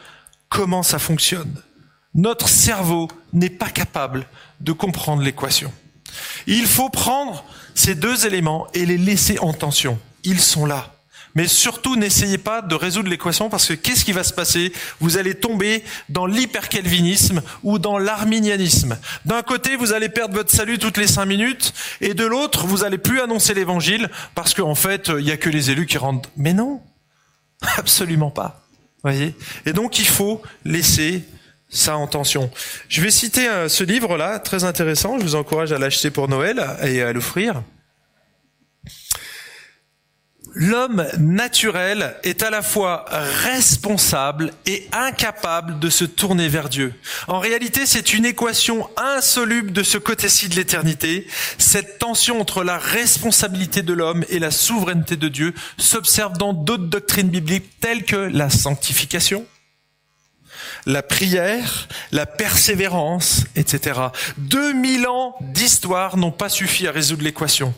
comment 0.48 0.82
ça 0.82 0.98
fonctionne. 0.98 1.54
Notre 2.14 2.48
cerveau 2.48 3.08
n'est 3.32 3.50
pas 3.50 3.70
capable 3.70 4.26
de 4.60 4.72
comprendre 4.72 5.22
l'équation. 5.22 5.72
Il 6.46 6.66
faut 6.66 6.90
prendre 6.90 7.44
ces 7.74 7.94
deux 7.94 8.26
éléments 8.26 8.68
et 8.72 8.86
les 8.86 8.98
laisser 8.98 9.38
en 9.40 9.52
tension. 9.52 9.98
Ils 10.22 10.40
sont 10.40 10.64
là. 10.64 10.93
Mais 11.34 11.48
surtout, 11.48 11.96
n'essayez 11.96 12.38
pas 12.38 12.62
de 12.62 12.74
résoudre 12.74 13.08
l'équation 13.08 13.50
parce 13.50 13.66
que 13.66 13.74
qu'est-ce 13.74 14.04
qui 14.04 14.12
va 14.12 14.22
se 14.22 14.32
passer? 14.32 14.72
Vous 15.00 15.18
allez 15.18 15.34
tomber 15.34 15.82
dans 16.08 16.26
l'hypercalvinisme 16.26 17.42
ou 17.64 17.78
dans 17.78 17.98
l'arminianisme. 17.98 18.96
D'un 19.24 19.42
côté, 19.42 19.76
vous 19.76 19.92
allez 19.92 20.08
perdre 20.08 20.34
votre 20.34 20.50
salut 20.52 20.78
toutes 20.78 20.96
les 20.96 21.08
cinq 21.08 21.26
minutes 21.26 21.74
et 22.00 22.14
de 22.14 22.24
l'autre, 22.24 22.66
vous 22.66 22.84
allez 22.84 22.98
plus 22.98 23.20
annoncer 23.20 23.54
l'évangile 23.54 24.10
parce 24.34 24.54
qu'en 24.54 24.76
fait, 24.76 25.10
il 25.18 25.26
y 25.26 25.32
a 25.32 25.36
que 25.36 25.50
les 25.50 25.70
élus 25.70 25.86
qui 25.86 25.98
rentrent. 25.98 26.30
Mais 26.36 26.52
non, 26.52 26.80
absolument 27.76 28.30
pas. 28.30 28.60
Voyez? 29.02 29.34
Et 29.66 29.72
donc, 29.72 29.98
il 29.98 30.06
faut 30.06 30.40
laisser 30.64 31.24
ça 31.68 31.96
en 31.96 32.06
tension. 32.06 32.50
Je 32.88 33.02
vais 33.02 33.10
citer 33.10 33.48
euh, 33.48 33.68
ce 33.68 33.82
livre-là, 33.84 34.38
très 34.38 34.64
intéressant. 34.64 35.18
Je 35.18 35.24
vous 35.24 35.34
encourage 35.34 35.72
à 35.72 35.78
l'acheter 35.78 36.10
pour 36.10 36.28
Noël 36.28 36.64
et 36.84 37.02
à 37.02 37.12
l'offrir. 37.12 37.62
L'homme 40.56 41.04
naturel 41.18 42.14
est 42.22 42.44
à 42.44 42.50
la 42.50 42.62
fois 42.62 43.06
responsable 43.08 44.52
et 44.66 44.86
incapable 44.92 45.80
de 45.80 45.90
se 45.90 46.04
tourner 46.04 46.46
vers 46.46 46.68
Dieu. 46.68 46.94
En 47.26 47.40
réalité, 47.40 47.86
c'est 47.86 48.14
une 48.14 48.24
équation 48.24 48.88
insoluble 48.96 49.72
de 49.72 49.82
ce 49.82 49.98
côté-ci 49.98 50.48
de 50.48 50.54
l'éternité. 50.54 51.26
Cette 51.58 51.98
tension 51.98 52.40
entre 52.40 52.62
la 52.62 52.78
responsabilité 52.78 53.82
de 53.82 53.92
l'homme 53.92 54.24
et 54.28 54.38
la 54.38 54.52
souveraineté 54.52 55.16
de 55.16 55.26
Dieu 55.26 55.54
s'observe 55.76 56.38
dans 56.38 56.52
d'autres 56.52 56.86
doctrines 56.86 57.30
bibliques 57.30 57.80
telles 57.80 58.04
que 58.04 58.14
la 58.14 58.48
sanctification, 58.48 59.44
la 60.86 61.02
prière, 61.02 61.88
la 62.12 62.26
persévérance, 62.26 63.44
etc. 63.56 64.00
2000 64.38 65.08
ans 65.08 65.34
d'histoire 65.40 66.16
n'ont 66.16 66.30
pas 66.30 66.48
suffi 66.48 66.86
à 66.86 66.92
résoudre 66.92 67.24
l'équation. 67.24 67.74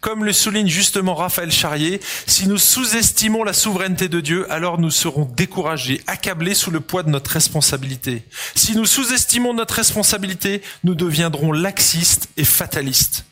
Comme 0.00 0.24
le 0.24 0.32
souligne 0.32 0.68
justement 0.68 1.14
Raphaël 1.14 1.50
Charrier, 1.50 2.00
si 2.26 2.48
nous 2.48 2.58
sous-estimons 2.58 3.44
la 3.44 3.52
souveraineté 3.52 4.08
de 4.08 4.20
Dieu, 4.20 4.50
alors 4.50 4.78
nous 4.78 4.90
serons 4.90 5.24
découragés, 5.24 6.00
accablés 6.06 6.54
sous 6.54 6.70
le 6.70 6.80
poids 6.80 7.02
de 7.02 7.10
notre 7.10 7.30
responsabilité. 7.30 8.22
Si 8.54 8.74
nous 8.76 8.86
sous-estimons 8.86 9.54
notre 9.54 9.74
responsabilité, 9.74 10.62
nous 10.84 10.94
deviendrons 10.94 11.52
laxistes 11.52 12.28
et 12.36 12.44
fatalistes. 12.44 13.24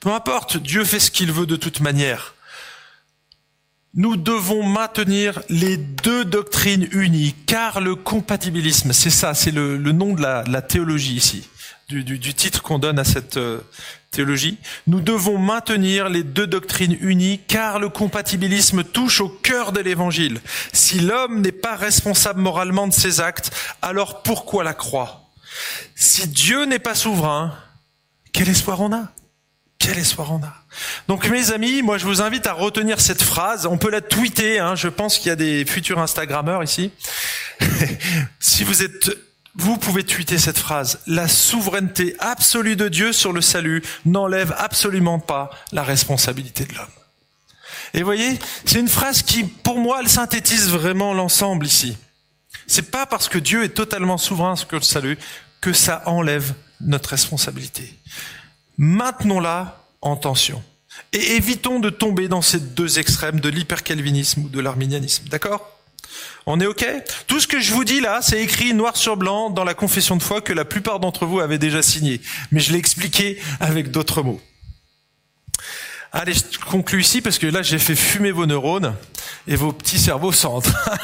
Peu 0.00 0.10
importe, 0.12 0.56
Dieu 0.56 0.84
fait 0.84 1.00
ce 1.00 1.10
qu'il 1.10 1.32
veut 1.32 1.46
de 1.46 1.56
toute 1.56 1.80
manière. 1.80 2.34
Nous 3.94 4.16
devons 4.16 4.62
maintenir 4.62 5.40
les 5.48 5.78
deux 5.78 6.26
doctrines 6.26 6.86
unies, 6.92 7.34
car 7.46 7.80
le 7.80 7.94
compatibilisme, 7.94 8.92
c'est 8.92 9.10
ça, 9.10 9.32
c'est 9.32 9.52
le, 9.52 9.78
nom 9.78 10.12
de 10.12 10.20
la, 10.20 10.62
théologie 10.62 11.14
ici, 11.14 11.48
du, 11.88 12.34
titre 12.34 12.60
qu'on 12.60 12.78
donne 12.78 12.98
à 12.98 13.04
cette 13.04 13.38
euh, 13.38 13.60
nous 14.86 15.00
devons 15.00 15.38
maintenir 15.38 16.08
les 16.08 16.22
deux 16.22 16.46
doctrines 16.46 16.96
unies 17.00 17.40
car 17.46 17.78
le 17.78 17.88
compatibilisme 17.88 18.84
touche 18.84 19.20
au 19.20 19.28
cœur 19.28 19.72
de 19.72 19.80
l'évangile. 19.80 20.40
Si 20.72 21.00
l'homme 21.00 21.40
n'est 21.40 21.52
pas 21.52 21.76
responsable 21.76 22.40
moralement 22.40 22.86
de 22.86 22.92
ses 22.92 23.20
actes, 23.20 23.50
alors 23.82 24.22
pourquoi 24.22 24.64
la 24.64 24.74
croix? 24.74 25.28
Si 25.94 26.28
Dieu 26.28 26.64
n'est 26.64 26.78
pas 26.78 26.94
souverain, 26.94 27.56
quel 28.32 28.48
espoir 28.48 28.80
on 28.80 28.92
a? 28.92 29.08
Quel 29.78 29.98
espoir 29.98 30.32
on 30.32 30.42
a? 30.42 30.54
Donc 31.08 31.28
mes 31.28 31.52
amis, 31.52 31.82
moi 31.82 31.98
je 31.98 32.06
vous 32.06 32.22
invite 32.22 32.46
à 32.46 32.52
retenir 32.52 33.00
cette 33.00 33.22
phrase. 33.22 33.66
On 33.66 33.78
peut 33.78 33.90
la 33.90 34.00
tweeter. 34.00 34.58
Hein, 34.58 34.74
je 34.74 34.88
pense 34.88 35.18
qu'il 35.18 35.28
y 35.28 35.30
a 35.30 35.36
des 35.36 35.64
futurs 35.64 35.98
Instagrammeurs 35.98 36.62
ici. 36.62 36.90
si 38.40 38.64
vous 38.64 38.82
êtes 38.82 39.10
vous 39.56 39.78
pouvez 39.78 40.04
tweeter 40.04 40.38
cette 40.38 40.58
phrase. 40.58 41.00
La 41.06 41.28
souveraineté 41.28 42.14
absolue 42.18 42.76
de 42.76 42.88
Dieu 42.88 43.12
sur 43.12 43.32
le 43.32 43.40
salut 43.40 43.82
n'enlève 44.04 44.54
absolument 44.58 45.18
pas 45.18 45.50
la 45.72 45.82
responsabilité 45.82 46.64
de 46.64 46.74
l'homme. 46.74 46.86
Et 47.94 48.02
voyez, 48.02 48.38
c'est 48.64 48.80
une 48.80 48.88
phrase 48.88 49.22
qui, 49.22 49.44
pour 49.44 49.78
moi, 49.78 49.98
elle 50.00 50.08
synthétise 50.08 50.68
vraiment 50.68 51.14
l'ensemble 51.14 51.64
ici. 51.64 51.96
C'est 52.66 52.90
pas 52.90 53.06
parce 53.06 53.28
que 53.28 53.38
Dieu 53.38 53.64
est 53.64 53.70
totalement 53.70 54.18
souverain 54.18 54.56
sur 54.56 54.68
le 54.72 54.80
salut 54.80 55.18
que 55.60 55.72
ça 55.72 56.02
enlève 56.06 56.54
notre 56.80 57.10
responsabilité. 57.10 57.98
Maintenons-la 58.76 59.82
en 60.02 60.16
tension. 60.16 60.62
Et 61.12 61.36
évitons 61.36 61.80
de 61.80 61.90
tomber 61.90 62.28
dans 62.28 62.42
ces 62.42 62.60
deux 62.60 62.98
extrêmes 62.98 63.40
de 63.40 63.48
l'hypercalvinisme 63.48 64.44
ou 64.44 64.48
de 64.48 64.60
l'arminianisme. 64.60 65.28
D'accord? 65.28 65.75
On 66.46 66.60
est 66.60 66.66
OK? 66.66 66.86
Tout 67.26 67.40
ce 67.40 67.46
que 67.46 67.60
je 67.60 67.72
vous 67.72 67.84
dis 67.84 68.00
là, 68.00 68.20
c'est 68.22 68.40
écrit 68.40 68.72
noir 68.74 68.96
sur 68.96 69.16
blanc 69.16 69.50
dans 69.50 69.64
la 69.64 69.74
confession 69.74 70.16
de 70.16 70.22
foi 70.22 70.40
que 70.40 70.52
la 70.52 70.64
plupart 70.64 71.00
d'entre 71.00 71.26
vous 71.26 71.40
avaient 71.40 71.58
déjà 71.58 71.82
signé. 71.82 72.20
Mais 72.52 72.60
je 72.60 72.72
l'ai 72.72 72.78
expliqué 72.78 73.40
avec 73.60 73.90
d'autres 73.90 74.22
mots. 74.22 74.40
Allez, 76.12 76.34
je 76.34 76.58
conclue 76.58 77.00
ici 77.00 77.20
parce 77.20 77.38
que 77.38 77.46
là, 77.46 77.62
j'ai 77.62 77.78
fait 77.78 77.96
fumer 77.96 78.30
vos 78.30 78.46
neurones 78.46 78.94
et 79.46 79.56
vos 79.56 79.72
petits 79.72 79.98
cerveaux 79.98 80.32
sont 80.32 80.48
en 80.48 80.60
train 80.60 80.96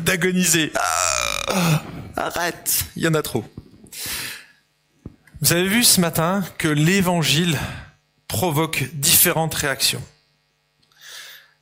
d'agoniser. 0.00 0.72
Ah, 1.46 1.82
arrête, 2.16 2.84
il 2.96 3.02
y 3.02 3.08
en 3.08 3.14
a 3.14 3.22
trop. 3.22 3.44
Vous 5.40 5.52
avez 5.52 5.68
vu 5.68 5.84
ce 5.84 6.00
matin 6.00 6.42
que 6.56 6.68
l'évangile 6.68 7.58
provoque 8.28 8.84
différentes 8.94 9.54
réactions. 9.54 10.02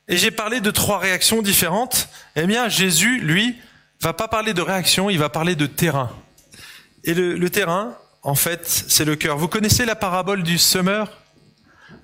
Et 0.07 0.17
j'ai 0.17 0.31
parlé 0.31 0.59
de 0.59 0.71
trois 0.71 0.99
réactions 0.99 1.41
différentes. 1.41 2.09
Eh 2.35 2.45
bien, 2.45 2.67
Jésus, 2.67 3.19
lui, 3.19 3.55
va 4.01 4.13
pas 4.13 4.27
parler 4.27 4.53
de 4.53 4.61
réaction, 4.61 5.09
il 5.09 5.17
va 5.17 5.29
parler 5.29 5.55
de 5.55 5.65
terrain. 5.65 6.11
Et 7.05 7.13
le, 7.13 7.49
terrain, 7.49 7.97
en 8.21 8.35
fait, 8.35 8.85
c'est 8.87 9.05
le 9.05 9.15
cœur. 9.15 9.37
Vous 9.37 9.47
connaissez 9.47 9.85
la 9.85 9.95
parabole 9.95 10.43
du 10.43 10.57
semeur? 10.57 11.21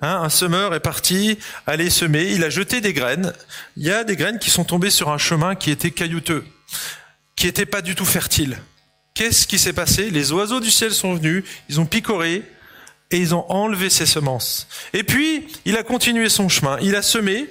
Hein, 0.02 0.20
Un 0.22 0.28
semeur 0.28 0.74
est 0.74 0.80
parti 0.80 1.38
aller 1.66 1.90
semer, 1.90 2.32
il 2.32 2.44
a 2.44 2.50
jeté 2.50 2.80
des 2.80 2.92
graines. 2.92 3.32
Il 3.76 3.84
y 3.84 3.90
a 3.90 4.04
des 4.04 4.16
graines 4.16 4.38
qui 4.38 4.50
sont 4.50 4.64
tombées 4.64 4.90
sur 4.90 5.10
un 5.10 5.18
chemin 5.18 5.54
qui 5.54 5.70
était 5.70 5.90
caillouteux, 5.90 6.44
qui 7.36 7.46
n'était 7.46 7.66
pas 7.66 7.82
du 7.82 7.94
tout 7.94 8.06
fertile. 8.06 8.58
Qu'est-ce 9.14 9.46
qui 9.46 9.58
s'est 9.58 9.72
passé? 9.72 10.10
Les 10.10 10.32
oiseaux 10.32 10.60
du 10.60 10.70
ciel 10.70 10.92
sont 10.92 11.14
venus, 11.14 11.44
ils 11.68 11.80
ont 11.80 11.86
picoré 11.86 12.44
et 13.10 13.18
ils 13.18 13.34
ont 13.34 13.44
enlevé 13.50 13.90
ses 13.90 14.06
semences. 14.06 14.68
Et 14.94 15.02
puis, 15.02 15.46
il 15.64 15.76
a 15.76 15.82
continué 15.82 16.28
son 16.28 16.48
chemin. 16.48 16.78
Il 16.80 16.94
a 16.94 17.02
semé, 17.02 17.46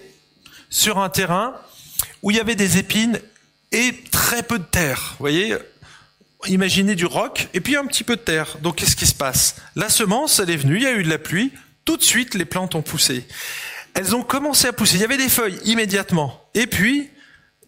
sur 0.70 1.00
un 1.00 1.10
terrain 1.10 1.56
où 2.22 2.32
il 2.32 2.38
y 2.38 2.40
avait 2.40 2.56
des 2.56 2.78
épines 2.78 3.20
et 3.72 3.94
très 4.12 4.44
peu 4.44 4.60
de 4.60 4.64
terre. 4.64 5.16
Vous 5.20 5.24
voyez? 5.24 5.56
Imaginez 6.48 6.96
du 6.96 7.06
roc 7.06 7.50
et 7.54 7.60
puis 7.60 7.76
un 7.76 7.86
petit 7.86 8.04
peu 8.04 8.16
de 8.16 8.22
terre. 8.22 8.58
Donc 8.62 8.78
qu'est-ce 8.78 8.96
qui 8.96 9.06
se 9.06 9.16
passe? 9.16 9.58
La 9.76 9.90
semence, 9.90 10.40
elle 10.40 10.50
est 10.50 10.58
venue, 10.58 10.78
il 10.78 10.84
y 10.84 10.88
a 10.88 10.94
eu 10.94 11.04
de 11.04 11.10
la 11.10 11.18
pluie, 11.18 11.52
tout 11.86 11.98
de 11.98 12.04
suite 12.04 12.34
les 12.36 12.46
plantes 12.46 12.76
ont 12.76 12.82
poussé. 12.82 13.26
Elles 13.94 14.16
ont 14.16 14.24
commencé 14.24 14.68
à 14.68 14.74
pousser, 14.74 14.96
il 14.96 15.02
y 15.02 15.06
avait 15.06 15.18
des 15.18 15.30
feuilles 15.30 15.60
immédiatement. 15.66 16.42
Et 16.54 16.68
puis, 16.68 17.10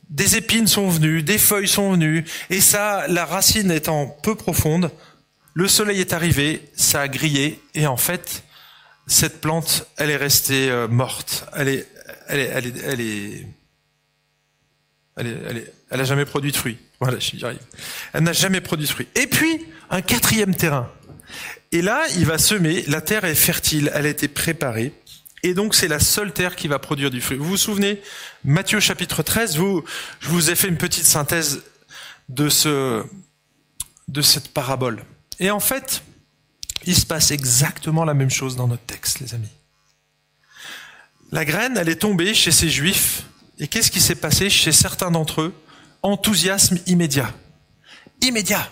des 0.09 0.37
épines 0.37 0.67
sont 0.67 0.87
venues, 0.87 1.23
des 1.23 1.37
feuilles 1.37 1.67
sont 1.67 1.93
venues, 1.93 2.25
et 2.49 2.61
ça, 2.61 3.07
la 3.07 3.25
racine 3.25 3.71
étant 3.71 4.07
peu 4.23 4.35
profonde, 4.35 4.91
le 5.53 5.67
soleil 5.67 5.99
est 5.99 6.13
arrivé, 6.13 6.69
ça 6.75 7.01
a 7.01 7.07
grillé, 7.07 7.61
et 7.73 7.87
en 7.87 7.97
fait, 7.97 8.43
cette 9.07 9.41
plante, 9.41 9.87
elle 9.97 10.09
est 10.09 10.17
restée 10.17 10.69
euh, 10.69 10.87
morte. 10.87 11.45
Elle 11.55 11.67
est, 11.67 11.87
elle 12.31 12.39
est, 12.39 12.73
elle 12.85 13.01
est, 13.01 13.45
elle 15.17 16.01
est, 16.01 16.05
jamais 16.05 16.25
produit 16.25 16.51
de 16.51 16.57
fruits. 16.57 16.77
Voilà, 16.99 17.19
j'y 17.19 17.43
arrive. 17.43 17.59
Elle 18.13 18.23
n'a 18.23 18.33
jamais 18.33 18.61
produit 18.61 18.87
de 18.87 18.91
fruits. 18.91 19.07
Et 19.15 19.27
puis, 19.27 19.65
un 19.89 20.01
quatrième 20.01 20.55
terrain. 20.55 20.89
Et 21.71 21.81
là, 21.81 22.03
il 22.17 22.25
va 22.25 22.37
semer, 22.37 22.83
la 22.87 23.01
terre 23.01 23.25
est 23.25 23.35
fertile, 23.35 23.91
elle 23.93 24.05
a 24.05 24.09
été 24.09 24.27
préparée. 24.27 24.93
Et 25.43 25.53
donc, 25.53 25.75
c'est 25.75 25.87
la 25.87 25.99
seule 25.99 26.33
terre 26.33 26.55
qui 26.55 26.67
va 26.67 26.79
produire 26.79 27.09
du 27.09 27.21
fruit. 27.21 27.37
Vous 27.37 27.45
vous 27.45 27.57
souvenez, 27.57 28.01
Matthieu 28.43 28.79
chapitre 28.79 29.23
13, 29.23 29.57
vous, 29.57 29.83
je 30.19 30.29
vous 30.29 30.49
ai 30.49 30.55
fait 30.55 30.67
une 30.67 30.77
petite 30.77 31.05
synthèse 31.05 31.63
de 32.29 32.49
de 34.07 34.21
cette 34.21 34.49
parabole. 34.49 35.03
Et 35.39 35.51
en 35.51 35.59
fait, 35.59 36.03
il 36.85 36.95
se 36.95 37.05
passe 37.05 37.31
exactement 37.31 38.05
la 38.05 38.13
même 38.13 38.29
chose 38.29 38.55
dans 38.55 38.67
notre 38.67 38.83
texte, 38.83 39.19
les 39.19 39.33
amis. 39.33 39.49
La 41.31 41.45
graine, 41.45 41.77
elle 41.77 41.89
est 41.89 41.95
tombée 41.95 42.33
chez 42.33 42.51
ces 42.51 42.69
juifs. 42.69 43.23
Et 43.59 43.67
qu'est-ce 43.67 43.91
qui 43.91 44.01
s'est 44.01 44.15
passé 44.15 44.49
chez 44.49 44.71
certains 44.71 45.11
d'entre 45.11 45.41
eux? 45.41 45.53
Enthousiasme 46.03 46.77
immédiat. 46.87 47.31
Immédiat. 48.21 48.67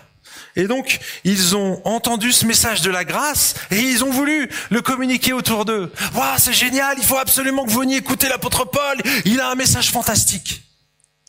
Et 0.56 0.66
donc, 0.66 0.98
ils 1.24 1.56
ont 1.56 1.80
entendu 1.86 2.32
ce 2.32 2.44
message 2.44 2.82
de 2.82 2.90
la 2.90 3.04
grâce 3.04 3.54
et 3.70 3.78
ils 3.78 4.04
ont 4.04 4.10
voulu 4.10 4.50
le 4.70 4.82
communiquer 4.82 5.32
autour 5.32 5.64
d'eux. 5.64 5.92
Waouh, 6.14 6.38
c'est 6.38 6.52
génial, 6.52 6.96
il 6.98 7.04
faut 7.04 7.18
absolument 7.18 7.64
que 7.64 7.70
vous 7.70 7.80
veniez 7.80 7.96
écouter 7.96 8.28
l'apôtre 8.28 8.64
Paul, 8.64 9.00
il 9.24 9.40
a 9.40 9.50
un 9.50 9.54
message 9.54 9.90
fantastique. 9.90 10.62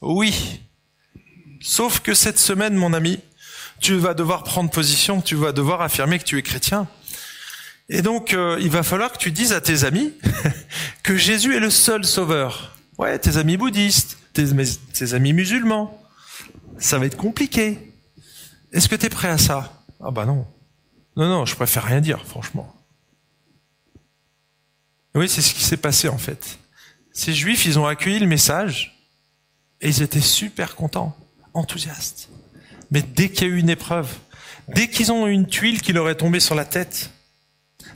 Oui. 0.01 0.61
Sauf 1.61 1.99
que 1.99 2.15
cette 2.15 2.39
semaine, 2.39 2.73
mon 2.73 2.93
ami, 2.93 3.19
tu 3.79 3.95
vas 3.95 4.15
devoir 4.15 4.43
prendre 4.43 4.71
position, 4.71 5.21
tu 5.21 5.35
vas 5.35 5.51
devoir 5.51 5.81
affirmer 5.81 6.17
que 6.17 6.23
tu 6.23 6.39
es 6.39 6.41
chrétien. 6.41 6.87
Et 7.93 8.01
donc, 8.01 8.33
euh, 8.33 8.57
il 8.61 8.69
va 8.69 8.83
falloir 8.83 9.11
que 9.11 9.17
tu 9.17 9.31
dises 9.31 9.51
à 9.51 9.59
tes 9.59 9.83
amis 9.83 10.13
que 11.03 11.17
Jésus 11.17 11.57
est 11.57 11.59
le 11.59 11.69
seul 11.69 12.05
sauveur. 12.05 12.77
Ouais, 12.97 13.19
tes 13.19 13.35
amis 13.35 13.57
bouddhistes, 13.57 14.17
tes, 14.31 15.13
amis 15.13 15.33
musulmans. 15.33 16.01
Ça 16.77 16.97
va 16.97 17.05
être 17.05 17.17
compliqué. 17.17 17.93
Est-ce 18.71 18.87
que 18.87 18.95
tu 18.95 19.07
es 19.07 19.09
prêt 19.09 19.27
à 19.27 19.37
ça? 19.37 19.83
Ah 19.99 20.09
bah 20.09 20.25
non. 20.25 20.47
Non, 21.17 21.27
non, 21.27 21.45
je 21.45 21.53
préfère 21.53 21.83
rien 21.83 21.99
dire, 21.99 22.25
franchement. 22.25 22.73
Oui, 25.13 25.27
c'est 25.27 25.41
ce 25.41 25.53
qui 25.53 25.63
s'est 25.63 25.75
passé 25.75 26.07
en 26.07 26.17
fait. 26.17 26.59
Ces 27.11 27.33
juifs, 27.33 27.65
ils 27.65 27.77
ont 27.77 27.87
accueilli 27.87 28.19
le 28.19 28.27
message 28.27 29.05
et 29.81 29.89
ils 29.89 30.01
étaient 30.01 30.21
super 30.21 30.77
contents, 30.77 31.13
enthousiastes. 31.53 32.29
Mais 32.89 33.01
dès 33.01 33.27
qu'il 33.27 33.49
y 33.49 33.51
a 33.51 33.53
eu 33.53 33.59
une 33.59 33.69
épreuve, 33.69 34.09
dès 34.69 34.87
qu'ils 34.87 35.11
ont 35.11 35.27
eu 35.27 35.31
une 35.31 35.47
tuile 35.47 35.81
qui 35.81 35.91
leur 35.91 36.09
est 36.09 36.15
tombée 36.15 36.39
sur 36.39 36.55
la 36.55 36.63
tête, 36.63 37.11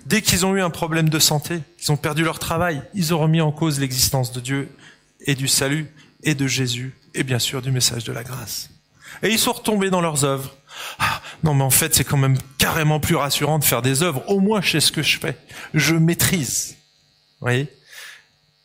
dès 0.06 0.22
qu'ils 0.22 0.45
ont 0.45 0.56
eu 0.56 0.62
un 0.62 0.70
problème 0.70 1.10
de 1.10 1.20
santé, 1.20 1.62
ils 1.82 1.91
ont 1.91 1.97
perdu 1.97 2.24
leur 2.24 2.39
travail, 2.39 2.82
ils 2.93 3.14
ont 3.14 3.20
remis 3.20 3.41
en 3.41 3.51
cause 3.51 3.80
l'existence 3.80 4.32
de 4.32 4.39
Dieu 4.39 4.70
et 5.22 5.36
du 5.36 5.47
salut 5.47 5.91
et 6.24 6.36
de 6.36 6.47
Jésus 6.47 6.95
et 7.14 7.24
bien 7.24 7.39
sûr 7.39 7.62
du 7.62 7.72
message 7.72 8.03
de 8.03 8.14
la 8.14 8.24
grâce. 8.24 8.70
Et 9.24 9.30
ils 9.30 9.39
sont 9.39 9.53
retombés 9.53 9.89
dans 9.89 10.01
leurs 10.01 10.26
œuvres. 10.26 10.56
Ah, 10.99 11.22
non, 11.43 11.53
mais 11.53 11.64
en 11.64 11.70
fait, 11.70 11.95
c'est 11.95 12.03
quand 12.03 12.18
même 12.18 12.38
carrément 12.58 12.99
plus 12.99 13.16
rassurant 13.16 13.60
de 13.60 13.64
faire 13.64 13.82
des 13.82 14.03
œuvres. 14.03 14.24
Au 14.28 14.39
moins, 14.39 14.62
je 14.62 14.72
sais 14.72 14.80
ce 14.82 14.91
que 14.91 15.01
je 15.01 15.18
fais. 15.18 15.38
Je 15.74 15.95
maîtrise. 15.95 16.76
Vous 17.39 17.45
voyez? 17.45 17.72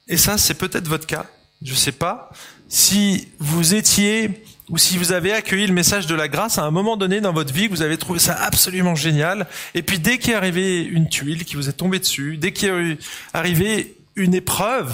Et 0.09 0.17
ça, 0.17 0.37
c'est 0.39 0.55
peut-être 0.55 0.89
votre 0.89 1.07
cas. 1.07 1.27
Je 1.63 1.75
sais 1.75 1.93
pas. 1.93 2.31
Si 2.69 3.29
vous 3.39 3.75
étiez 3.75 4.43
ou 4.71 4.79
si 4.79 4.97
vous 4.97 5.13
avez 5.13 5.33
accueilli 5.33 5.67
le 5.67 5.75
message 5.75 6.07
de 6.07 6.15
la 6.15 6.29
grâce 6.29 6.57
à 6.57 6.63
un 6.63 6.71
moment 6.71 6.97
donné 6.97 7.21
dans 7.21 7.33
votre 7.33 7.53
vie, 7.53 7.67
vous 7.67 7.83
avez 7.83 7.99
trouvé 7.99 8.21
ça 8.21 8.35
absolument 8.35 8.95
génial, 8.95 9.47
et 9.75 9.83
puis 9.83 9.99
dès 9.99 10.19
qu'il 10.19 10.33
est 10.33 10.37
arrivé 10.37 10.83
une 10.83 11.09
tuile 11.09 11.45
qui 11.45 11.57
vous 11.57 11.69
est 11.69 11.75
tombée 11.75 11.99
dessus, 11.99 12.37
dès 12.37 12.53
qu'il 12.53 12.69
est 12.69 12.99
arrivé 13.35 13.97
une 14.15 14.35
épreuve, 14.35 14.93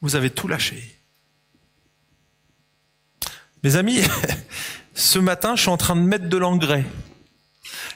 vous 0.00 0.16
avez 0.16 0.30
tout 0.30 0.46
lâché. 0.46 0.96
Mes 3.64 3.76
amis, 3.76 4.00
ce 4.94 5.18
matin, 5.18 5.56
je 5.56 5.62
suis 5.62 5.70
en 5.70 5.76
train 5.76 5.96
de 5.96 6.02
mettre 6.02 6.28
de 6.28 6.36
l'engrais. 6.36 6.84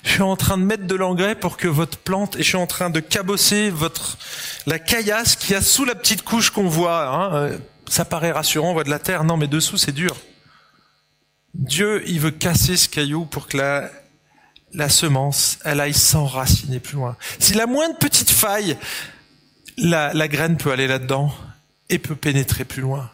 Je 0.03 0.11
suis 0.11 0.23
en 0.23 0.37
train 0.37 0.59
de 0.59 0.65
mettre 0.65 0.87
de 0.87 0.95
l'engrais 0.95 1.35
pour 1.35 1.57
que 1.57 1.69
votre 1.69 1.97
plante, 1.97 2.37
et 2.37 2.43
je 2.43 2.49
suis 2.49 2.57
en 2.57 2.67
train 2.67 2.91
de 2.91 3.01
cabosser 3.01 3.71
votre, 3.71 4.19
la 4.67 4.79
caillasse 4.79 5.37
qui 5.37 5.55
a 5.55 5.63
sous 5.63 5.85
la 5.85 5.95
petite 5.95 6.23
couche 6.23 6.51
qu'on 6.51 6.69
voit. 6.69 7.07
Hein, 7.07 7.35
euh, 7.35 7.59
ça 7.89 8.05
paraît 8.05 8.33
rassurant, 8.33 8.71
on 8.71 8.75
voit 8.75 8.85
de 8.85 8.91
la 8.91 8.99
terre. 8.99 9.25
Non, 9.25 9.37
mais 9.37 9.47
dessous, 9.47 9.77
c'est 9.77 9.93
dur. 9.93 10.17
Dieu, 11.55 12.03
il 12.07 12.21
veut 12.21 12.33
casser 12.33 12.77
ce 12.77 12.89
caillou 12.89 13.25
pour 13.25 13.47
que 13.47 13.57
la, 14.73 14.89
semence, 14.89 15.59
elle 15.65 15.81
aille 15.81 15.95
s'enraciner 15.95 16.81
plus 16.81 16.97
loin. 16.97 17.17
Si 17.39 17.55
la 17.55 17.67
moindre 17.67 17.97
petite 17.99 18.31
faille, 18.31 18.77
la, 19.77 20.29
graine 20.29 20.57
peut 20.57 20.73
aller 20.73 20.89
là-dedans 20.89 21.33
et 21.89 21.99
peut 21.99 22.17
pénétrer 22.17 22.65
plus 22.65 22.83
loin. 22.83 23.11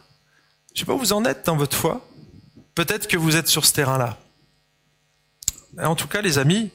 Je 0.74 0.80
sais 0.80 0.86
pas 0.86 0.95
où 0.95 0.99
vous 0.99 1.12
en 1.12 1.24
êtes 1.24 1.45
dans 1.47 1.57
votre 1.57 1.76
foi. 1.76 2.09
Peut-être 2.74 3.09
que 3.09 3.18
vous 3.18 3.36
êtes 3.36 3.49
sur 3.49 3.66
ce 3.66 3.74
terrain-là. 3.74 4.18
En 5.78 5.95
tout 5.95 6.09
cas, 6.09 6.22
les 6.22 6.38
amis, 6.38 6.70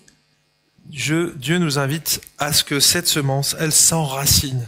Dieu 0.86 1.58
nous 1.58 1.80
invite 1.80 2.22
à 2.38 2.54
ce 2.54 2.64
que 2.64 2.80
cette 2.80 3.08
semence, 3.08 3.56
elle 3.60 3.72
s'enracine. 3.72 4.68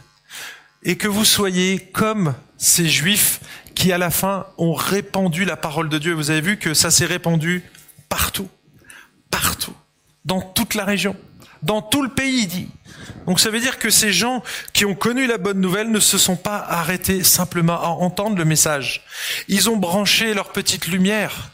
Et 0.82 0.98
que 0.98 1.08
vous 1.08 1.26
soyez 1.26 1.80
comme 1.80 2.34
ces 2.58 2.90
juifs 2.90 3.40
qui, 3.78 3.94
à 3.94 4.00
la 4.00 4.10
fin, 4.10 4.48
ont 4.58 4.74
répandu 4.74 5.46
la 5.46 5.56
parole 5.56 5.88
de 5.88 6.00
Dieu. 6.00 6.14
Vous 6.14 6.32
avez 6.32 6.42
vu 6.42 6.58
que 6.58 6.74
ça 6.74 6.90
s'est 6.90 7.06
répandu 7.06 7.64
partout. 8.10 8.50
Partout. 9.30 9.76
Dans 10.26 10.42
toute 10.42 10.74
la 10.74 10.84
région. 10.84 11.16
Dans 11.62 11.84
tout 11.84 12.02
le 12.02 12.10
pays, 12.10 12.40
il 12.42 12.48
dit. 12.48 12.70
Donc 13.28 13.40
ça 13.40 13.52
veut 13.52 13.60
dire 13.60 13.78
que 13.78 13.92
ces 13.92 14.12
gens 14.12 14.42
qui 14.74 14.84
ont 14.84 14.96
connu 14.96 15.28
la 15.28 15.38
bonne 15.38 15.62
nouvelle 15.62 15.92
ne 15.92 16.00
se 16.00 16.18
sont 16.18 16.36
pas 16.36 16.58
arrêtés 16.58 17.24
simplement 17.24 17.80
à 17.80 17.90
entendre 17.90 18.36
le 18.36 18.46
message. 18.46 19.04
Ils 19.48 19.70
ont 19.70 19.78
branché 19.78 20.34
leur 20.34 20.52
petite 20.52 20.88
lumière 20.88 21.52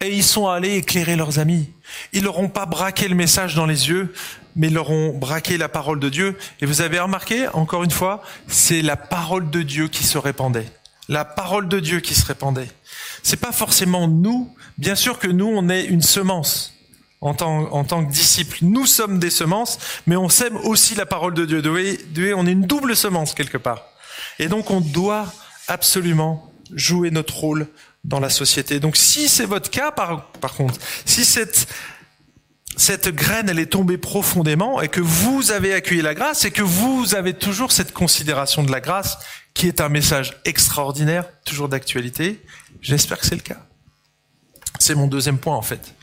et 0.00 0.12
ils 0.12 0.24
sont 0.24 0.48
allés 0.48 0.74
éclairer 0.74 1.14
leurs 1.14 1.38
amis. 1.38 1.70
Ils 2.12 2.24
leur 2.24 2.40
ont 2.40 2.48
pas 2.48 2.66
braqué 2.66 3.06
le 3.06 3.14
message 3.14 3.54
dans 3.54 3.66
les 3.66 3.88
yeux, 3.88 4.12
mais 4.56 4.66
ils 4.66 4.74
leur 4.74 4.90
ont 4.90 5.16
braqué 5.16 5.58
la 5.58 5.68
parole 5.68 6.00
de 6.00 6.08
Dieu. 6.08 6.36
Et 6.60 6.66
vous 6.66 6.80
avez 6.80 6.98
remarqué, 6.98 7.46
encore 7.48 7.84
une 7.84 7.92
fois, 7.92 8.20
c'est 8.48 8.82
la 8.82 8.96
parole 8.96 9.48
de 9.48 9.62
Dieu 9.62 9.86
qui 9.86 10.02
se 10.02 10.18
répandait. 10.18 10.66
La 11.08 11.24
parole 11.24 11.68
de 11.68 11.80
Dieu 11.80 12.00
qui 12.00 12.14
se 12.14 12.24
répandait. 12.26 12.70
C'est 13.22 13.36
pas 13.36 13.52
forcément 13.52 14.08
nous. 14.08 14.54
Bien 14.78 14.94
sûr 14.94 15.18
que 15.18 15.28
nous, 15.28 15.46
on 15.46 15.68
est 15.68 15.84
une 15.84 16.02
semence 16.02 16.74
en 17.20 17.34
tant, 17.34 17.72
en 17.72 17.84
tant 17.84 18.04
que 18.04 18.12
disciples. 18.12 18.58
Nous 18.62 18.86
sommes 18.86 19.18
des 19.18 19.30
semences, 19.30 19.78
mais 20.06 20.16
on 20.16 20.28
sème 20.28 20.56
aussi 20.58 20.94
la 20.94 21.06
parole 21.06 21.34
de 21.34 21.44
Dieu. 21.44 21.62
On 22.36 22.46
est 22.46 22.52
une 22.52 22.66
double 22.66 22.94
semence 22.94 23.34
quelque 23.34 23.58
part. 23.58 23.82
Et 24.38 24.48
donc 24.48 24.70
on 24.70 24.80
doit 24.80 25.32
absolument 25.68 26.52
jouer 26.74 27.10
notre 27.10 27.34
rôle 27.34 27.66
dans 28.04 28.20
la 28.20 28.30
société. 28.30 28.80
Donc 28.80 28.96
si 28.96 29.28
c'est 29.28 29.46
votre 29.46 29.70
cas, 29.70 29.90
par, 29.90 30.32
par 30.32 30.54
contre, 30.54 30.78
si 31.06 31.24
cette, 31.24 31.66
cette 32.76 33.08
graine, 33.08 33.48
elle 33.48 33.58
est 33.58 33.66
tombée 33.72 33.98
profondément 33.98 34.80
et 34.80 34.88
que 34.88 35.00
vous 35.00 35.52
avez 35.52 35.74
accueilli 35.74 36.02
la 36.02 36.14
grâce 36.14 36.44
et 36.44 36.50
que 36.50 36.62
vous 36.62 37.14
avez 37.14 37.34
toujours 37.34 37.72
cette 37.72 37.92
considération 37.92 38.62
de 38.62 38.72
la 38.72 38.80
grâce 38.80 39.18
qui 39.54 39.68
est 39.68 39.80
un 39.80 39.88
message 39.88 40.36
extraordinaire, 40.44 41.26
toujours 41.44 41.68
d'actualité, 41.68 42.42
j'espère 42.80 43.18
que 43.18 43.26
c'est 43.26 43.36
le 43.36 43.40
cas. 43.40 43.64
C'est 44.80 44.94
mon 44.94 45.06
deuxième 45.06 45.38
point 45.38 45.56
en 45.56 45.62
fait. 45.62 45.94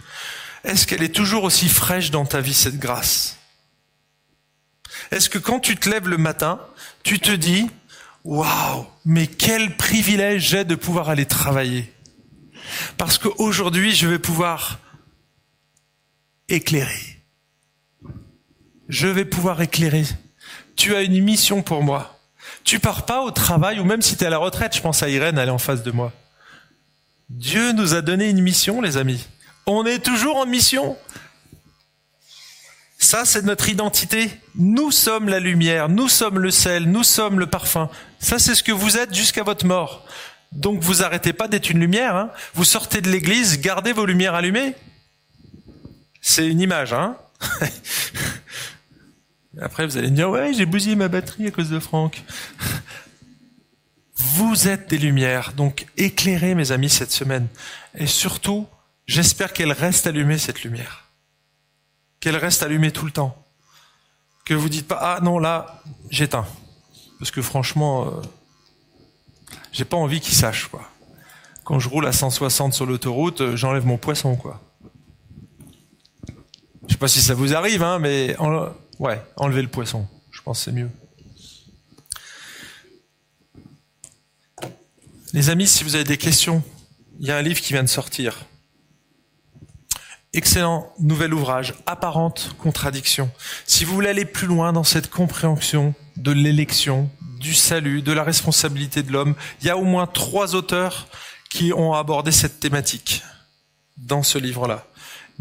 Est-ce 0.64 0.88
qu'elle 0.88 1.04
est 1.04 1.14
toujours 1.14 1.44
aussi 1.44 1.68
fraîche 1.68 2.12
dans 2.12 2.26
ta 2.26 2.40
vie, 2.40 2.54
cette 2.54 2.80
grâce? 2.80 3.38
Est-ce 5.12 5.30
que 5.30 5.40
quand 5.40 5.60
tu 5.60 5.76
te 5.76 5.90
lèves 5.90 6.08
le 6.08 6.18
matin, 6.18 6.62
tu 7.04 7.20
te 7.20 7.32
dis, 7.32 7.70
waouh, 8.24 8.86
mais 9.04 9.28
quel 9.28 9.76
privilège 9.76 10.50
j'ai 10.50 10.64
de 10.64 10.76
pouvoir 10.76 11.10
aller 11.10 11.26
travailler 11.26 11.92
Parce 12.98 13.18
qu'aujourd'hui, 13.18 13.94
je 13.94 14.08
vais 14.08 14.20
pouvoir 14.20 14.80
éclairer. 16.52 17.18
Je 18.90 19.08
vais 19.08 19.26
pouvoir 19.26 19.62
éclairer. 19.62 20.06
Tu 20.76 20.96
as 20.96 21.02
une 21.02 21.24
mission 21.24 21.62
pour 21.62 21.84
moi. 21.84 22.20
Tu 22.64 22.80
pars 22.80 23.06
pas 23.06 23.22
au 23.22 23.32
travail, 23.32 23.80
ou 23.80 23.86
même 23.86 24.02
si 24.02 24.18
tu 24.18 24.24
es 24.24 24.28
à 24.28 24.30
la 24.30 24.38
retraite, 24.38 24.76
je 24.76 24.82
pense 24.82 25.02
à 25.02 25.10
Irène, 25.10 25.38
elle 25.38 25.50
est 25.50 25.52
en 25.52 25.58
face 25.58 25.84
de 25.84 25.92
moi. 25.92 26.12
Dieu 27.30 27.72
nous 27.72 27.94
a 27.94 28.02
donné 28.02 28.30
une 28.30 28.42
mission, 28.42 28.82
les 28.82 28.98
amis. 28.98 29.26
On 29.66 29.86
est 29.86 30.00
toujours 30.00 30.38
en 30.38 30.46
mission. 30.46 30.98
Ça, 32.98 33.26
c'est 33.26 33.44
notre 33.44 33.70
identité. 33.70 34.30
Nous 34.56 34.92
sommes 34.92 35.30
la 35.30 35.40
lumière, 35.40 35.90
nous 35.90 36.10
sommes 36.10 36.40
le 36.40 36.52
sel, 36.52 36.86
nous 36.86 37.04
sommes 37.04 37.40
le 37.40 37.48
parfum. 37.48 37.90
Ça, 38.20 38.38
c'est 38.38 38.54
ce 38.54 38.64
que 38.64 38.72
vous 38.72 38.98
êtes 38.98 39.14
jusqu'à 39.14 39.44
votre 39.44 39.66
mort. 39.66 40.06
Donc, 40.52 40.82
vous 40.82 41.02
arrêtez 41.02 41.34
pas 41.34 41.48
d'être 41.48 41.70
une 41.70 41.80
lumière. 41.80 42.16
Hein. 42.16 42.30
Vous 42.54 42.66
sortez 42.66 43.02
de 43.02 43.10
l'église, 43.10 43.62
gardez 43.62 43.94
vos 43.94 44.06
lumières 44.06 44.36
allumées. 44.36 44.76
C'est 46.22 46.48
une 46.48 46.62
image, 46.62 46.94
hein 46.94 47.18
Après, 49.60 49.86
vous 49.86 49.98
allez 49.98 50.10
me 50.10 50.16
dire, 50.16 50.30
ouais, 50.30 50.54
j'ai 50.54 50.66
bousillé 50.66 50.96
ma 50.96 51.08
batterie 51.08 51.48
à 51.48 51.52
cause 51.52 51.70
de 51.70 51.80
Franck. 51.80 52.24
Vous 54.16 54.68
êtes 54.68 54.90
des 54.90 54.98
lumières, 55.00 55.54
donc 55.54 55.88
éclairez 55.98 56.54
mes 56.56 56.72
amis 56.72 56.90
cette 56.90 57.12
semaine. 57.12 57.48
Et 57.96 58.06
surtout, 58.06 58.68
j'espère 59.08 59.52
qu'elle 59.52 59.72
reste 59.72 60.06
allumée 60.06 60.38
cette 60.38 60.64
lumière. 60.64 61.06
Qu'elle 62.20 62.38
reste 62.38 62.62
allumée 62.62 62.92
tout 62.92 63.06
le 63.06 63.12
temps. 63.12 63.36
Que 64.46 64.54
vous 64.54 64.70
dites 64.70 64.88
pas 64.88 65.00
ah 65.02 65.20
non 65.22 65.40
là 65.40 65.82
j'éteins 66.10 66.46
parce 67.20 67.30
que 67.30 67.44
franchement 67.44 68.08
euh, 68.08 68.22
j'ai 69.72 69.86
pas 69.86 69.98
envie 69.98 70.20
qu'ils 70.20 70.36
sachent 70.36 70.68
quoi. 70.68 70.90
Quand 71.64 71.78
je 71.78 71.88
roule 71.88 72.08
à 72.08 72.12
160 72.12 72.74
sur 72.74 72.86
l'autoroute, 72.86 73.42
euh, 73.42 73.56
j'enlève 73.56 73.86
mon 73.86 73.98
poisson 73.98 74.36
quoi. 74.36 74.60
Je 76.88 76.94
sais 76.94 76.98
pas 76.98 77.08
si 77.08 77.22
ça 77.22 77.34
vous 77.34 77.54
arrive 77.54 77.84
hein, 77.84 78.00
mais 78.00 78.36
ouais 79.00 79.22
enlevez 79.38 79.62
le 79.62 79.68
poisson. 79.68 80.08
Je 80.32 80.42
pense 80.42 80.64
c'est 80.64 80.72
mieux. 80.72 80.90
Les 85.34 85.50
amis, 85.50 85.68
si 85.68 85.86
vous 85.86 85.96
avez 85.96 86.04
des 86.04 86.18
questions, 86.18 86.62
il 87.22 87.28
y 87.28 87.32
a 87.32 87.38
un 87.38 87.42
livre 87.42 87.62
qui 87.62 87.72
vient 87.72 87.84
de 87.84 87.88
sortir. 87.88 88.46
Excellent 90.34 90.92
nouvel 91.00 91.34
ouvrage, 91.34 91.74
Apparente 91.86 92.54
contradiction. 92.58 93.32
Si 93.66 93.86
vous 93.86 93.94
voulez 93.94 94.10
aller 94.10 94.26
plus 94.26 94.48
loin 94.48 94.74
dans 94.74 94.84
cette 94.84 95.10
compréhension 95.10 95.94
de 96.18 96.32
l'élection, 96.32 97.10
du 97.40 97.54
salut, 97.54 98.02
de 98.02 98.12
la 98.12 98.24
responsabilité 98.24 99.04
de 99.04 99.12
l'homme, 99.12 99.36
il 99.62 99.68
y 99.68 99.70
a 99.70 99.78
au 99.78 99.84
moins 99.84 100.06
trois 100.06 100.54
auteurs 100.54 101.08
qui 101.50 101.72
ont 101.72 101.94
abordé 101.94 102.32
cette 102.32 102.60
thématique 102.60 103.24
dans 103.98 104.24
ce 104.24 104.38
livre-là. 104.38 104.86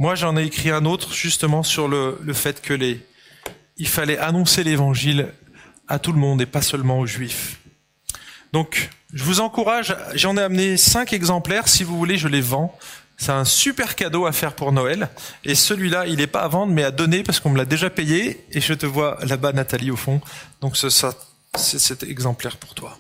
Moi, 0.00 0.14
j'en 0.14 0.34
ai 0.38 0.44
écrit 0.44 0.70
un 0.70 0.86
autre 0.86 1.12
justement 1.12 1.62
sur 1.62 1.86
le, 1.86 2.18
le 2.22 2.32
fait 2.32 2.62
que 2.62 2.72
les, 2.72 3.06
il 3.76 3.86
fallait 3.86 4.16
annoncer 4.16 4.64
l'évangile 4.64 5.28
à 5.88 5.98
tout 5.98 6.12
le 6.12 6.18
monde 6.18 6.40
et 6.40 6.46
pas 6.46 6.62
seulement 6.62 7.00
aux 7.00 7.06
juifs. 7.06 7.60
Donc, 8.54 8.88
je 9.12 9.22
vous 9.22 9.40
encourage, 9.40 9.94
j'en 10.14 10.38
ai 10.38 10.40
amené 10.40 10.78
cinq 10.78 11.12
exemplaires, 11.12 11.68
si 11.68 11.84
vous 11.84 11.98
voulez, 11.98 12.16
je 12.16 12.28
les 12.28 12.40
vends. 12.40 12.74
C'est 13.18 13.32
un 13.32 13.44
super 13.44 13.94
cadeau 13.94 14.24
à 14.24 14.32
faire 14.32 14.54
pour 14.54 14.72
Noël. 14.72 15.10
Et 15.44 15.54
celui-là, 15.54 16.06
il 16.06 16.16
n'est 16.16 16.26
pas 16.26 16.44
à 16.44 16.48
vendre, 16.48 16.72
mais 16.72 16.82
à 16.82 16.92
donner 16.92 17.22
parce 17.22 17.38
qu'on 17.38 17.50
me 17.50 17.58
l'a 17.58 17.66
déjà 17.66 17.90
payé. 17.90 18.42
Et 18.52 18.62
je 18.62 18.72
te 18.72 18.86
vois 18.86 19.18
là-bas, 19.26 19.52
Nathalie, 19.52 19.90
au 19.90 19.96
fond. 19.96 20.22
Donc, 20.62 20.78
c'est 20.78 21.78
cet 21.78 22.04
exemplaire 22.04 22.56
pour 22.56 22.72
toi. 22.72 22.98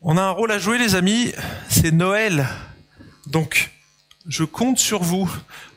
On 0.00 0.16
a 0.16 0.22
un 0.22 0.30
rôle 0.30 0.50
à 0.50 0.58
jouer, 0.58 0.76
les 0.76 0.96
amis. 0.96 1.32
C'est 1.68 1.92
Noël. 1.92 2.48
Donc, 3.28 3.70
je 4.28 4.44
compte 4.44 4.78
sur 4.78 5.02
vous 5.02 5.28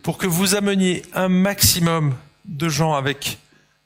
pour 0.03 0.17
que 0.17 0.27
vous 0.27 0.55
ameniez 0.55 1.03
un 1.13 1.29
maximum 1.29 2.13
de 2.45 2.69
gens 2.69 2.93
avec 2.93 3.39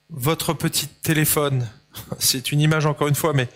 votre 0.09 0.53
petit 0.53 0.87
téléphone. 0.87 1.69
C'est 2.19 2.51
une 2.51 2.59
image 2.59 2.85
encore 2.85 3.07
une 3.07 3.15
fois, 3.15 3.33
mais 3.33 3.47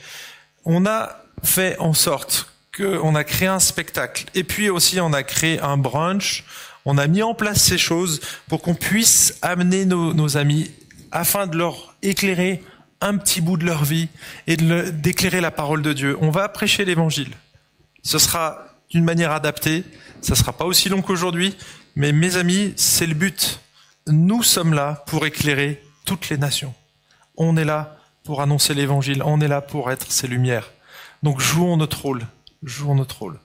on 0.65 0.85
a 0.85 1.17
fait 1.43 1.77
en 1.79 1.93
sorte 1.93 2.53
qu'on 2.77 3.15
a 3.15 3.23
créé 3.23 3.47
un 3.47 3.59
spectacle. 3.59 4.25
Et 4.35 4.43
puis 4.43 4.69
aussi, 4.69 4.99
on 5.01 5.11
a 5.13 5.23
créé 5.23 5.59
un 5.59 5.77
brunch. 5.77 6.45
On 6.85 6.97
a 6.97 7.07
mis 7.07 7.23
en 7.23 7.33
place 7.33 7.61
ces 7.61 7.77
choses 7.77 8.21
pour 8.47 8.61
qu'on 8.61 8.75
puisse 8.75 9.37
amener 9.41 9.85
nos, 9.85 10.37
amis 10.37 10.71
afin 11.11 11.47
de 11.47 11.57
leur 11.57 11.95
éclairer 12.01 12.63
un 13.01 13.17
petit 13.17 13.41
bout 13.41 13.57
de 13.57 13.65
leur 13.65 13.83
vie 13.83 14.09
et 14.47 14.57
d'éclairer 14.57 15.41
la 15.41 15.51
parole 15.51 15.81
de 15.81 15.93
Dieu. 15.93 16.17
On 16.21 16.29
va 16.29 16.47
prêcher 16.49 16.85
l'évangile. 16.85 17.31
Ce 18.03 18.19
sera 18.19 18.68
d'une 18.89 19.03
manière 19.03 19.31
adaptée. 19.31 19.83
Ça 20.21 20.35
sera 20.35 20.53
pas 20.53 20.65
aussi 20.65 20.89
long 20.89 21.01
qu'aujourd'hui. 21.01 21.55
Mais 21.95 22.11
mes 22.11 22.37
amis, 22.37 22.73
c'est 22.75 23.05
le 23.05 23.13
but. 23.13 23.59
Nous 24.07 24.43
sommes 24.43 24.73
là 24.73 25.03
pour 25.07 25.25
éclairer 25.25 25.83
toutes 26.05 26.29
les 26.29 26.37
nations. 26.37 26.73
On 27.37 27.57
est 27.57 27.65
là 27.65 27.97
pour 28.23 28.41
annoncer 28.41 28.73
l'évangile. 28.73 29.21
On 29.23 29.41
est 29.41 29.47
là 29.47 29.61
pour 29.61 29.91
être 29.91 30.11
ces 30.11 30.27
lumières. 30.27 30.71
Donc 31.23 31.39
jouons 31.39 31.77
notre 31.77 32.01
rôle. 32.01 32.25
Jouons 32.63 32.95
notre 32.95 33.19
rôle. 33.19 33.37